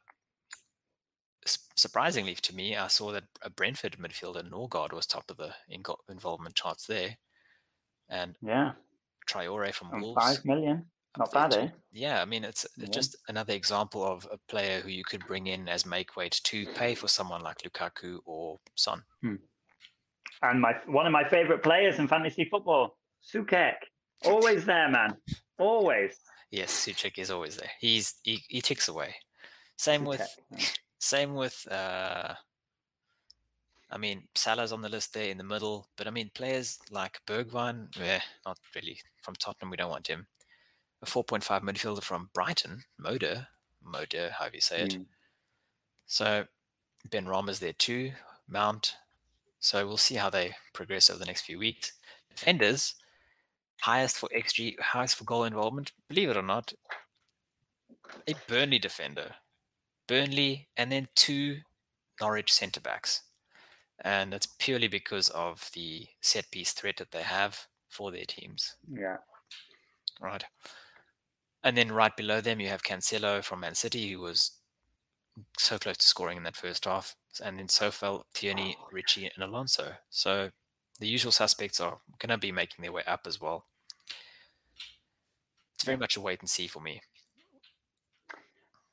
surprisingly 1.75 2.35
to 2.35 2.55
me, 2.55 2.75
I 2.75 2.87
saw 2.87 3.11
that 3.11 3.23
a 3.41 3.49
Brentford 3.49 3.97
midfielder, 3.99 4.49
Norgaard, 4.49 4.93
was 4.93 5.05
top 5.05 5.29
of 5.29 5.37
the 5.37 5.53
involvement 6.09 6.55
charts 6.55 6.85
there. 6.87 7.17
And 8.09 8.35
Yeah. 8.41 8.73
Traore 9.27 9.73
from 9.73 9.91
And 9.93 10.01
Wolves. 10.01 10.21
five 10.21 10.45
million. 10.45 10.89
Not 11.17 11.31
bad, 11.31 11.53
eh? 11.53 11.69
Yeah, 11.91 12.21
I 12.21 12.25
mean, 12.25 12.43
it's 12.43 12.65
it's 12.65 12.75
Yeah. 12.77 12.87
just 12.87 13.15
another 13.27 13.53
example 13.53 14.03
of 14.03 14.27
a 14.31 14.37
player 14.47 14.81
who 14.81 14.89
you 14.89 15.03
could 15.03 15.25
bring 15.27 15.47
in 15.47 15.69
as 15.69 15.85
make 15.85 16.15
weight 16.15 16.41
to 16.45 16.65
pay 16.73 16.95
for 16.95 17.07
someone 17.07 17.41
like 17.41 17.59
Lukaku 17.59 18.19
or 18.25 18.59
Son. 18.75 19.03
And 19.21 20.59
my 20.59 20.73
one 20.87 21.05
of 21.05 21.11
my 21.11 21.27
favorite 21.29 21.61
players 21.63 21.99
in 21.99 22.07
fantasy 22.07 22.45
football, 22.45 22.97
Soucek. 23.23 23.75
Always 24.25 24.65
there, 24.65 24.89
man. 24.89 25.15
Always. 25.59 26.19
Yes, 26.49 26.71
Soucek 26.71 27.17
is 27.17 27.29
always 27.29 27.57
there. 27.57 27.71
He's 27.79 28.15
he, 28.23 28.43
he 28.47 28.61
ticks 28.61 28.87
away. 28.87 29.15
Same 29.77 30.05
with 30.05 30.21
same 31.03 31.35
with 31.35 31.67
uh 31.69 32.33
I 33.91 33.97
mean 33.97 34.27
Salah's 34.33 34.71
on 34.71 34.81
the 34.81 34.89
list 34.89 35.13
there 35.13 35.29
in 35.29 35.37
the 35.37 35.43
middle, 35.43 35.87
but 35.97 36.07
I 36.07 36.11
mean 36.11 36.31
players 36.33 36.79
like 36.89 37.21
Bergwijn, 37.27 37.99
eh, 37.99 38.21
not 38.45 38.57
really 38.73 38.99
from 39.21 39.35
Tottenham. 39.35 39.69
We 39.69 39.77
don't 39.77 39.91
want 39.91 40.07
him. 40.07 40.27
A 41.01 41.05
4.5 41.05 41.61
midfielder 41.61 42.01
from 42.01 42.29
Brighton, 42.33 42.83
Moder, 42.97 43.47
Moder, 43.83 44.31
however 44.39 44.55
you 44.55 44.61
say 44.61 44.81
it. 44.83 44.93
Mm. 44.93 45.05
So 46.07 46.45
Benrahma's 47.09 47.59
there 47.59 47.73
too, 47.73 48.13
Mount. 48.47 48.95
So 49.59 49.85
we'll 49.85 49.97
see 49.97 50.15
how 50.15 50.29
they 50.29 50.55
progress 50.73 51.09
over 51.09 51.19
the 51.19 51.25
next 51.25 51.41
few 51.41 51.59
weeks. 51.59 51.93
Defenders, 52.29 52.95
highest 53.81 54.17
for 54.17 54.29
XG, 54.35 54.79
highest 54.79 55.15
for 55.15 55.25
goal 55.25 55.43
involvement. 55.43 55.91
Believe 56.07 56.29
it 56.29 56.37
or 56.37 56.41
not, 56.41 56.73
a 58.27 58.33
Burnley 58.47 58.79
defender, 58.79 59.35
Burnley, 60.13 60.67
and 60.77 60.91
then 60.91 61.07
two 61.15 61.57
Norwich 62.21 62.53
centre 62.53 62.79
backs, 62.79 63.23
and 63.99 64.31
that's 64.31 64.45
purely 64.59 64.87
because 64.87 65.29
of 65.29 65.71
the 65.73 66.05
set 66.21 66.51
piece 66.51 66.71
threat 66.71 66.97
that 66.97 67.09
they 67.09 67.23
have 67.23 67.65
for 67.89 68.11
their 68.11 68.25
teams. 68.25 68.75
Yeah. 68.87 69.17
Right. 70.21 70.43
And 71.63 71.75
then 71.75 71.91
right 71.91 72.15
below 72.15 72.41
them, 72.41 72.59
you 72.59 72.67
have 72.67 72.83
Cancelo 72.83 73.43
from 73.43 73.61
Man 73.61 73.73
City, 73.73 74.11
who 74.11 74.19
was 74.19 74.51
so 75.57 75.79
close 75.79 75.97
to 75.97 76.05
scoring 76.05 76.37
in 76.37 76.43
that 76.43 76.57
first 76.57 76.85
half. 76.85 77.15
And 77.43 77.57
then 77.57 77.65
Coufal 77.65 78.25
Tierney, 78.35 78.77
Ritchie, 78.91 79.31
and 79.33 79.43
Alonso. 79.43 79.93
So 80.11 80.51
the 80.99 81.07
usual 81.07 81.31
suspects 81.31 81.79
are 81.79 81.97
going 82.19 82.29
to 82.29 82.37
be 82.37 82.51
making 82.51 82.83
their 82.83 82.91
way 82.91 83.01
up 83.07 83.21
as 83.25 83.41
well. 83.41 83.65
It's 85.73 85.85
very 85.85 85.97
much 85.97 86.17
a 86.17 86.21
wait 86.21 86.41
and 86.41 86.49
see 86.49 86.67
for 86.67 86.81
me. 86.81 87.01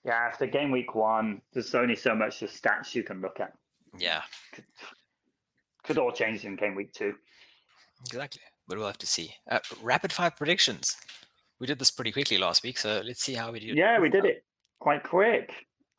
Yeah, 0.04 0.14
after 0.14 0.46
game 0.46 0.70
week 0.70 0.94
one, 0.94 1.42
there's 1.52 1.74
only 1.74 1.96
so 1.96 2.14
much 2.14 2.42
of 2.42 2.50
stats 2.50 2.94
you 2.94 3.02
can 3.02 3.20
look 3.20 3.38
at. 3.40 3.52
Yeah, 3.98 4.22
Could, 4.54 4.64
could 5.82 5.98
all 5.98 6.12
change 6.12 6.44
in 6.44 6.56
game 6.56 6.74
week 6.74 6.92
two. 6.92 7.14
exactly. 8.06 8.40
But 8.68 8.78
we'll 8.78 8.86
have 8.86 8.98
to 8.98 9.06
see. 9.06 9.34
Uh, 9.50 9.58
rapid 9.82 10.12
fire 10.12 10.30
predictions. 10.30 10.96
We 11.58 11.66
did 11.66 11.78
this 11.78 11.90
pretty 11.90 12.12
quickly 12.12 12.38
last 12.38 12.62
week, 12.62 12.78
so 12.78 13.02
let's 13.04 13.22
see 13.22 13.34
how 13.34 13.50
we 13.50 13.58
do. 13.60 13.66
Yeah, 13.66 13.98
we 13.98 14.08
did 14.08 14.24
it 14.24 14.44
quite 14.78 15.02
quick. 15.02 15.52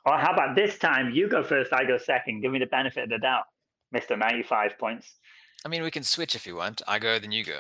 Or 0.05 0.17
how 0.17 0.31
about 0.33 0.55
this 0.55 0.79
time? 0.79 1.11
You 1.13 1.27
go 1.27 1.43
first, 1.43 1.73
I 1.73 1.83
go 1.83 1.97
second. 1.97 2.41
Give 2.41 2.51
me 2.51 2.59
the 2.59 2.65
benefit 2.65 3.03
of 3.03 3.09
the 3.09 3.19
doubt, 3.19 3.43
Mister 3.91 4.15
Ninety 4.17 4.41
Five 4.41 4.79
points. 4.79 5.15
I 5.63 5.67
mean, 5.67 5.83
we 5.83 5.91
can 5.91 6.03
switch 6.03 6.33
if 6.33 6.47
you 6.47 6.55
want. 6.55 6.81
I 6.87 6.97
go, 6.97 7.19
then 7.19 7.31
you 7.31 7.43
go 7.43 7.59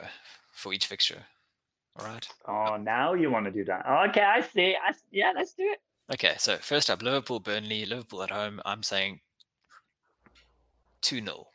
for 0.53 0.73
each 0.73 0.87
fixture. 0.87 1.23
All 1.99 2.07
right. 2.07 2.27
Oh, 2.47 2.77
now 2.77 3.13
you 3.13 3.29
want 3.29 3.45
to 3.45 3.51
do 3.51 3.63
that? 3.65 3.85
Okay, 4.09 4.21
I 4.23 4.41
see. 4.41 4.75
I 4.75 4.93
yeah, 5.11 5.33
let's 5.35 5.53
do 5.53 5.63
it. 5.63 5.79
Okay, 6.09 6.35
so 6.37 6.57
first 6.57 6.89
up, 6.89 7.01
Liverpool, 7.01 7.39
Burnley, 7.39 7.85
Liverpool 7.85 8.23
at 8.23 8.31
home. 8.31 8.61
I'm 8.65 8.83
saying 8.83 9.19
2 11.01 11.21
0. 11.21 11.47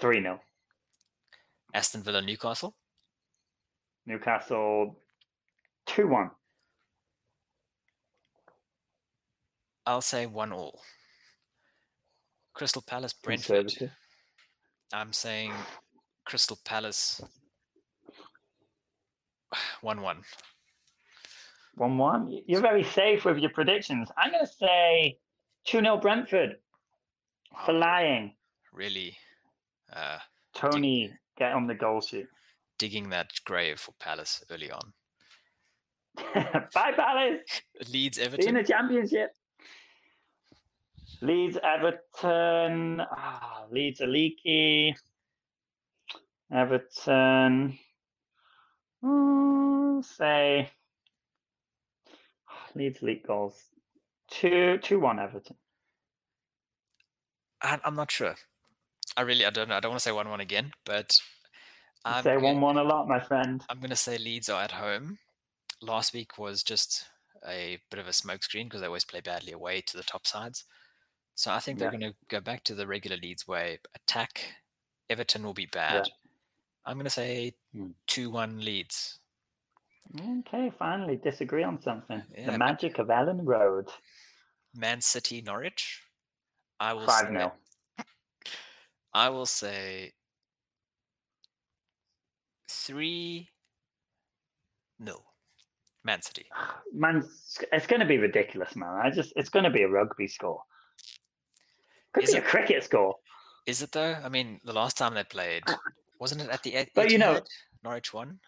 Three 0.00 0.20
0 0.20 0.40
Aston 1.72 2.02
Villa, 2.02 2.20
Newcastle. 2.22 2.74
Newcastle. 4.06 4.96
Two 5.86 6.08
one. 6.08 6.30
I'll 9.86 10.00
say 10.00 10.26
1 10.26 10.52
all. 10.52 10.80
Crystal 12.54 12.82
Palace, 12.82 13.12
Brentford. 13.12 13.72
I'm 14.92 15.12
saying 15.12 15.52
Crystal 16.24 16.58
Palace 16.64 17.20
1 19.80 20.00
1. 20.00 20.22
One 21.76 21.98
one. 21.98 22.40
You're 22.46 22.60
very 22.60 22.84
safe 22.84 23.24
with 23.24 23.38
your 23.38 23.50
predictions. 23.50 24.08
I'm 24.16 24.30
going 24.30 24.44
to 24.44 24.52
say 24.52 25.18
two 25.64 25.80
0 25.80 25.96
Brentford 25.98 26.56
for 27.64 27.72
lying. 27.72 28.34
Really 28.72 29.16
uh, 29.92 30.18
Toney, 30.54 31.12
get 31.36 31.52
on 31.52 31.66
the 31.66 31.74
goal 31.74 32.00
sheet. 32.00 32.26
digging 32.78 33.10
that 33.10 33.30
grave 33.44 33.80
for 33.80 33.92
Palace 34.00 34.44
early 34.50 34.70
on. 34.70 34.92
Bye, 36.74 36.92
Palace. 36.96 37.40
Leeds, 37.92 38.18
you 38.18 38.24
in 38.46 38.54
the 38.54 38.62
championship. 38.62 39.34
Leeds, 41.20 41.58
Everton. 41.62 43.00
Ah, 43.00 43.64
Leeds 43.70 44.00
are 44.00 44.06
leaky. 44.06 44.94
Everton. 46.52 47.78
mm, 49.02 50.04
say 50.04 50.70
Leeds 52.74 53.02
leak 53.02 53.26
goals. 53.26 53.62
Two, 54.30 54.78
two, 54.78 55.00
one. 55.00 55.18
Everton. 55.18 55.56
I, 57.62 57.78
I'm 57.84 57.94
not 57.94 58.10
sure. 58.10 58.34
I 59.16 59.22
really, 59.22 59.44
I 59.46 59.50
don't 59.50 59.68
know. 59.68 59.76
I 59.76 59.80
don't 59.80 59.90
want 59.92 60.00
to 60.00 60.04
say 60.08 60.12
1 60.12 60.28
1 60.28 60.40
again, 60.40 60.72
but 60.84 61.18
I'm 62.04 62.22
say 62.22 62.36
one, 62.36 62.60
one 62.60 62.78
a 62.78 62.82
lot, 62.82 63.08
my 63.08 63.20
friend. 63.20 63.62
I'm 63.68 63.78
going 63.78 63.90
to 63.90 63.96
say 63.96 64.18
Leeds 64.18 64.48
are 64.48 64.62
at 64.62 64.72
home. 64.72 65.18
Last 65.80 66.12
week 66.12 66.36
was 66.38 66.62
just 66.62 67.04
a 67.46 67.78
bit 67.90 68.00
of 68.00 68.06
a 68.06 68.10
smokescreen 68.10 68.64
because 68.64 68.80
they 68.80 68.86
always 68.86 69.04
play 69.04 69.20
badly 69.20 69.52
away 69.52 69.80
to 69.82 69.96
the 69.96 70.02
top 70.02 70.26
sides. 70.26 70.64
So 71.34 71.50
I 71.52 71.58
think 71.60 71.78
they're 71.78 71.92
Yeah. 71.92 71.98
going 71.98 72.12
to 72.12 72.16
go 72.28 72.40
back 72.40 72.64
to 72.64 72.74
the 72.74 72.86
regular 72.86 73.16
Leeds 73.16 73.46
way. 73.46 73.78
Attack. 73.94 74.44
Everton 75.10 75.42
will 75.42 75.54
be 75.54 75.66
bad. 75.66 76.08
I'm 76.86 76.96
going 76.96 77.04
to 77.04 77.10
say 77.10 77.54
Hmm. 77.72 77.90
2 78.08 78.30
1 78.30 78.60
Leeds. 78.64 79.20
Okay, 80.20 80.70
finally 80.78 81.16
disagree 81.16 81.62
on 81.64 81.80
something. 81.80 82.22
Yeah, 82.36 82.50
the 82.52 82.58
magic 82.58 82.98
of 82.98 83.08
Elland 83.08 83.40
Road. 83.46 83.88
Man 84.74 85.00
City, 85.00 85.40
Norwich. 85.42 86.02
I 86.78 86.92
will 86.92 87.06
Five 87.06 87.26
say, 87.26 87.32
0 87.32 87.52
I 89.14 89.28
will 89.30 89.46
say 89.46 90.12
3 92.68 93.48
0. 95.04 95.16
Man 96.04 96.20
City. 96.22 96.46
Man, 96.92 97.24
it's 97.72 97.86
going 97.86 98.00
to 98.00 98.06
be 98.06 98.18
ridiculous, 98.18 98.76
man. 98.76 98.90
I 99.02 99.10
just, 99.10 99.32
it's 99.36 99.48
going 99.48 99.64
to 99.64 99.70
be 99.70 99.82
a 99.82 99.88
rugby 99.88 100.28
score. 100.28 100.60
Could 102.12 102.24
Is 102.24 102.32
be 102.32 102.36
a 102.36 102.40
it? 102.40 102.46
cricket 102.46 102.84
score. 102.84 103.14
Is 103.66 103.80
it 103.80 103.92
though? 103.92 104.16
I 104.22 104.28
mean, 104.28 104.60
the 104.64 104.74
last 104.74 104.98
time 104.98 105.14
they 105.14 105.24
played, 105.24 105.62
wasn't 106.20 106.42
it 106.42 106.50
at 106.50 106.62
the? 106.62 106.86
But 106.94 107.10
you 107.10 107.18
know- 107.18 107.40
Norwich 107.82 108.12
won. 108.12 108.38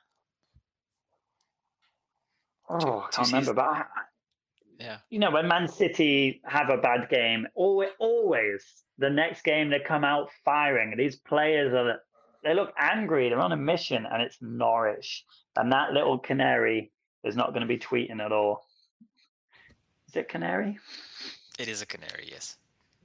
Oh, 2.68 3.00
I 3.06 3.08
can't 3.14 3.28
remember. 3.28 3.54
But 3.54 3.64
I, 3.64 3.84
Yeah, 4.78 4.98
you 5.10 5.18
know, 5.18 5.30
when 5.30 5.48
Man 5.48 5.68
City 5.68 6.40
have 6.44 6.70
a 6.70 6.76
bad 6.78 7.08
game, 7.08 7.46
always, 7.54 7.90
always 7.98 8.64
the 8.98 9.10
next 9.10 9.42
game 9.42 9.70
they 9.70 9.80
come 9.80 10.04
out 10.04 10.30
firing. 10.44 10.94
These 10.96 11.16
players 11.16 11.72
are 11.72 12.00
they 12.42 12.54
look 12.54 12.72
angry. 12.78 13.28
They're 13.28 13.40
on 13.40 13.52
a 13.52 13.56
mission, 13.56 14.06
and 14.10 14.22
it's 14.22 14.38
Norwich, 14.40 15.24
and 15.56 15.72
that 15.72 15.92
little 15.92 16.18
canary 16.18 16.92
is 17.24 17.36
not 17.36 17.48
going 17.48 17.62
to 17.62 17.66
be 17.66 17.78
tweeting 17.78 18.20
at 18.20 18.32
all. 18.32 18.66
Is 20.08 20.16
it 20.16 20.28
canary? 20.28 20.78
it 21.58 21.68
is 21.68 21.82
a 21.82 21.86
canary. 21.86 22.28
Yes. 22.30 22.56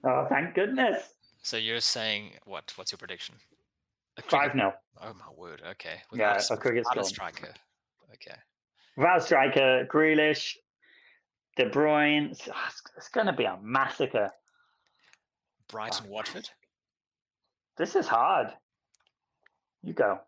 Oh, 0.03 0.25
thank 0.29 0.55
goodness. 0.55 1.03
So 1.41 1.57
you're 1.57 1.79
saying 1.79 2.33
what? 2.45 2.71
What's 2.75 2.91
your 2.91 2.97
prediction? 2.97 3.35
Five 4.27 4.51
cricket- 4.51 4.57
0 4.57 4.73
Oh 5.01 5.13
my 5.13 5.33
word. 5.35 5.61
Okay. 5.71 6.01
Yeah, 6.13 6.35
Without 6.35 6.51
a 6.51 6.57
cricket 6.57 6.85
a 6.95 7.03
striker. 7.03 7.53
Okay. 8.13 8.37
Without 8.97 9.23
striker, 9.23 9.87
Grealish, 9.91 10.55
De 11.57 11.69
Bruyne. 11.69 12.31
It's, 12.31 12.47
ah, 12.53 12.71
it's 12.97 13.09
going 13.09 13.27
to 13.27 13.33
be 13.33 13.45
a 13.45 13.57
massacre. 13.61 14.29
Brighton, 15.69 16.09
Watford. 16.09 16.49
This 17.77 17.95
is 17.95 18.07
hard. 18.07 18.47
You 19.83 19.93
go. 19.93 20.19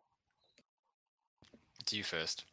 Do 1.86 1.98
you 1.98 2.04
first. 2.04 2.46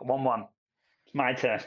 One 0.00 0.22
one. 0.22 0.46
It's 1.06 1.14
my 1.14 1.32
turn. 1.32 1.60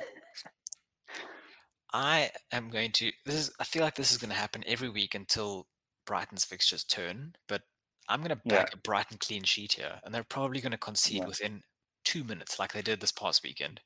I 1.92 2.30
am 2.52 2.70
going 2.70 2.92
to. 2.94 3.12
This 3.26 3.36
is. 3.36 3.52
I 3.60 3.64
feel 3.64 3.82
like 3.82 3.96
this 3.96 4.12
is 4.12 4.18
going 4.18 4.30
to 4.30 4.36
happen 4.38 4.64
every 4.68 4.90
week 4.90 5.16
until 5.16 5.68
Brighton's 6.06 6.46
fixtures 6.46 6.84
turn. 6.84 7.34
But 7.48 7.64
I'm 8.08 8.20
going 8.22 8.30
to 8.30 8.42
Yeah. 8.46 8.60
back 8.64 8.74
a 8.74 8.78
Brighton 8.78 9.18
clean 9.18 9.44
sheet 9.44 9.74
here, 9.74 10.00
and 10.04 10.14
they're 10.14 10.24
probably 10.24 10.62
going 10.62 10.72
to 10.72 10.78
concede 10.78 11.18
Yeah. 11.18 11.26
within 11.26 11.64
two 12.12 12.24
minutes, 12.26 12.60
like 12.60 12.74
they 12.74 12.82
did 12.82 13.00
this 13.00 13.12
past 13.14 13.42
weekend. 13.42 13.80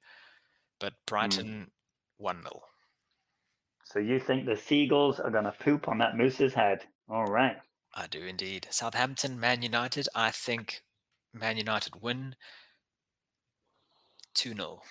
But 0.80 0.94
Hmm. 0.94 1.04
Brighton 1.06 1.72
one 2.18 2.42
0 2.42 2.64
So 3.84 4.00
you 4.00 4.20
think 4.20 4.46
the 4.46 4.58
seagulls 4.58 5.20
are 5.20 5.30
going 5.30 5.44
to 5.44 5.52
poop 5.52 5.88
on 5.88 6.00
that 6.00 6.18
moose's 6.18 6.54
head? 6.56 6.86
All 7.08 7.26
right. 7.26 7.58
I 7.94 8.08
do 8.08 8.24
indeed. 8.26 8.68
Southampton, 8.72 9.40
Man 9.40 9.62
United. 9.62 10.08
I 10.16 10.32
think 10.32 10.82
Man 11.34 11.58
United 11.58 12.02
win 12.02 12.36
two 14.34 14.54
0 14.56 14.82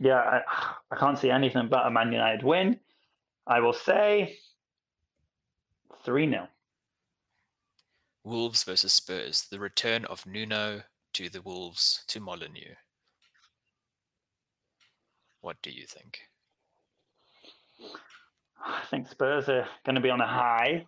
Yeah, 0.00 0.16
I, 0.16 0.42
I 0.90 0.96
can't 0.96 1.18
see 1.18 1.30
anything 1.30 1.68
but 1.68 1.86
a 1.86 1.90
Man 1.90 2.10
United 2.12 2.42
win. 2.42 2.80
I 3.46 3.60
will 3.60 3.72
say 3.72 4.38
3 6.04 6.28
0. 6.30 6.48
Wolves 8.24 8.64
versus 8.64 8.92
Spurs. 8.92 9.46
The 9.48 9.60
return 9.60 10.04
of 10.06 10.26
Nuno 10.26 10.82
to 11.16 11.30
the 11.30 11.40
Wolves 11.40 12.04
to 12.08 12.20
Molineux. 12.20 12.74
What 15.40 15.56
do 15.62 15.70
you 15.70 15.86
think? 15.86 16.20
I 18.62 18.84
think 18.90 19.08
Spurs 19.08 19.48
are 19.48 19.66
going 19.86 19.94
to 19.94 20.02
be 20.02 20.10
on 20.10 20.20
a 20.20 20.26
high. 20.26 20.86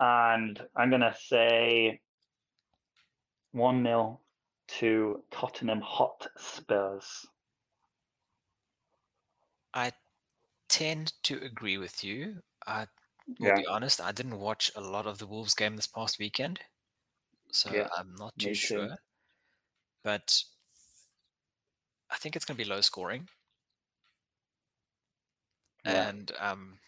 And 0.00 0.58
I'm 0.74 0.88
going 0.88 1.02
to 1.02 1.14
say 1.14 2.00
1 3.50 3.84
0 3.84 4.20
to 4.68 5.22
Tottenham 5.30 5.82
Hotspurs. 5.82 7.26
I 9.74 9.92
tend 10.70 11.12
to 11.24 11.42
agree 11.44 11.76
with 11.76 12.02
you. 12.02 12.42
I 12.66 12.86
will 13.38 13.48
Yeah. 13.48 13.56
be 13.56 13.66
honest, 13.66 14.00
I 14.00 14.12
didn't 14.12 14.40
watch 14.40 14.70
a 14.74 14.80
lot 14.80 15.06
of 15.06 15.18
the 15.18 15.26
Wolves 15.26 15.54
game 15.54 15.76
this 15.76 15.86
past 15.86 16.18
weekend, 16.18 16.60
so 17.52 17.70
Yeah, 17.72 17.88
I'm 17.96 18.14
not 18.16 18.32
too 18.38 18.48
me 18.48 18.54
too. 18.54 18.58
sure. 18.58 18.96
But 20.02 20.42
I 22.10 22.16
think 22.16 22.34
it's 22.36 22.44
going 22.44 22.56
to 22.58 22.62
be 22.64 22.68
low 22.68 22.80
scoring, 22.80 23.28
Yeah. 25.84 26.08
and 26.08 26.32
um, 26.38 26.78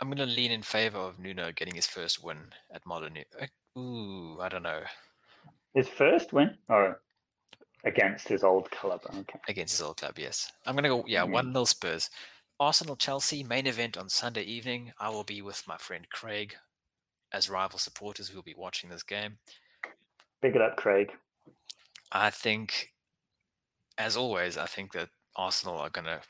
I'm 0.00 0.08
going 0.08 0.18
to 0.18 0.26
lean 0.26 0.50
in 0.52 0.62
favor 0.62 0.98
of 0.98 1.18
Nuno 1.18 1.52
getting 1.52 1.74
his 1.74 1.86
first 1.86 2.22
win 2.22 2.52
at 2.72 2.84
Molineux. 2.86 3.24
Uh, 3.40 3.46
Ooh, 3.78 4.40
I 4.40 4.48
don't 4.48 4.62
know 4.62 4.82
His 5.74 5.88
first 5.88 6.32
win? 6.32 6.56
Or 6.68 7.02
against 7.84 8.28
his 8.28 8.42
old 8.42 8.70
club? 8.70 9.00
Okay. 9.06 9.38
against 9.48 9.74
his 9.74 9.82
old 9.82 9.98
club. 9.98 10.18
Yes, 10.18 10.50
I'm 10.64 10.74
going 10.74 10.84
to 10.84 10.88
go. 10.88 11.04
Yeah, 11.06 11.24
Mhm. 11.26 11.32
one 11.32 11.52
0 11.52 11.64
Spurs. 11.66 12.10
Arsenal 12.58 12.96
Chelsea 12.96 13.42
main 13.44 13.66
event 13.66 13.98
on 13.98 14.08
Sunday 14.08 14.42
evening. 14.44 14.92
I 14.98 15.10
will 15.10 15.24
be 15.24 15.42
with 15.42 15.66
my 15.68 15.76
friend 15.76 16.08
Craig. 16.08 16.56
As 17.36 17.50
rival 17.50 17.78
supporters, 17.78 18.28
who 18.28 18.36
will 18.36 18.42
be 18.42 18.54
watching 18.56 18.88
this 18.88 19.02
game. 19.02 19.36
Big 20.40 20.56
it 20.56 20.62
up, 20.62 20.78
Craig. 20.78 21.12
I 22.10 22.30
think, 22.30 22.94
as 23.98 24.16
always, 24.16 24.56
I 24.56 24.64
think 24.64 24.92
that 24.92 25.10
Arsenal 25.36 25.76
are 25.76 25.90
going 25.90 26.06
to 26.06 26.22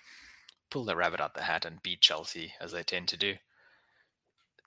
pull 0.69 0.85
the 0.85 0.97
rabbit 0.97 1.21
out 1.21 1.33
the 1.33 1.45
hat 1.45 1.65
and 1.65 1.81
beat 1.81 2.01
Chelsea 2.01 2.53
as 2.61 2.73
they 2.73 2.83
tend 2.83 3.07
to 3.07 3.17
do. 3.17 3.35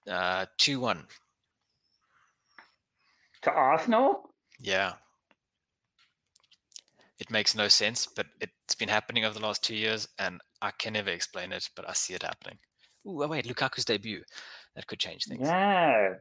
Uh, 0.10 0.46
2 0.60 0.80
1. 0.80 1.08
To 3.42 3.52
Arsenal? 3.52 4.30
Yeah. 4.62 4.94
It 7.20 7.30
makes 7.30 7.54
no 7.54 7.68
sense, 7.68 8.08
but 8.08 8.28
it's 8.40 8.76
been 8.76 8.88
happening 8.88 9.26
over 9.26 9.38
the 9.38 9.46
last 9.46 9.62
two 9.62 9.76
years, 9.76 10.08
and 10.18 10.40
I 10.62 10.72
can 10.72 10.94
never 10.94 11.10
explain 11.10 11.52
it, 11.52 11.70
but 11.76 11.88
I 11.90 11.92
see 11.92 12.14
it 12.14 12.24
happening. 12.24 12.60
Ooh, 13.06 13.24
oh 13.24 13.28
wait, 13.28 13.46
Lukaku's 13.46 13.84
debut. 13.84 14.24
That 14.76 14.88
could 14.88 15.00
change 15.00 15.26
things. 15.26 15.42
Yeah. 15.48 16.14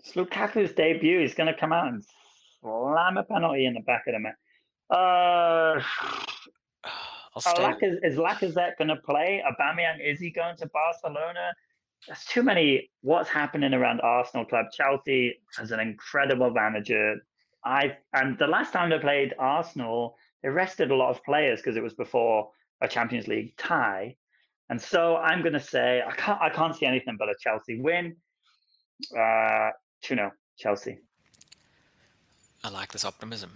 It's 0.00 0.12
Lukaku's 0.12 0.72
debut. 0.72 1.20
He's 1.20 1.34
going 1.34 1.52
to 1.52 1.58
come 1.58 1.72
out 1.72 1.88
and 1.88 2.04
slam 2.60 3.16
a 3.16 3.24
penalty 3.24 3.66
in 3.66 3.74
the 3.74 3.80
back 3.80 4.04
of 4.06 4.14
the 4.14 4.20
net. 4.20 4.36
Uh. 4.90 5.82
Lacaz- 7.36 7.98
is 8.02 8.16
Lacazette 8.16 8.78
going 8.78 8.88
to 8.88 8.96
play? 8.96 9.42
Aubameyang, 9.46 9.96
is 10.02 10.18
he 10.18 10.30
going 10.30 10.56
to 10.56 10.66
Barcelona? 10.68 11.52
There's 12.06 12.24
too 12.24 12.42
many. 12.42 12.90
What's 13.02 13.28
happening 13.28 13.74
around 13.74 14.00
Arsenal 14.00 14.46
club? 14.46 14.66
Chelsea 14.72 15.34
has 15.58 15.70
an 15.70 15.80
incredible 15.80 16.50
manager. 16.50 17.16
I 17.64 17.96
and 18.12 18.38
the 18.38 18.46
last 18.46 18.72
time 18.72 18.90
they 18.90 18.98
played 18.98 19.34
Arsenal, 19.38 20.16
they 20.42 20.48
rested 20.48 20.90
a 20.90 20.94
lot 20.94 21.10
of 21.10 21.22
players 21.24 21.60
because 21.60 21.76
it 21.76 21.82
was 21.82 21.94
before 21.94 22.50
a 22.80 22.88
Champions 22.88 23.26
League 23.26 23.56
tie. 23.56 24.16
And 24.68 24.80
so 24.80 25.16
I'm 25.16 25.42
going 25.42 25.52
to 25.52 25.60
say 25.60 26.02
I 26.06 26.12
can't. 26.12 26.40
I 26.40 26.50
can't 26.50 26.74
see 26.74 26.86
anything 26.86 27.16
but 27.18 27.28
a 27.28 27.34
Chelsea 27.40 27.80
win. 27.80 28.16
Uh, 29.16 29.70
two 30.02 30.14
0 30.16 30.32
Chelsea. 30.58 30.98
I 32.64 32.70
like 32.70 32.90
this 32.92 33.04
optimism. 33.04 33.50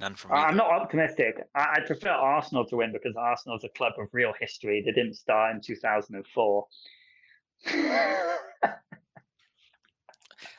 None 0.00 0.14
from 0.14 0.30
me. 0.30 0.36
I'm 0.38 0.56
not 0.56 0.70
optimistic. 0.70 1.42
I, 1.54 1.76
I 1.76 1.80
prefer 1.86 2.10
Arsenal 2.10 2.64
to 2.66 2.76
win 2.76 2.92
because 2.92 3.14
Arsenal's 3.16 3.64
a 3.64 3.68
club 3.70 3.94
of 3.98 4.08
real 4.12 4.32
history. 4.38 4.82
They 4.84 4.92
didn't 4.92 5.14
start 5.14 5.54
in 5.56 5.60
2004. 5.60 6.66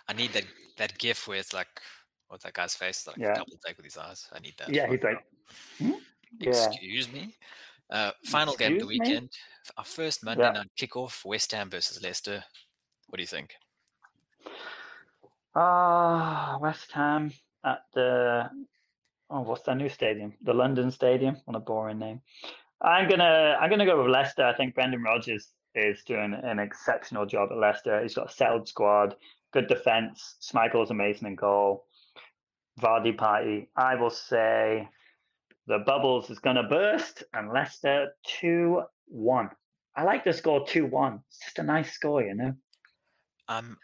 I 0.08 0.14
need 0.16 0.34
that 0.34 0.44
that 0.78 0.98
gif 0.98 1.28
where 1.28 1.38
it's 1.40 1.54
like, 1.54 1.68
what's 2.28 2.44
that 2.44 2.54
guy's 2.54 2.76
face? 2.76 3.08
Like 3.08 3.18
Yeah. 3.18 3.34
double 3.34 3.58
take 3.66 3.78
with 3.78 3.86
his 3.86 3.98
eyes. 3.98 4.28
I 4.34 4.40
need 4.40 4.56
that. 4.58 4.70
yeah, 4.70 4.88
he's 4.88 5.04
like, 5.04 5.24
"Hmm?" 5.78 5.92
yeah. 6.40 6.50
Excuse 6.50 7.12
me. 7.12 7.36
Uh, 7.90 8.12
final 8.26 8.56
game 8.56 8.74
of 8.74 8.80
the 8.80 8.86
Excuse 8.86 9.00
me? 9.00 9.06
weekend. 9.10 9.30
Our 9.78 9.84
first 9.84 10.24
Monday 10.24 10.44
Yeah. 10.44 10.52
night 10.52 10.72
kickoff: 10.80 11.26
West 11.26 11.52
Ham 11.54 11.70
versus 11.70 12.02
Leicester. 12.02 12.44
What 13.08 13.18
do 13.18 13.24
you 13.24 13.28
think? 13.28 13.56
Ah, 15.56 16.58
West 16.62 16.92
Ham 16.92 17.32
at 17.64 17.84
the 17.94 18.50
oh, 19.30 19.42
what's 19.42 19.64
that 19.64 19.78
new 19.78 19.90
stadium? 19.90 20.34
The 20.44 20.54
London 20.54 20.92
Stadium. 20.92 21.38
What 21.46 21.58
a 21.58 21.60
boring 21.60 22.00
name. 22.00 22.22
I'm 22.82 23.10
gonna 23.10 23.58
I'm 23.60 23.70
gonna 23.70 23.86
go 23.86 24.02
with 24.02 24.12
Leicester. 24.12 24.46
I 24.46 24.54
think 24.56 24.76
Brendan 24.76 25.02
Rodgers 25.04 25.50
is 25.76 26.04
doing 26.04 26.34
an 26.34 26.60
exceptional 26.60 27.26
job 27.26 27.50
at 27.52 27.58
Leicester. 27.58 28.02
He's 28.02 28.16
got 28.16 28.30
a 28.30 28.34
settled 28.34 28.68
squad, 28.68 29.16
good 29.52 29.68
defense. 29.68 30.36
Schmeichel's 30.42 30.92
amazing 30.92 31.28
in 31.28 31.36
goal. 31.36 31.86
Vardy 32.80 33.18
party. 33.18 33.70
I 33.76 33.96
will 33.96 34.10
say 34.10 34.88
the 35.70 35.80
bubbles 35.86 36.30
is 36.30 36.40
gonna 36.40 36.64
burst 36.68 37.24
and 37.34 37.54
Leicester 37.54 38.10
two 38.26 38.82
one. 39.08 39.50
I 39.96 40.04
like 40.04 40.24
the 40.26 40.34
score 40.34 40.66
two 40.68 40.86
one. 40.86 41.22
It's 41.30 41.40
just 41.46 41.60
a 41.60 41.64
nice 41.64 41.92
score, 41.94 42.22
you 42.22 42.36
know. 42.36 42.54
I'm 43.48 43.78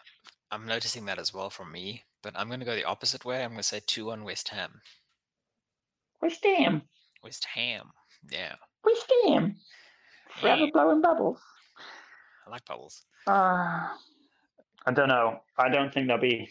I'm 0.51 0.65
noticing 0.65 1.05
that 1.05 1.19
as 1.19 1.33
well 1.33 1.49
from 1.49 1.71
me, 1.71 2.03
but 2.21 2.33
I'm 2.36 2.47
going 2.47 2.59
to 2.59 2.65
go 2.65 2.75
the 2.75 2.83
opposite 2.86 3.25
way. 3.25 3.43
I'm 3.43 3.51
going 3.51 3.57
to 3.57 3.63
say 3.63 3.81
two 3.86 4.05
one 4.05 4.23
West 4.23 4.49
Ham. 4.49 4.81
West 6.21 6.43
Ham. 6.45 6.81
West 7.23 7.45
Ham. 7.53 7.89
Yeah, 8.31 8.55
West 8.83 9.11
Ham. 9.25 9.55
Forever 10.39 10.61
Yeah. 10.65 10.69
blowing 10.73 11.01
bubbles. 11.01 11.39
I 12.45 12.49
like 12.51 12.65
bubbles. 12.65 13.03
Uh, 13.27 13.31
I 14.86 14.91
don't 14.93 15.09
know. 15.09 15.39
I 15.57 15.69
don't 15.69 15.93
think 15.93 16.07
they'll 16.07 16.17
be 16.19 16.49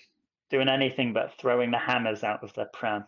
doing 0.51 0.69
anything 0.69 1.13
but 1.13 1.33
throwing 1.39 1.71
the 1.71 1.79
hammers 1.79 2.25
out 2.25 2.43
of 2.43 2.53
their 2.55 2.69
pram. 2.73 3.05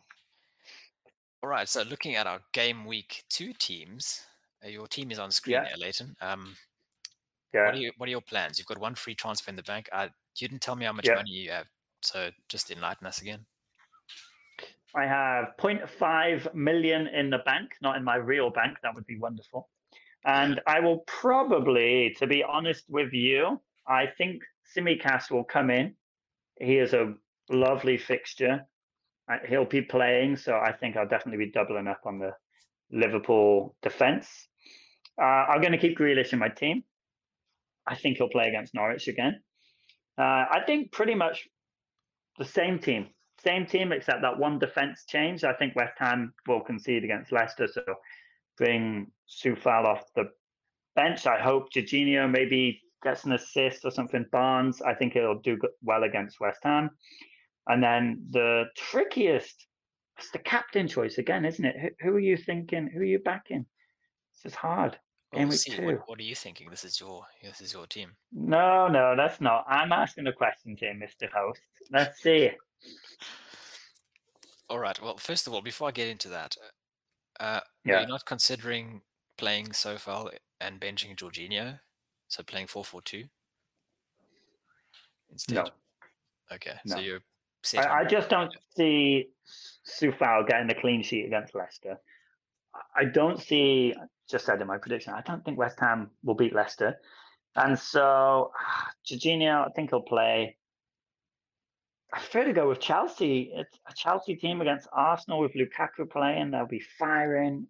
All 1.43 1.49
right. 1.51 1.68
So 1.68 1.82
looking 1.82 2.14
at 2.16 2.26
our 2.26 2.41
game 2.53 2.84
week 2.84 3.24
two 3.28 3.53
teams, 3.53 4.24
uh, 4.64 4.68
your 4.68 4.87
team 4.87 5.11
is 5.11 5.18
on 5.18 5.30
screen 5.30 5.55
Yeah. 5.55 5.64
there, 5.64 5.76
Leighton. 5.76 6.16
Um, 6.20 6.57
Yeah. 7.53 7.66
What 7.66 7.74
are 7.74 7.78
you, 7.78 7.93
what 7.97 8.07
are 8.09 8.11
your 8.11 8.20
plans? 8.20 8.59
You've 8.59 8.66
got 8.66 8.78
one 8.78 8.95
free 8.95 9.14
transfer 9.14 9.49
in 9.49 9.57
the 9.57 9.62
bank. 9.62 9.89
I, 9.93 10.05
you 10.37 10.49
didn't 10.49 10.61
tell 10.61 10.76
me 10.76 10.84
how 10.84 10.93
much 10.93 11.07
Yeah. 11.07 11.14
money 11.14 11.30
you 11.30 11.51
have, 11.53 11.66
so 12.03 12.30
just 12.49 12.70
enlighten 12.70 13.07
us 13.07 13.22
again. 13.22 13.47
I 14.95 15.07
have 15.07 15.57
0.5 15.59 16.53
million 16.55 17.07
in 17.07 17.30
the 17.30 17.39
bank, 17.39 17.76
not 17.80 17.97
in 17.97 18.05
my 18.05 18.16
real 18.16 18.51
bank. 18.51 18.78
That 18.82 18.95
would 18.95 19.07
be 19.07 19.18
wonderful. 19.18 19.70
And 20.24 20.61
I 20.66 20.80
will 20.80 20.99
probably, 21.07 22.14
to 22.18 22.26
be 22.26 22.43
honest 22.43 22.84
with 22.91 23.12
you, 23.12 23.62
I 23.87 24.07
think 24.07 24.43
Tsimikas 24.74 25.30
will 25.30 25.45
come 25.45 25.70
in. 25.70 25.97
He 26.61 26.78
is 26.78 26.93
a 26.95 27.14
lovely 27.49 27.97
fixture. 27.97 28.66
He'll 29.48 29.64
be 29.64 29.82
playing, 29.82 30.36
so 30.36 30.54
I 30.56 30.72
think 30.72 30.96
I'll 30.96 31.08
definitely 31.08 31.44
be 31.46 31.50
doubling 31.50 31.88
up 31.88 32.00
on 32.04 32.18
the 32.18 32.32
Liverpool 32.92 33.74
defense. 33.82 34.28
Uh, 35.20 35.24
I'm 35.24 35.60
going 35.60 35.72
to 35.72 35.78
keep 35.78 35.98
Grealish 35.98 36.32
in 36.32 36.38
my 36.38 36.48
team. 36.48 36.84
I 37.86 37.96
think 37.96 38.18
he'll 38.18 38.28
play 38.28 38.48
against 38.48 38.74
Norwich 38.74 39.08
again. 39.08 39.40
Uh, 40.18 40.46
I 40.50 40.62
think 40.66 40.92
pretty 40.92 41.14
much 41.14 41.48
the 42.38 42.44
same 42.44 42.78
team, 42.78 43.08
same 43.42 43.66
team, 43.66 43.92
except 43.92 44.22
that 44.22 44.38
one 44.38 44.58
defense 44.58 45.04
change. 45.08 45.44
I 45.44 45.54
think 45.54 45.74
West 45.74 45.94
Ham 45.98 46.32
will 46.46 46.60
concede 46.60 47.04
against 47.04 47.32
Leicester, 47.32 47.66
so 47.66 47.82
bring 48.56 49.08
Coufal 49.42 49.84
off 49.84 50.04
the 50.14 50.30
bench. 50.94 51.26
I 51.26 51.40
hope 51.40 51.72
Jorginho 51.72 52.30
maybe 52.30 52.80
gets 53.02 53.24
an 53.24 53.32
assist 53.32 53.84
or 53.84 53.90
something. 53.90 54.24
Barnes, 54.32 54.80
I 54.82 54.94
think 54.94 55.12
he'll 55.12 55.40
do 55.40 55.58
well 55.82 56.04
against 56.04 56.40
West 56.40 56.60
Ham. 56.62 56.90
And 57.68 57.82
then 57.82 58.22
the 58.30 58.64
trickiest, 58.76 59.66
it's 60.18 60.30
the 60.30 60.38
captain 60.38 60.86
choice 60.88 61.18
again, 61.18 61.44
isn't 61.44 61.64
it? 61.64 61.76
Who, 61.80 61.88
who 62.10 62.16
are 62.16 62.20
you 62.20 62.36
thinking? 62.36 62.88
Who 62.92 63.00
are 63.00 63.04
you 63.04 63.18
backing? 63.18 63.66
This 64.34 64.52
is 64.52 64.56
hard. 64.56 64.98
Well, 65.32 65.40
Game 65.40 65.48
week 65.48 65.60
two. 65.60 65.84
What, 65.84 66.08
what 66.08 66.18
are 66.20 66.22
you 66.22 66.36
thinking? 66.36 66.70
This 66.70 66.84
is 66.84 67.00
your 67.00 67.24
this 67.42 67.60
is 67.60 67.72
your 67.72 67.86
team. 67.86 68.10
No, 68.32 68.86
no, 68.86 69.14
that's 69.16 69.40
not. 69.40 69.64
I'm 69.68 69.92
asking 69.92 70.26
a 70.28 70.32
question 70.32 70.76
here, 70.78 70.94
Mr. 70.94 71.28
Host. 71.30 71.60
Let's 71.90 72.22
see. 72.22 72.50
All 74.68 74.78
right. 74.78 75.00
Well, 75.02 75.16
first 75.16 75.46
of 75.46 75.52
all, 75.52 75.62
before 75.62 75.88
I 75.88 75.90
get 75.92 76.08
into 76.08 76.28
that, 76.28 76.56
uh, 77.40 77.60
Yeah. 77.84 78.00
you 78.02 78.06
not 78.06 78.24
considering 78.24 79.02
playing 79.36 79.66
Coufal 79.66 80.30
and 80.60 80.80
benching 80.80 81.16
Jorginho? 81.16 81.80
So 82.28 82.42
playing 82.42 82.66
four 82.68 82.84
four 82.84 83.02
two 83.02 83.24
instead. 85.30 85.54
No. 85.54 85.64
Okay. 86.52 86.76
So 86.86 86.98
you're 86.98 87.20
I, 87.74 88.00
I 88.00 88.04
just 88.04 88.28
don't 88.28 88.54
see 88.76 89.26
Coufal 90.00 90.46
getting 90.46 90.70
a 90.70 90.80
clean 90.80 91.02
sheet 91.02 91.26
against 91.26 91.54
Leicester. 91.54 91.96
I- 92.94 93.04
don't 93.06 93.40
see, 93.40 93.94
just 94.30 94.44
said 94.46 94.60
in 94.60 94.66
my 94.66 94.78
prediction, 94.78 95.14
I 95.14 95.22
don't 95.22 95.44
think 95.44 95.58
West 95.58 95.78
Ham 95.80 96.10
will 96.22 96.34
beat 96.34 96.54
Leicester. 96.54 96.96
And 97.54 97.78
so, 97.78 98.52
Jorginho, 99.10 99.66
I 99.66 99.70
think 99.74 99.90
he'll 99.90 100.02
play. 100.02 100.56
I 102.12 102.18
prefer 102.18 102.44
to 102.44 102.52
go 102.52 102.68
with 102.68 102.80
Chelsea. 102.80 103.50
It's 103.54 103.78
a 103.88 103.94
Chelsea 103.94 104.36
team 104.36 104.60
against 104.60 104.88
Arsenal 104.92 105.40
with 105.40 105.52
Lukaku 105.54 106.08
playing. 106.10 106.50
They'll 106.50 106.66
be 106.66 106.82
firing. 106.98 107.66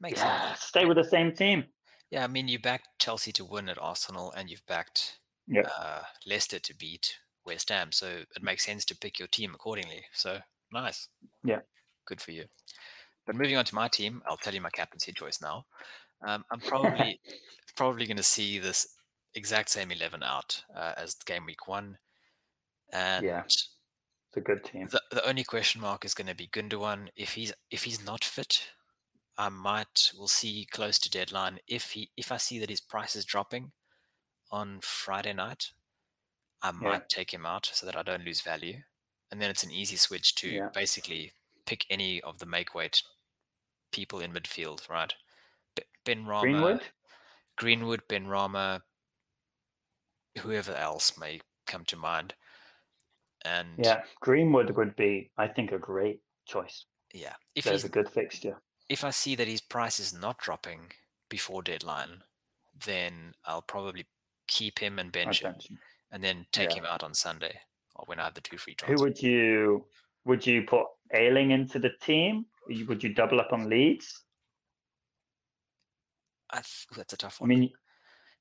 Makes 0.00 0.20
Yeah, 0.20 0.48
sense. 0.48 0.60
stay 0.62 0.84
with 0.84 0.96
the 0.96 1.04
same 1.04 1.32
team. 1.34 1.64
Yeah, 2.10 2.24
I 2.24 2.26
mean, 2.26 2.48
you 2.48 2.58
backed 2.58 2.88
Chelsea 2.98 3.32
to 3.32 3.44
win 3.44 3.68
at 3.68 3.78
Arsenal, 3.78 4.32
and 4.32 4.50
you've 4.50 4.66
backed 4.66 5.18
Yeah. 5.46 5.62
uh, 5.78 6.02
Leicester 6.26 6.58
to 6.58 6.74
beat 6.74 7.18
West 7.46 7.68
Ham. 7.70 7.92
So 7.92 8.06
it 8.36 8.42
makes 8.42 8.64
sense 8.64 8.84
to 8.86 8.96
pick 8.96 9.18
your 9.18 9.28
team 9.28 9.54
accordingly. 9.54 10.04
So 10.12 10.38
nice. 10.72 11.08
Yeah. 11.44 11.60
Good 12.06 12.20
for 12.20 12.32
you. 12.32 12.44
But 13.26 13.36
moving 13.36 13.56
on 13.56 13.64
to 13.64 13.74
my 13.74 13.88
team, 13.88 14.22
I'll 14.28 14.36
tell 14.36 14.54
you 14.54 14.60
my 14.60 14.70
captaincy 14.70 15.12
choice 15.12 15.40
now. 15.40 15.64
Um, 16.26 16.44
I'm 16.50 16.60
probably 16.60 17.20
probably 17.76 18.06
going 18.06 18.16
to 18.18 18.22
see 18.22 18.58
this 18.58 18.86
exact 19.34 19.70
same 19.70 19.90
eleven 19.90 20.22
out 20.22 20.62
uh, 20.74 20.92
as 20.96 21.14
game 21.14 21.46
week 21.46 21.66
one, 21.66 21.98
and 22.92 23.24
Yeah. 23.24 23.42
It's 23.44 23.68
a 24.36 24.40
good 24.40 24.64
team. 24.64 24.88
the 24.90 25.00
the 25.10 25.26
only 25.28 25.44
question 25.44 25.80
mark 25.80 26.04
is 26.04 26.14
going 26.14 26.26
to 26.26 26.34
be 26.34 26.48
Gundogan. 26.48 27.08
If 27.16 27.34
he's 27.34 27.52
if 27.70 27.84
he's 27.84 28.04
not 28.04 28.24
fit, 28.24 28.70
I 29.38 29.48
might 29.48 30.12
we'll 30.16 30.28
see 30.28 30.66
close 30.70 30.98
to 31.00 31.10
deadline. 31.10 31.60
If 31.66 31.92
he 31.92 32.10
if 32.16 32.30
I 32.32 32.36
see 32.36 32.58
that 32.58 32.70
his 32.70 32.80
price 32.80 33.16
is 33.16 33.24
dropping 33.24 33.72
on 34.50 34.80
Friday 34.82 35.32
night, 35.32 35.70
I 36.64 36.72
might 36.72 37.08
take 37.08 37.32
him 37.32 37.46
out 37.46 37.66
so 37.66 37.86
that 37.86 37.96
I 37.96 38.02
don't 38.02 38.24
lose 38.24 38.40
value. 38.40 38.82
And 39.30 39.40
then 39.40 39.50
it's 39.50 39.62
an 39.64 39.70
easy 39.70 39.96
switch 39.96 40.34
to 40.36 40.48
Yeah. 40.48 40.70
basically 40.70 41.32
pick 41.66 41.86
any 41.90 42.20
of 42.22 42.38
the 42.38 42.46
make 42.46 42.74
weight 42.74 43.02
people 43.92 44.20
in 44.20 44.32
midfield, 44.32 44.88
right? 44.88 45.14
Benrahma, 46.04 46.40
Greenwood? 46.42 46.82
Greenwood, 47.56 48.08
Benrahma, 48.08 48.82
whoever 50.38 50.74
else 50.74 51.16
may 51.18 51.40
come 51.66 51.84
to 51.86 51.96
mind. 51.96 52.34
And 53.44 53.84
Yeah, 53.84 54.04
Greenwood 54.20 54.70
would 54.76 54.96
be, 54.96 55.30
I 55.36 55.48
think, 55.48 55.72
a 55.72 55.78
great 55.78 56.22
choice. 56.46 56.86
yeah, 57.12 57.36
if 57.54 57.64
There's 57.64 57.82
he's 57.82 57.90
a 57.90 57.92
good 57.92 58.10
fixture. 58.10 58.62
if 58.88 59.04
I 59.04 59.10
see 59.10 59.34
that 59.36 59.48
his 59.48 59.60
price 59.60 59.98
is 60.00 60.12
not 60.12 60.38
dropping 60.38 60.92
before 61.28 61.62
deadline, 61.62 62.24
then 62.74 63.34
I'll 63.44 63.62
probably 63.62 64.06
keep 64.46 64.78
him 64.78 64.98
and 64.98 65.12
bench 65.12 65.40
him, 65.42 65.50
Attention. 65.50 65.78
And 66.14 66.22
then 66.22 66.46
take 66.52 66.70
Yeah. 66.70 66.76
him 66.76 66.86
out 66.86 67.02
on 67.02 67.12
Sunday 67.12 67.60
or 67.96 68.04
when 68.06 68.20
I 68.20 68.24
have 68.24 68.34
the 68.34 68.40
two 68.40 68.56
free 68.56 68.76
Who 68.86 68.94
would 69.02 69.20
you 69.20 69.84
would 70.24 70.46
you 70.46 70.62
put 70.62 70.86
Ayling 71.12 71.50
into 71.50 71.80
the 71.80 71.90
team? 71.90 72.46
Would 72.68 73.02
you 73.02 73.12
double 73.12 73.40
up 73.40 73.52
on 73.52 73.68
Leeds? 73.68 74.22
I 76.50 76.58
th- 76.58 76.86
that's 76.96 77.12
a 77.12 77.16
tough 77.16 77.40
one. 77.40 77.50
I 77.50 77.54
mean, 77.54 77.72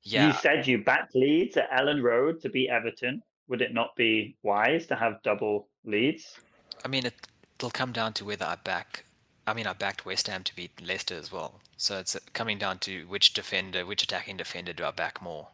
yeah, 0.04 0.28
you 0.28 0.34
said 0.34 0.68
you 0.68 0.84
backed 0.84 1.16
Leeds 1.16 1.58
at 1.58 1.72
Elland 1.72 2.04
Road 2.04 2.42
to 2.42 2.50
beat 2.50 2.70
Everton. 2.70 3.24
Would 3.48 3.62
it 3.62 3.74
not 3.74 3.96
be 3.96 4.38
wise 4.44 4.86
to 4.88 4.96
have 4.96 5.22
double 5.24 5.68
Leeds? 5.84 6.40
I 6.86 6.88
mean 6.88 7.08
it, 7.08 7.28
it'll 7.58 7.72
come 7.72 7.92
down 7.92 8.14
to 8.14 8.26
whether 8.26 8.46
I 8.46 8.56
back. 8.56 9.04
I 9.48 9.54
mean, 9.54 9.66
I 9.66 9.74
backed 9.74 10.06
West 10.06 10.28
Ham 10.28 10.44
to 10.44 10.56
beat 10.56 10.80
Leicester 10.80 11.16
as 11.16 11.32
well. 11.32 11.60
So 11.76 11.98
it's 11.98 12.16
uh, 12.16 12.20
coming 12.34 12.60
down 12.60 12.80
to 12.80 13.06
which 13.08 13.34
defender, 13.34 13.84
which 13.86 14.04
attacking 14.04 14.38
defender 14.38 14.74
do 14.74 14.86
I 14.86 14.92
back 14.92 15.22
more? 15.22 15.50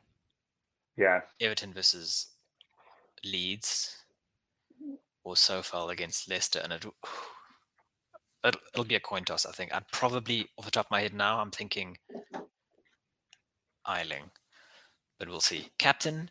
Yeah, 1.00 1.22
Everton 1.39 1.74
versus 1.74 2.28
Leeds 3.24 4.04
or 5.24 5.36
Coufal 5.36 5.89
against 5.89 6.30
Leicester, 6.30 6.60
and 6.62 6.74
it, 6.74 6.86
it'll, 8.43 8.62
it'll 8.74 8.84
be 8.84 8.95
a 8.95 9.00
coin 9.00 9.24
toss. 9.24 9.45
I 9.45 9.54
think 9.54 9.74
I'd 9.74 9.88
probably, 9.93 10.50
off 10.58 10.66
the 10.66 10.72
top 10.72 10.88
of 10.88 10.91
my 10.91 11.00
head 11.00 11.14
now, 11.14 11.39
I'm 11.39 11.52
thinking 11.52 11.97
Ayling, 13.88 14.32
but 15.18 15.30
we'll 15.30 15.39
see. 15.39 15.70
Captain, 15.78 16.30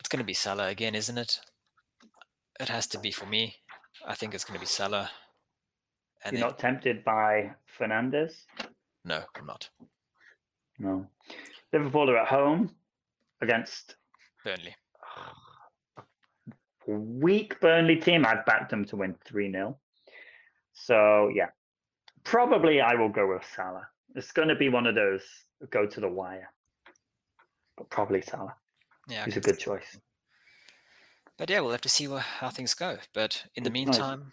it's 0.00 0.08
going 0.08 0.18
to 0.18 0.26
be 0.26 0.34
Salah 0.34 0.66
again, 0.66 0.96
isn't 0.96 1.16
it? 1.16 1.38
It 2.58 2.68
has 2.68 2.88
to 2.88 2.98
be 2.98 3.12
for 3.12 3.26
me. 3.26 3.54
I 4.04 4.16
think 4.16 4.34
it's 4.34 4.44
going 4.44 4.58
to 4.58 4.60
be 4.60 4.66
Salah. 4.66 5.08
And 6.24 6.32
you're 6.32 6.40
then, 6.40 6.50
not 6.50 6.58
tempted 6.58 7.04
by 7.04 7.52
Fernandes. 7.78 8.32
no, 9.04 9.22
I'm 9.36 9.46
not. 9.46 9.68
No. 10.80 11.06
Liverpool 11.72 12.10
are 12.10 12.18
at 12.18 12.26
home 12.28 12.72
against 13.40 13.96
Burnley. 14.44 14.74
weak 16.86 17.60
Burnley 17.60 17.96
team. 17.96 18.24
I've 18.26 18.44
backed 18.46 18.70
them 18.70 18.84
to 18.86 18.96
win 18.96 19.14
3 19.24 19.52
0. 19.52 19.76
So, 20.72 21.30
yeah, 21.34 21.48
probably 22.24 22.80
I 22.80 22.94
will 22.94 23.08
go 23.08 23.28
with 23.28 23.44
Salah. 23.54 23.88
It's 24.14 24.32
going 24.32 24.48
to 24.48 24.54
be 24.54 24.68
one 24.68 24.86
of 24.86 24.94
those 24.94 25.22
go 25.70 25.86
to 25.86 26.00
the 26.00 26.08
wire. 26.08 26.50
But 27.76 27.90
probably 27.90 28.22
Salah. 28.22 28.54
Yeah, 29.08 29.24
He's 29.24 29.36
a 29.36 29.40
good 29.40 29.58
choice. 29.58 29.98
But 31.36 31.50
yeah, 31.50 31.60
we'll 31.60 31.70
have 31.70 31.80
to 31.82 31.88
see 31.88 32.06
how 32.06 32.50
things 32.50 32.74
go. 32.74 32.98
But 33.14 33.44
in 33.54 33.62
the 33.62 33.70
meantime, 33.70 34.32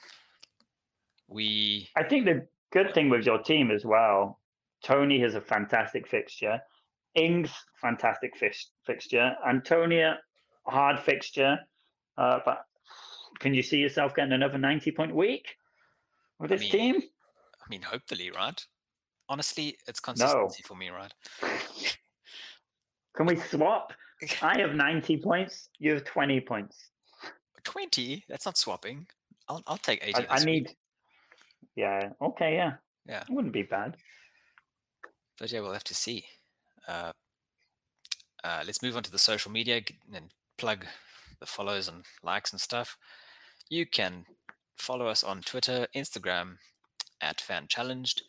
we 1.28 1.90
I 1.96 2.04
think 2.04 2.26
the 2.26 2.48
good 2.72 2.94
thing 2.94 3.10
with 3.10 3.26
your 3.26 3.38
team 3.38 3.72
as 3.72 3.86
well, 3.86 4.40
Toney 4.84 5.20
has 5.22 5.36
a 5.36 5.42
fantastic 5.42 6.08
fixture. 6.08 6.60
Ings, 7.16 7.52
fantastic 7.82 8.36
fix, 8.38 8.72
fixture. 8.86 9.36
Antonio, 9.48 10.16
hard 10.68 11.00
fixture. 11.00 11.58
Uh, 12.18 12.40
but 12.46 12.66
can 13.40 13.54
you 13.54 13.62
see 13.62 13.78
yourself 13.78 14.16
getting 14.16 14.34
another 14.34 14.58
90 14.58 14.92
point 14.92 15.16
week 15.16 15.48
with 16.40 16.52
I 16.52 16.56
this 16.56 16.62
mean, 16.64 16.72
team? 16.72 16.96
I 17.66 17.70
mean, 17.70 17.82
hopefully, 17.82 18.32
right? 18.32 18.66
Honestly, 19.28 19.78
it's 19.88 20.00
consistency 20.00 20.64
for 20.64 20.76
me, 20.76 20.90
right? 20.90 21.14
Can 23.16 23.26
we 23.26 23.36
swap? 23.52 23.94
I 24.42 24.60
have 24.60 24.76
90 24.76 25.18
points. 25.18 25.70
You 25.80 25.94
have 25.94 26.06
20 26.06 26.42
points. 26.42 26.90
Twenty? 27.64 28.24
That's 28.30 28.46
not 28.46 28.58
swapping. 28.58 29.08
I'll 29.50 29.64
I'll 29.66 29.78
take 29.78 30.00
eighty. 30.04 30.14
I, 30.30 30.36
I 30.36 30.36
week. 30.38 30.46
need. 30.46 30.76
Yeah. 31.76 32.10
Okay. 32.22 32.54
Yeah. 32.56 32.74
Yeah. 33.08 33.22
It 33.22 33.30
wouldn't 33.30 33.54
be 33.54 33.64
bad. 33.64 33.98
But 35.40 35.52
yeah, 35.52 35.62
we'll 35.62 35.74
have 35.74 35.84
to 35.86 35.96
see. 35.96 36.26
Uh, 36.88 37.12
uh, 38.44 38.64
let's 38.66 38.82
move 38.82 38.96
on 38.96 39.04
to 39.04 39.12
the 39.12 39.20
social 39.20 39.52
media 39.52 39.82
and 40.14 40.32
plug 40.58 40.86
the 41.40 41.46
follows 41.46 41.88
and 41.88 42.06
likes 42.24 42.52
and 42.52 42.62
stuff. 42.62 42.98
You 43.70 43.86
can 43.86 44.26
follow 44.78 45.08
us 45.08 45.24
on 45.24 45.42
Twitter, 45.42 45.88
Instagram 45.96 46.58
at 47.22 47.42
Fan 47.42 47.68
Challenged. 47.68 48.22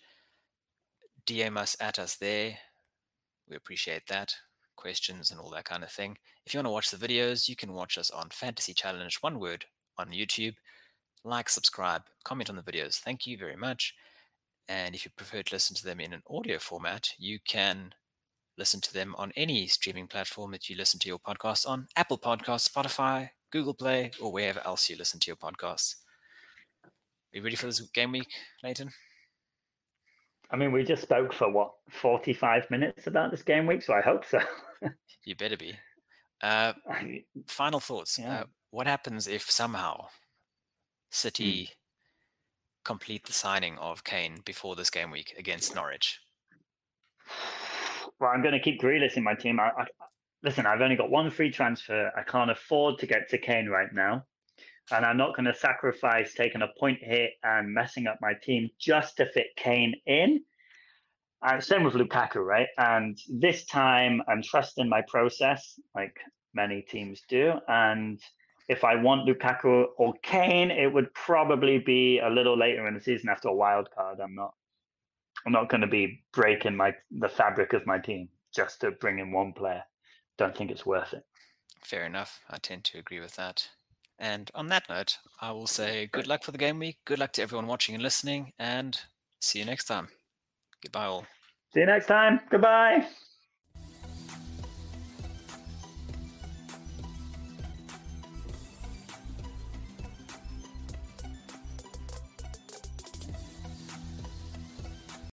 DM 1.26 1.56
us 1.58 1.76
at 1.80 1.98
us 1.98 2.16
there. 2.16 2.58
We 3.48 3.56
appreciate 3.56 4.06
that. 4.08 4.34
questions 4.76 5.30
and 5.30 5.40
all 5.40 5.50
that 5.50 5.64
kind 5.64 5.82
of 5.82 5.90
thing. 5.90 6.16
If 6.44 6.54
you 6.54 6.58
want 6.58 6.66
to 6.66 6.70
watch 6.70 6.90
the 6.90 6.96
videos, 7.08 7.48
you 7.48 7.56
can 7.56 7.72
watch 7.72 7.98
us 7.98 8.10
on 8.10 8.28
Fantasy 8.30 8.72
Challenge, 8.74 9.16
one 9.20 9.40
word, 9.40 9.64
on 9.98 10.10
YouTube. 10.10 10.54
Like, 11.24 11.48
subscribe, 11.48 12.02
comment 12.24 12.50
on 12.50 12.56
the 12.56 12.62
videos. 12.62 12.98
Thank 13.00 13.26
you 13.26 13.36
very 13.36 13.56
much. 13.56 13.94
And 14.68 14.94
if 14.94 15.04
you 15.04 15.10
prefer 15.16 15.42
to 15.42 15.54
listen 15.54 15.74
to 15.76 15.84
them 15.84 15.98
in 16.00 16.12
an 16.12 16.22
audio 16.30 16.58
format, 16.58 17.10
you 17.18 17.38
can 17.46 17.94
listen 18.58 18.80
to 18.80 18.92
them 18.92 19.14
on 19.18 19.32
any 19.36 19.66
streaming 19.66 20.06
platform 20.06 20.52
that 20.52 20.68
you 20.68 20.76
listen 20.76 20.98
to 21.00 21.08
your 21.08 21.18
podcast 21.18 21.68
on 21.68 21.86
Apple 21.96 22.18
Podcasts, 22.18 22.68
Spotify, 22.68 23.30
Google 23.50 23.74
Play, 23.74 24.10
or 24.20 24.32
wherever 24.32 24.60
else 24.64 24.88
you 24.88 24.96
listen 24.96 25.20
to 25.20 25.26
your 25.28 25.36
podcasts. 25.36 25.96
Are 26.84 26.90
you 27.32 27.42
ready 27.42 27.56
for 27.56 27.66
this 27.66 27.80
game 27.80 28.12
week, 28.12 28.28
Leighton? 28.62 28.90
I 30.50 30.56
mean, 30.56 30.72
we 30.72 30.84
just 30.84 31.02
spoke 31.02 31.32
for 31.32 31.50
what, 31.50 31.72
45 31.90 32.70
minutes 32.70 33.06
about 33.06 33.30
this 33.30 33.42
game 33.42 33.66
week, 33.66 33.82
so 33.82 33.94
I 33.94 34.00
hope 34.00 34.24
so. 34.24 34.40
you 35.24 35.34
better 35.34 35.56
be. 35.56 35.74
Uh, 36.42 36.72
final 37.48 37.80
thoughts. 37.80 38.18
Yeah. 38.18 38.40
Uh, 38.40 38.44
what 38.70 38.86
happens 38.86 39.26
if 39.26 39.50
somehow 39.50 40.06
City 41.10 41.64
mm. 41.64 41.70
complete 42.84 43.26
the 43.26 43.32
signing 43.32 43.78
of 43.78 44.04
Kane 44.04 44.40
before 44.44 44.76
this 44.76 44.90
game 44.90 45.10
week 45.10 45.34
against 45.38 45.74
Norwich? 45.74 46.20
Well, 48.20 48.30
I'm 48.30 48.42
going 48.42 48.54
to 48.54 48.60
keep 48.60 48.80
Grealish 48.80 49.16
in 49.16 49.22
my 49.22 49.34
team. 49.34 49.60
I, 49.60 49.68
I, 49.68 49.86
listen, 50.42 50.66
I've 50.66 50.80
only 50.80 50.96
got 50.96 51.10
one 51.10 51.30
free 51.30 51.50
transfer. 51.50 52.10
I 52.16 52.22
can't 52.22 52.50
afford 52.50 52.98
to 53.00 53.06
get 53.06 53.28
to 53.30 53.38
Kane 53.38 53.68
right 53.68 53.92
now. 53.92 54.24
And 54.90 55.04
I'm 55.04 55.16
not 55.16 55.34
going 55.34 55.46
to 55.46 55.54
sacrifice 55.54 56.34
taking 56.34 56.62
a 56.62 56.68
point 56.78 56.98
hit 57.02 57.32
and 57.42 57.74
messing 57.74 58.06
up 58.06 58.18
my 58.22 58.34
team 58.42 58.70
just 58.78 59.16
to 59.16 59.26
fit 59.26 59.48
Kane 59.56 59.94
in. 60.06 60.40
Uh, 61.42 61.60
same 61.60 61.82
with 61.82 61.94
Lukaku, 61.94 62.36
right? 62.36 62.68
And 62.78 63.18
this 63.28 63.66
time 63.66 64.22
I'm 64.28 64.42
trusting 64.42 64.88
my 64.88 65.02
process, 65.08 65.78
like 65.94 66.16
many 66.54 66.82
teams 66.82 67.22
do. 67.28 67.52
And 67.68 68.20
if 68.68 68.84
I 68.84 68.94
want 68.96 69.28
Lukaku 69.28 69.86
or 69.98 70.14
Kane, 70.22 70.70
it 70.70 70.92
would 70.92 71.12
probably 71.14 71.78
be 71.78 72.20
a 72.20 72.30
little 72.30 72.56
later 72.56 72.86
in 72.86 72.94
the 72.94 73.00
season 73.00 73.28
after 73.28 73.48
a 73.48 73.54
wild 73.54 73.88
card. 73.94 74.20
I'm 74.20 74.34
not 74.34 74.54
I'm 75.46 75.52
not 75.52 75.68
going 75.68 75.80
to 75.82 75.86
be 75.86 76.24
breaking 76.32 76.76
my 76.76 76.92
the 77.10 77.28
fabric 77.28 77.72
of 77.72 77.86
my 77.86 77.98
team 77.98 78.28
just 78.54 78.80
to 78.80 78.90
bring 78.90 79.20
in 79.20 79.30
one 79.30 79.52
player. 79.52 79.84
Don't 80.38 80.56
think 80.56 80.70
it's 80.70 80.84
worth 80.84 81.12
it. 81.12 81.24
Fair 81.82 82.04
enough. 82.04 82.40
I 82.50 82.58
tend 82.58 82.84
to 82.84 82.98
agree 82.98 83.20
with 83.20 83.36
that. 83.36 83.68
And 84.18 84.50
on 84.54 84.68
that 84.68 84.88
note, 84.88 85.18
I 85.40 85.52
will 85.52 85.66
say 85.66 86.08
good 86.10 86.26
luck 86.26 86.42
for 86.42 86.50
the 86.50 86.58
game 86.58 86.78
week. 86.78 86.98
Good 87.04 87.18
luck 87.18 87.32
to 87.34 87.42
everyone 87.42 87.66
watching 87.66 87.94
and 87.94 88.02
listening, 88.02 88.52
and 88.58 88.98
see 89.40 89.60
you 89.60 89.64
next 89.64 89.84
time. 89.84 90.08
Goodbye, 90.82 91.04
all. 91.04 91.26
See 91.72 91.80
you 91.80 91.86
next 91.86 92.06
time. 92.06 92.40
Goodbye. 92.50 93.06